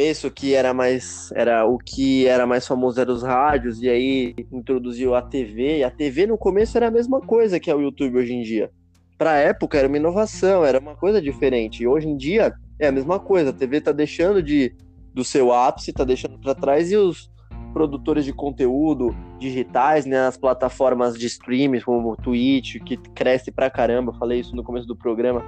começo 0.00 0.30
que 0.30 0.54
era 0.54 0.72
mais 0.72 1.30
era 1.32 1.66
o 1.66 1.76
que 1.76 2.26
era 2.26 2.46
mais 2.46 2.66
famoso 2.66 2.98
era 2.98 3.12
os 3.12 3.22
rádios 3.22 3.82
e 3.82 3.88
aí 3.88 4.34
introduziu 4.50 5.14
a 5.14 5.20
TV 5.20 5.78
e 5.78 5.84
a 5.84 5.90
TV 5.90 6.26
no 6.26 6.38
começo 6.38 6.76
era 6.76 6.88
a 6.88 6.90
mesma 6.90 7.20
coisa 7.20 7.60
que 7.60 7.70
é 7.70 7.74
o 7.74 7.82
YouTube 7.82 8.16
hoje 8.16 8.32
em 8.32 8.42
dia 8.42 8.70
para 9.18 9.36
época 9.36 9.76
era 9.76 9.86
uma 9.86 9.98
inovação 9.98 10.64
era 10.64 10.78
uma 10.78 10.96
coisa 10.96 11.20
diferente 11.20 11.82
e 11.82 11.86
hoje 11.86 12.08
em 12.08 12.16
dia 12.16 12.54
é 12.80 12.88
a 12.88 12.92
mesma 12.92 13.20
coisa. 13.20 13.50
A 13.50 13.52
TV 13.52 13.76
está 13.76 13.92
deixando 13.92 14.42
de 14.42 14.74
do 15.12 15.22
seu 15.22 15.52
ápice, 15.52 15.90
está 15.90 16.04
deixando 16.04 16.38
para 16.38 16.54
trás 16.54 16.90
e 16.90 16.96
os 16.96 17.30
produtores 17.72 18.24
de 18.24 18.32
conteúdo 18.32 19.14
digitais, 19.38 20.06
né, 20.06 20.26
as 20.26 20.36
plataformas 20.36 21.18
de 21.18 21.26
streaming 21.26 21.80
como 21.80 22.12
o 22.12 22.16
Twitch, 22.16 22.76
que 22.84 22.96
cresce 22.96 23.50
pra 23.50 23.68
caramba, 23.68 24.12
falei 24.12 24.40
isso 24.40 24.54
no 24.54 24.62
começo 24.62 24.86
do 24.86 24.96
programa, 24.96 25.44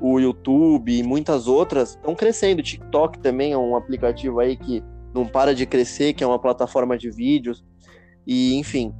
o 0.00 0.18
YouTube 0.18 0.92
e 0.92 1.02
muitas 1.02 1.46
outras 1.46 1.90
estão 1.90 2.14
crescendo. 2.14 2.60
O 2.60 2.62
TikTok 2.62 3.18
também 3.18 3.52
é 3.52 3.58
um 3.58 3.76
aplicativo 3.76 4.40
aí 4.40 4.56
que 4.56 4.82
não 5.14 5.26
para 5.26 5.54
de 5.54 5.66
crescer, 5.66 6.14
que 6.14 6.24
é 6.24 6.26
uma 6.26 6.38
plataforma 6.38 6.96
de 6.96 7.10
vídeos. 7.10 7.64
E, 8.26 8.54
enfim, 8.54 8.94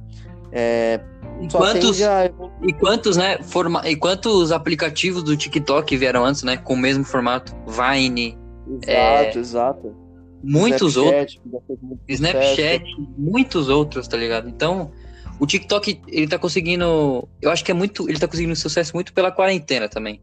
é, 0.51 0.99
e 1.41 1.47
quantos, 1.47 1.97
já... 1.97 2.25
e 2.61 2.73
quantos, 2.73 3.15
né, 3.15 3.41
forma, 3.41 3.81
e 3.87 3.95
quantos 3.95 4.51
aplicativos 4.51 5.23
do 5.23 5.35
TikTok 5.37 5.95
vieram 5.95 6.25
antes, 6.25 6.43
né, 6.43 6.57
com 6.57 6.73
o 6.73 6.77
mesmo 6.77 7.03
formato? 7.03 7.55
Vine. 7.65 8.37
Exato, 8.67 8.87
é, 8.87 9.37
exato. 9.37 9.95
Muitos 10.43 10.95
Snapchat, 10.95 11.41
outros. 11.51 11.71
Snapchat, 12.07 12.83
muitos 13.17 13.69
outros, 13.69 14.07
tá 14.07 14.17
ligado? 14.17 14.49
Então, 14.49 14.91
o 15.39 15.45
TikTok, 15.45 16.01
ele 16.07 16.27
tá 16.27 16.37
conseguindo, 16.37 17.27
eu 17.41 17.49
acho 17.49 17.63
que 17.63 17.71
é 17.71 17.73
muito, 17.73 18.09
ele 18.09 18.19
tá 18.19 18.27
conseguindo 18.27 18.55
sucesso 18.55 18.91
muito 18.93 19.13
pela 19.13 19.31
quarentena 19.31 19.87
também. 19.87 20.21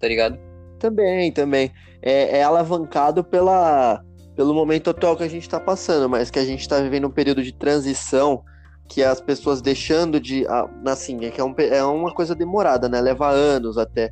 Tá 0.00 0.08
ligado? 0.08 0.38
Também, 0.78 1.30
também. 1.30 1.70
É, 2.02 2.38
é 2.38 2.42
alavancado 2.42 3.22
pela, 3.22 4.02
pelo 4.34 4.54
momento 4.54 4.88
atual 4.88 5.16
que 5.16 5.22
a 5.22 5.28
gente 5.28 5.48
tá 5.48 5.60
passando, 5.60 6.08
mas 6.08 6.30
que 6.30 6.38
a 6.38 6.44
gente 6.44 6.66
tá 6.66 6.80
vivendo 6.80 7.06
um 7.06 7.10
período 7.10 7.42
de 7.42 7.52
transição 7.52 8.42
que 8.88 9.04
as 9.04 9.20
pessoas 9.20 9.62
deixando 9.62 10.18
de. 10.18 10.44
Assim, 10.84 11.24
é 11.24 11.30
que 11.30 11.40
é, 11.40 11.44
um, 11.44 11.54
é 11.58 11.84
uma 11.84 12.12
coisa 12.12 12.34
demorada, 12.34 12.88
né? 12.88 13.00
Leva 13.00 13.28
anos 13.28 13.78
até. 13.78 14.10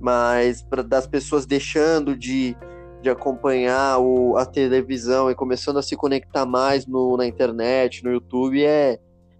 Mas 0.00 0.62
pra, 0.62 0.80
das 0.80 1.06
pessoas 1.06 1.44
deixando 1.44 2.16
de, 2.16 2.56
de 3.02 3.10
acompanhar 3.10 3.98
o, 3.98 4.36
a 4.36 4.46
televisão 4.46 5.30
e 5.30 5.34
começando 5.34 5.78
a 5.78 5.82
se 5.82 5.96
conectar 5.96 6.46
mais 6.46 6.86
no, 6.86 7.16
na 7.16 7.26
internet, 7.26 8.04
no 8.04 8.12
YouTube, 8.12 8.64
é, 8.64 8.98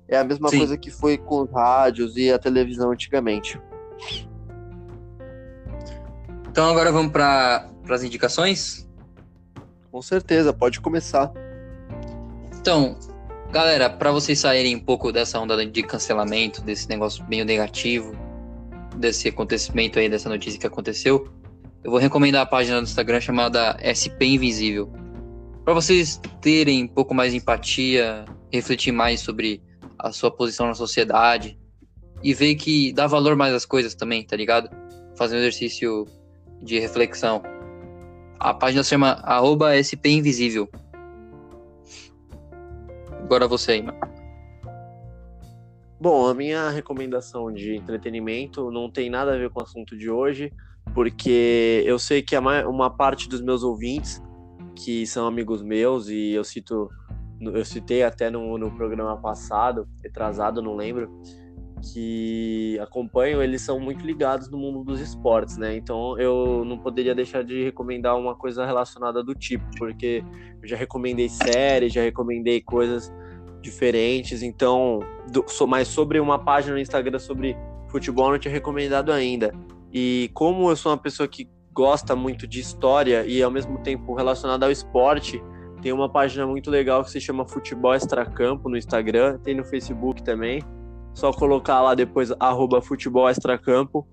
é 0.09 0.19
a 0.19 0.25
mesma 0.25 0.49
Sim. 0.49 0.59
coisa 0.59 0.77
que 0.77 0.91
foi 0.91 1.17
com 1.17 1.43
os 1.43 1.51
rádios 1.51 2.17
e 2.17 2.31
a 2.31 2.39
televisão 2.39 2.91
antigamente. 2.91 3.59
Então 6.59 6.71
agora 6.71 6.91
vamos 6.91 7.13
para 7.13 7.71
as 7.89 8.03
indicações? 8.03 8.85
Com 9.93 10.03
certeza, 10.03 10.53
pode 10.53 10.81
começar. 10.81 11.33
Então, 12.61 12.99
Galera, 13.53 13.89
para 13.89 14.11
vocês 14.11 14.41
saírem 14.41 14.75
um 14.75 14.81
pouco 14.81 15.13
dessa 15.13 15.39
onda 15.39 15.65
de 15.65 15.83
cancelamento, 15.85 16.61
desse 16.61 16.89
negócio 16.89 17.25
meio 17.29 17.45
negativo, 17.45 18.13
desse 18.97 19.29
acontecimento 19.29 20.01
aí, 20.01 20.09
dessa 20.09 20.29
notícia 20.29 20.59
que 20.59 20.67
aconteceu, 20.67 21.29
eu 21.85 21.93
vou 21.93 22.01
recomendar 22.01 22.43
a 22.43 22.47
página 22.47 22.81
do 22.81 22.89
Instagram 22.89 23.21
chamada 23.21 23.79
SP 23.79 24.27
Invisível. 24.27 24.93
Para 25.65 25.75
vocês 25.75 26.21
terem 26.41 26.83
um 26.83 26.89
pouco 26.89 27.15
mais 27.15 27.31
de 27.31 27.39
empatia, 27.39 28.25
refletir 28.53 28.91
mais 28.91 29.21
sobre 29.21 29.63
a 29.97 30.11
sua 30.11 30.29
posição 30.29 30.67
na 30.67 30.75
sociedade 30.75 31.57
e 32.21 32.35
ver 32.35 32.57
que 32.57 32.93
dá 32.95 33.07
valor 33.07 33.37
mais 33.37 33.55
às 33.55 33.65
coisas 33.65 33.95
também, 33.95 34.27
tá 34.27 34.35
ligado? 34.35 34.69
Fazer 35.17 35.37
um 35.37 35.39
exercício 35.39 36.05
de 36.63 36.79
reflexão. 36.79 37.43
A 38.39 38.55
página 38.55 38.83
se 38.83 38.91
chama 38.91 39.21
SP 39.75 40.11
Invisível. 40.11 40.69
Agora 43.23 43.47
você 43.49 43.73
aí. 43.73 43.85
Bom, 46.01 46.29
a 46.29 46.35
minha 46.35 46.71
recomendação 46.71 47.53
de 47.53 47.75
entretenimento 47.75 48.71
não 48.71 48.89
tem 48.89 49.11
nada 49.11 49.35
a 49.35 49.37
ver 49.37 49.51
com 49.51 49.61
o 49.61 49.65
assunto 49.65 49.99
de 49.99 50.09
hoje, 50.09 50.53
porque 50.95 51.83
eu 51.85 51.99
sei 51.99 52.23
que 52.23 52.37
uma 52.65 52.89
parte 52.89 53.29
dos 53.29 53.43
meus 53.43 53.65
ouvintes, 53.65 54.23
que 54.77 55.05
são 55.07 55.27
amigos 55.27 55.61
meus, 55.61 56.09
e 56.09 56.31
eu 56.31 56.45
cito, 56.45 56.89
eu 57.41 57.65
citei 57.65 58.05
até 58.05 58.31
no, 58.31 58.57
no 58.57 58.71
programa 58.71 59.17
passado, 59.17 59.89
retrasado, 60.01 60.63
não 60.63 60.77
lembro, 60.77 61.11
que 61.79 62.79
acompanham, 62.81 63.43
eles 63.43 63.63
são 63.63 63.79
muito 63.81 64.05
ligados 64.05 64.51
no 64.51 64.59
mundo 64.59 64.85
dos 64.85 65.01
esportes, 65.01 65.57
né? 65.57 65.77
Então 65.77 66.19
eu 66.19 66.65
não 66.65 66.79
poderia 66.79 67.15
deixar 67.15 67.43
de 67.43 67.65
recomendar 67.65 68.17
uma 68.19 68.35
coisa 68.35 68.67
relacionada 68.67 69.23
do 69.23 69.35
tipo, 69.35 69.65
porque 69.79 70.23
eu 70.63 70.69
já 70.69 70.77
recomendei 70.77 71.29
séries, 71.29 71.93
já 71.93 72.03
recomendei 72.03 72.61
coisas 72.61 73.13
diferentes, 73.61 74.43
então, 74.43 75.01
do, 75.33 75.45
mas 75.67 75.89
sobre 75.89 76.21
uma 76.21 76.39
página 76.39 76.75
no 76.75 76.81
Instagram 76.81 77.19
sobre 77.19 77.57
futebol 77.89 78.31
não 78.31 78.39
tinha 78.39 78.53
recomendado 78.53 79.13
ainda. 79.13 79.53
E 79.93 80.31
como 80.35 80.71
eu 80.71 80.77
sou 80.77 80.93
uma 80.93 80.99
pessoa 80.99 81.27
que 81.27 81.49
gosta 81.73 82.15
muito 82.17 82.47
de 82.47 82.61
história 82.61 83.25
e 83.27 83.43
ao 83.43 83.51
mesmo 83.51 83.79
tempo 83.79 84.15
relacionada 84.15 84.67
ao 84.67 84.73
esporte, 84.73 85.41
Tem 85.81 85.93
uma 85.93 86.09
página 86.09 86.47
muito 86.47 86.71
legal 86.71 87.05
que 87.05 87.11
se 87.11 87.21
chama 87.21 87.47
Futebol 87.47 87.95
Extracampo 87.95 88.69
no 88.69 88.77
Instagram, 88.77 89.39
tem 89.39 89.55
no 89.55 89.65
Facebook 89.65 90.23
também. 90.23 90.61
Só 91.19 91.33
colocar 91.33 91.83
lá 91.83 91.97
depois 91.97 92.31
arroba 92.39 92.81
Futebol 92.81 93.29
Extracampo, 93.29 94.07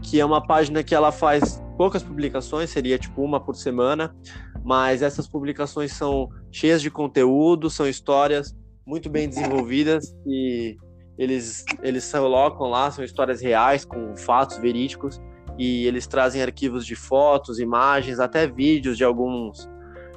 que 0.00 0.18
é 0.18 0.24
uma 0.24 0.40
página 0.40 0.82
que 0.82 0.94
ela 0.94 1.12
faz 1.12 1.62
poucas 1.76 2.02
publicações, 2.02 2.70
seria 2.70 2.98
tipo 2.98 3.22
uma 3.22 3.38
por 3.38 3.54
semana, 3.54 4.16
mas 4.64 5.02
essas 5.02 5.28
publicações 5.28 5.92
são 5.92 6.30
cheias 6.50 6.80
de 6.80 6.90
conteúdo, 6.90 7.68
são 7.68 7.86
histórias 7.86 8.56
muito 8.86 9.10
bem 9.10 9.28
desenvolvidas 9.28 10.16
e 10.26 10.78
eles, 11.18 11.62
eles 11.82 12.10
colocam 12.10 12.70
lá, 12.70 12.90
são 12.90 13.04
histórias 13.04 13.42
reais, 13.42 13.84
com 13.84 14.16
fatos 14.16 14.56
verídicos, 14.56 15.20
e 15.58 15.86
eles 15.86 16.06
trazem 16.06 16.40
arquivos 16.40 16.86
de 16.86 16.96
fotos, 16.96 17.58
imagens, 17.58 18.18
até 18.18 18.46
vídeos 18.46 18.96
de 18.96 19.04
alguns, 19.04 19.68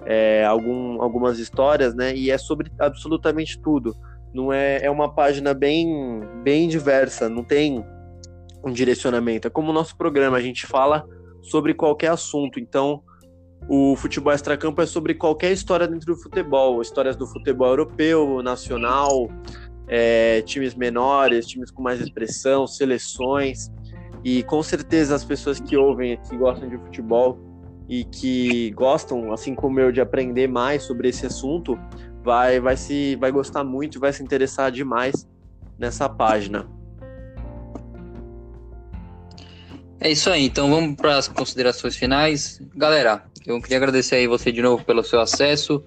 é, 0.05 0.45
algum, 0.45 1.01
algumas 1.01 1.37
histórias, 1.37 1.93
né? 1.93 2.15
E 2.15 2.31
é 2.31 2.37
sobre 2.37 2.71
absolutamente 2.79 3.59
tudo. 3.59 3.93
Não 4.33 4.53
é, 4.53 4.83
é 4.83 4.91
uma 4.91 5.13
página 5.13 5.53
bem, 5.53 6.21
bem 6.43 6.67
diversa, 6.67 7.27
não 7.27 7.43
tem 7.43 7.83
um 8.63 8.71
direcionamento. 8.71 9.47
É 9.47 9.49
como 9.49 9.71
o 9.71 9.73
nosso 9.73 9.97
programa, 9.97 10.37
a 10.37 10.41
gente 10.41 10.67
fala 10.67 11.05
sobre 11.41 11.73
qualquer 11.73 12.11
assunto. 12.11 12.59
Então, 12.59 13.01
o 13.67 13.95
futebol 13.95 14.33
extracampo 14.33 14.81
é 14.81 14.85
sobre 14.85 15.13
qualquer 15.13 15.51
história 15.51 15.87
dentro 15.87 16.13
do 16.13 16.21
futebol, 16.21 16.81
histórias 16.81 17.15
do 17.15 17.27
futebol 17.27 17.69
europeu, 17.69 18.41
nacional, 18.41 19.29
é, 19.87 20.41
times 20.43 20.75
menores, 20.75 21.45
times 21.47 21.71
com 21.71 21.81
mais 21.81 21.99
expressão, 21.99 22.67
seleções. 22.67 23.71
E 24.23 24.43
com 24.43 24.61
certeza 24.61 25.15
as 25.15 25.23
pessoas 25.23 25.59
que 25.59 25.77
ouvem, 25.77 26.19
que 26.29 26.37
gostam 26.37 26.67
de 26.67 26.77
futebol 26.77 27.37
e 27.87 28.03
que 28.03 28.71
gostam, 28.71 29.33
assim 29.33 29.55
como 29.55 29.79
eu, 29.79 29.91
de 29.91 30.01
aprender 30.01 30.47
mais 30.47 30.83
sobre 30.83 31.09
esse 31.09 31.25
assunto, 31.25 31.79
vai, 32.23 32.59
vai, 32.59 32.77
se, 32.77 33.15
vai 33.15 33.31
gostar 33.31 33.63
muito 33.63 33.99
vai 33.99 34.13
se 34.13 34.23
interessar 34.23 34.71
demais 34.71 35.27
nessa 35.77 36.09
página. 36.09 36.67
É 40.01 40.09
isso 40.09 40.29
aí, 40.29 40.45
então 40.45 40.69
vamos 40.69 40.95
para 40.95 41.17
as 41.17 41.27
considerações 41.27 41.95
finais. 41.95 42.61
Galera, 42.75 43.23
eu 43.45 43.61
queria 43.61 43.77
agradecer 43.77 44.15
aí 44.15 44.27
você 44.27 44.51
de 44.51 44.61
novo 44.61 44.83
pelo 44.85 45.03
seu 45.03 45.19
acesso. 45.19 45.83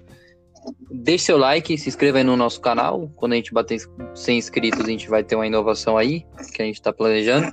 Deixe 0.91 1.25
seu 1.25 1.37
like, 1.37 1.77
se 1.77 1.89
inscreva 1.89 2.19
aí 2.19 2.23
no 2.23 2.37
nosso 2.37 2.61
canal. 2.61 3.09
Quando 3.15 3.33
a 3.33 3.35
gente 3.35 3.51
bater 3.51 3.81
100 4.13 4.37
inscritos, 4.37 4.81
a 4.81 4.87
gente 4.87 5.09
vai 5.09 5.23
ter 5.23 5.35
uma 5.35 5.47
inovação 5.47 5.97
aí 5.97 6.25
que 6.53 6.61
a 6.61 6.65
gente 6.65 6.75
está 6.75 6.93
planejando. 6.93 7.51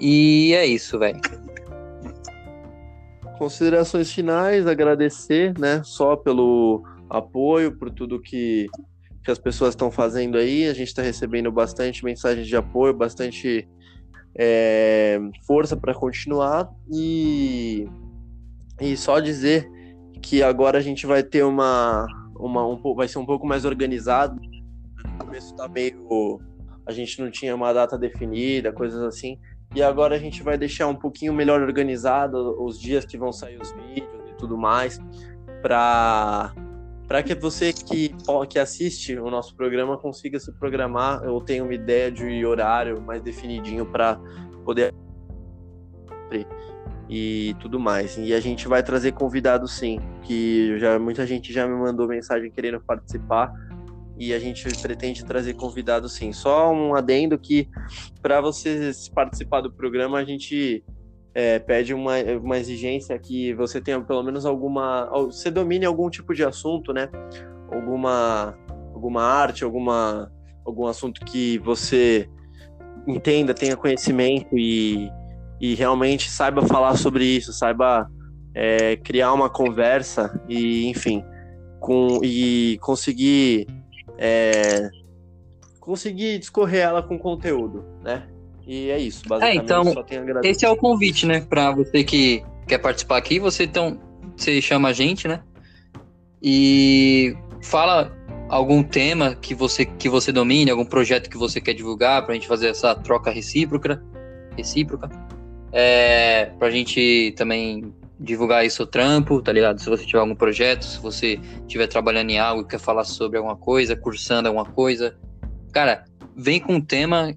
E 0.00 0.54
é 0.54 0.64
isso, 0.64 0.98
velho. 0.98 1.20
Considerações 3.36 4.12
finais, 4.12 4.66
agradecer, 4.66 5.56
né, 5.58 5.80
só 5.84 6.16
pelo 6.16 6.84
apoio, 7.08 7.76
por 7.76 7.90
tudo 7.90 8.20
que, 8.20 8.66
que 9.24 9.30
as 9.30 9.38
pessoas 9.38 9.70
estão 9.70 9.90
fazendo 9.90 10.38
aí. 10.38 10.68
A 10.68 10.74
gente 10.74 10.88
está 10.88 11.02
recebendo 11.02 11.50
bastante 11.50 12.04
mensagens 12.04 12.46
de 12.46 12.56
apoio, 12.56 12.94
bastante 12.94 13.68
é, 14.36 15.18
força 15.46 15.76
para 15.76 15.94
continuar 15.94 16.70
e, 16.90 17.88
e 18.80 18.96
só 18.96 19.18
dizer 19.20 19.68
que 20.22 20.42
agora 20.42 20.78
a 20.78 20.82
gente 20.82 21.06
vai 21.06 21.22
ter 21.22 21.44
uma, 21.44 22.06
uma 22.36 22.66
um, 22.66 22.80
vai 22.94 23.08
ser 23.08 23.18
um 23.18 23.26
pouco 23.26 23.46
mais 23.46 23.64
organizado. 23.64 24.40
No 25.04 25.18
começo 25.18 25.54
tá 25.56 25.68
meio 25.68 26.40
a 26.86 26.92
gente 26.92 27.20
não 27.20 27.30
tinha 27.30 27.54
uma 27.54 27.70
data 27.72 27.98
definida, 27.98 28.72
coisas 28.72 29.02
assim. 29.02 29.38
E 29.74 29.82
agora 29.82 30.16
a 30.16 30.18
gente 30.18 30.42
vai 30.42 30.56
deixar 30.56 30.86
um 30.86 30.94
pouquinho 30.94 31.34
melhor 31.34 31.60
organizado 31.60 32.56
os 32.64 32.80
dias 32.80 33.04
que 33.04 33.18
vão 33.18 33.30
sair 33.30 33.60
os 33.60 33.70
vídeos 33.72 34.30
e 34.30 34.34
tudo 34.38 34.56
mais 34.56 34.98
para 35.60 36.54
para 37.08 37.22
que 37.22 37.34
você 37.34 37.72
que, 37.72 38.14
que 38.50 38.58
assiste 38.58 39.18
o 39.18 39.30
nosso 39.30 39.56
programa 39.56 39.96
consiga 39.96 40.38
se 40.38 40.52
programar 40.52 41.26
ou 41.26 41.40
tenha 41.40 41.64
uma 41.64 41.72
ideia 41.72 42.12
de 42.12 42.44
horário 42.44 43.00
mais 43.00 43.22
definidinho 43.22 43.86
para 43.86 44.20
poder 44.62 44.94
e 47.08 47.56
tudo 47.60 47.80
mais. 47.80 48.18
E 48.18 48.34
a 48.34 48.40
gente 48.40 48.68
vai 48.68 48.82
trazer 48.82 49.12
convidados 49.12 49.72
sim, 49.72 49.98
que 50.22 50.78
já 50.78 50.98
muita 50.98 51.26
gente 51.26 51.50
já 51.50 51.66
me 51.66 51.74
mandou 51.74 52.06
mensagem 52.06 52.50
querendo 52.50 52.78
participar 52.80 53.50
e 54.18 54.34
a 54.34 54.38
gente 54.38 54.68
pretende 54.82 55.24
trazer 55.24 55.54
convidados 55.54 56.12
sim. 56.12 56.30
Só 56.30 56.70
um 56.70 56.94
adendo 56.94 57.38
que 57.38 57.66
para 58.20 58.42
você 58.42 58.90
participar 59.14 59.62
do 59.62 59.72
programa 59.72 60.18
a 60.18 60.24
gente 60.24 60.84
é, 61.38 61.56
pede 61.60 61.94
uma, 61.94 62.14
uma 62.42 62.58
exigência 62.58 63.16
que 63.16 63.54
você 63.54 63.80
tenha 63.80 64.00
pelo 64.00 64.24
menos 64.24 64.44
alguma, 64.44 65.08
você 65.26 65.52
domine 65.52 65.84
algum 65.84 66.10
tipo 66.10 66.34
de 66.34 66.42
assunto, 66.42 66.92
né? 66.92 67.08
Alguma 67.70 68.58
alguma 68.92 69.22
arte, 69.22 69.62
alguma 69.62 70.32
algum 70.66 70.88
assunto 70.88 71.24
que 71.24 71.56
você 71.60 72.28
entenda, 73.06 73.54
tenha 73.54 73.76
conhecimento 73.76 74.58
e 74.58 75.08
e 75.60 75.76
realmente 75.76 76.28
saiba 76.28 76.66
falar 76.66 76.96
sobre 76.96 77.24
isso, 77.24 77.52
saiba 77.52 78.10
é, 78.52 78.96
criar 78.96 79.32
uma 79.32 79.48
conversa 79.48 80.40
e, 80.48 80.88
enfim, 80.88 81.24
com, 81.78 82.18
e 82.24 82.78
conseguir 82.80 83.64
é, 84.18 84.88
conseguir 85.78 86.40
discorrer 86.40 86.80
ela 86.80 87.00
com 87.00 87.16
conteúdo, 87.16 87.84
né? 88.02 88.28
E 88.68 88.90
é 88.90 88.98
isso, 88.98 89.26
basicamente. 89.26 89.60
É, 89.60 89.64
então, 89.64 90.04
esse 90.44 90.66
é 90.66 90.68
o 90.68 90.76
convite, 90.76 91.24
né? 91.24 91.40
Para 91.40 91.72
você 91.72 92.04
que 92.04 92.44
quer 92.66 92.76
participar 92.76 93.16
aqui, 93.16 93.38
você 93.38 93.64
então 93.64 93.98
você 94.36 94.60
chama 94.60 94.88
a 94.90 94.92
gente, 94.92 95.26
né? 95.26 95.40
E 96.42 97.34
fala 97.62 98.14
algum 98.50 98.82
tema 98.82 99.34
que 99.34 99.54
você 99.54 99.86
que 99.86 100.08
você 100.08 100.30
domine, 100.30 100.70
algum 100.70 100.84
projeto 100.84 101.30
que 101.30 101.38
você 101.38 101.62
quer 101.62 101.72
divulgar 101.72 102.22
para 102.22 102.32
a 102.32 102.34
gente 102.34 102.46
fazer 102.46 102.68
essa 102.68 102.94
troca 102.94 103.30
recíproca, 103.30 104.04
recíproca 104.54 105.08
é, 105.72 106.46
pra 106.58 106.70
gente 106.70 107.32
também 107.36 107.92
divulgar 108.20 108.66
isso 108.66 108.82
o 108.82 108.86
trampo, 108.86 109.40
tá 109.40 109.52
ligado? 109.52 109.80
Se 109.80 109.88
você 109.88 110.04
tiver 110.04 110.18
algum 110.18 110.34
projeto, 110.34 110.84
se 110.84 110.98
você 110.98 111.40
estiver 111.62 111.86
trabalhando 111.86 112.30
em 112.30 112.38
algo, 112.38 112.64
quer 112.64 112.78
falar 112.78 113.04
sobre 113.04 113.38
alguma 113.38 113.56
coisa, 113.56 113.96
cursando 113.96 114.48
alguma 114.48 114.66
coisa, 114.66 115.16
cara, 115.72 116.04
vem 116.36 116.60
com 116.60 116.74
um 116.74 116.80
tema 116.80 117.34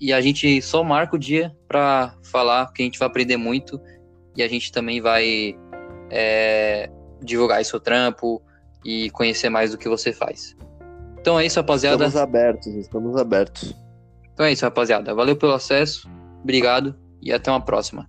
e 0.00 0.12
a 0.12 0.20
gente 0.20 0.60
só 0.62 0.82
marca 0.82 1.16
o 1.16 1.18
dia 1.18 1.54
pra 1.66 2.14
falar, 2.22 2.72
que 2.72 2.82
a 2.82 2.84
gente 2.84 2.98
vai 2.98 3.08
aprender 3.08 3.36
muito 3.36 3.80
e 4.36 4.42
a 4.42 4.48
gente 4.48 4.70
também 4.70 5.00
vai 5.00 5.56
é, 6.10 6.90
divulgar 7.22 7.60
o 7.60 7.80
trampo 7.80 8.42
e 8.84 9.10
conhecer 9.10 9.48
mais 9.48 9.72
do 9.72 9.78
que 9.78 9.88
você 9.88 10.12
faz. 10.12 10.56
Então 11.20 11.38
é 11.38 11.46
isso, 11.46 11.58
rapaziada. 11.58 12.06
Estamos 12.06 12.16
abertos, 12.22 12.74
estamos 12.74 13.16
abertos. 13.16 13.74
Então 14.32 14.46
é 14.46 14.52
isso, 14.52 14.64
rapaziada. 14.64 15.12
Valeu 15.14 15.36
pelo 15.36 15.52
acesso. 15.52 16.08
Obrigado 16.42 16.94
e 17.20 17.32
até 17.32 17.50
uma 17.50 17.60
próxima. 17.60 18.08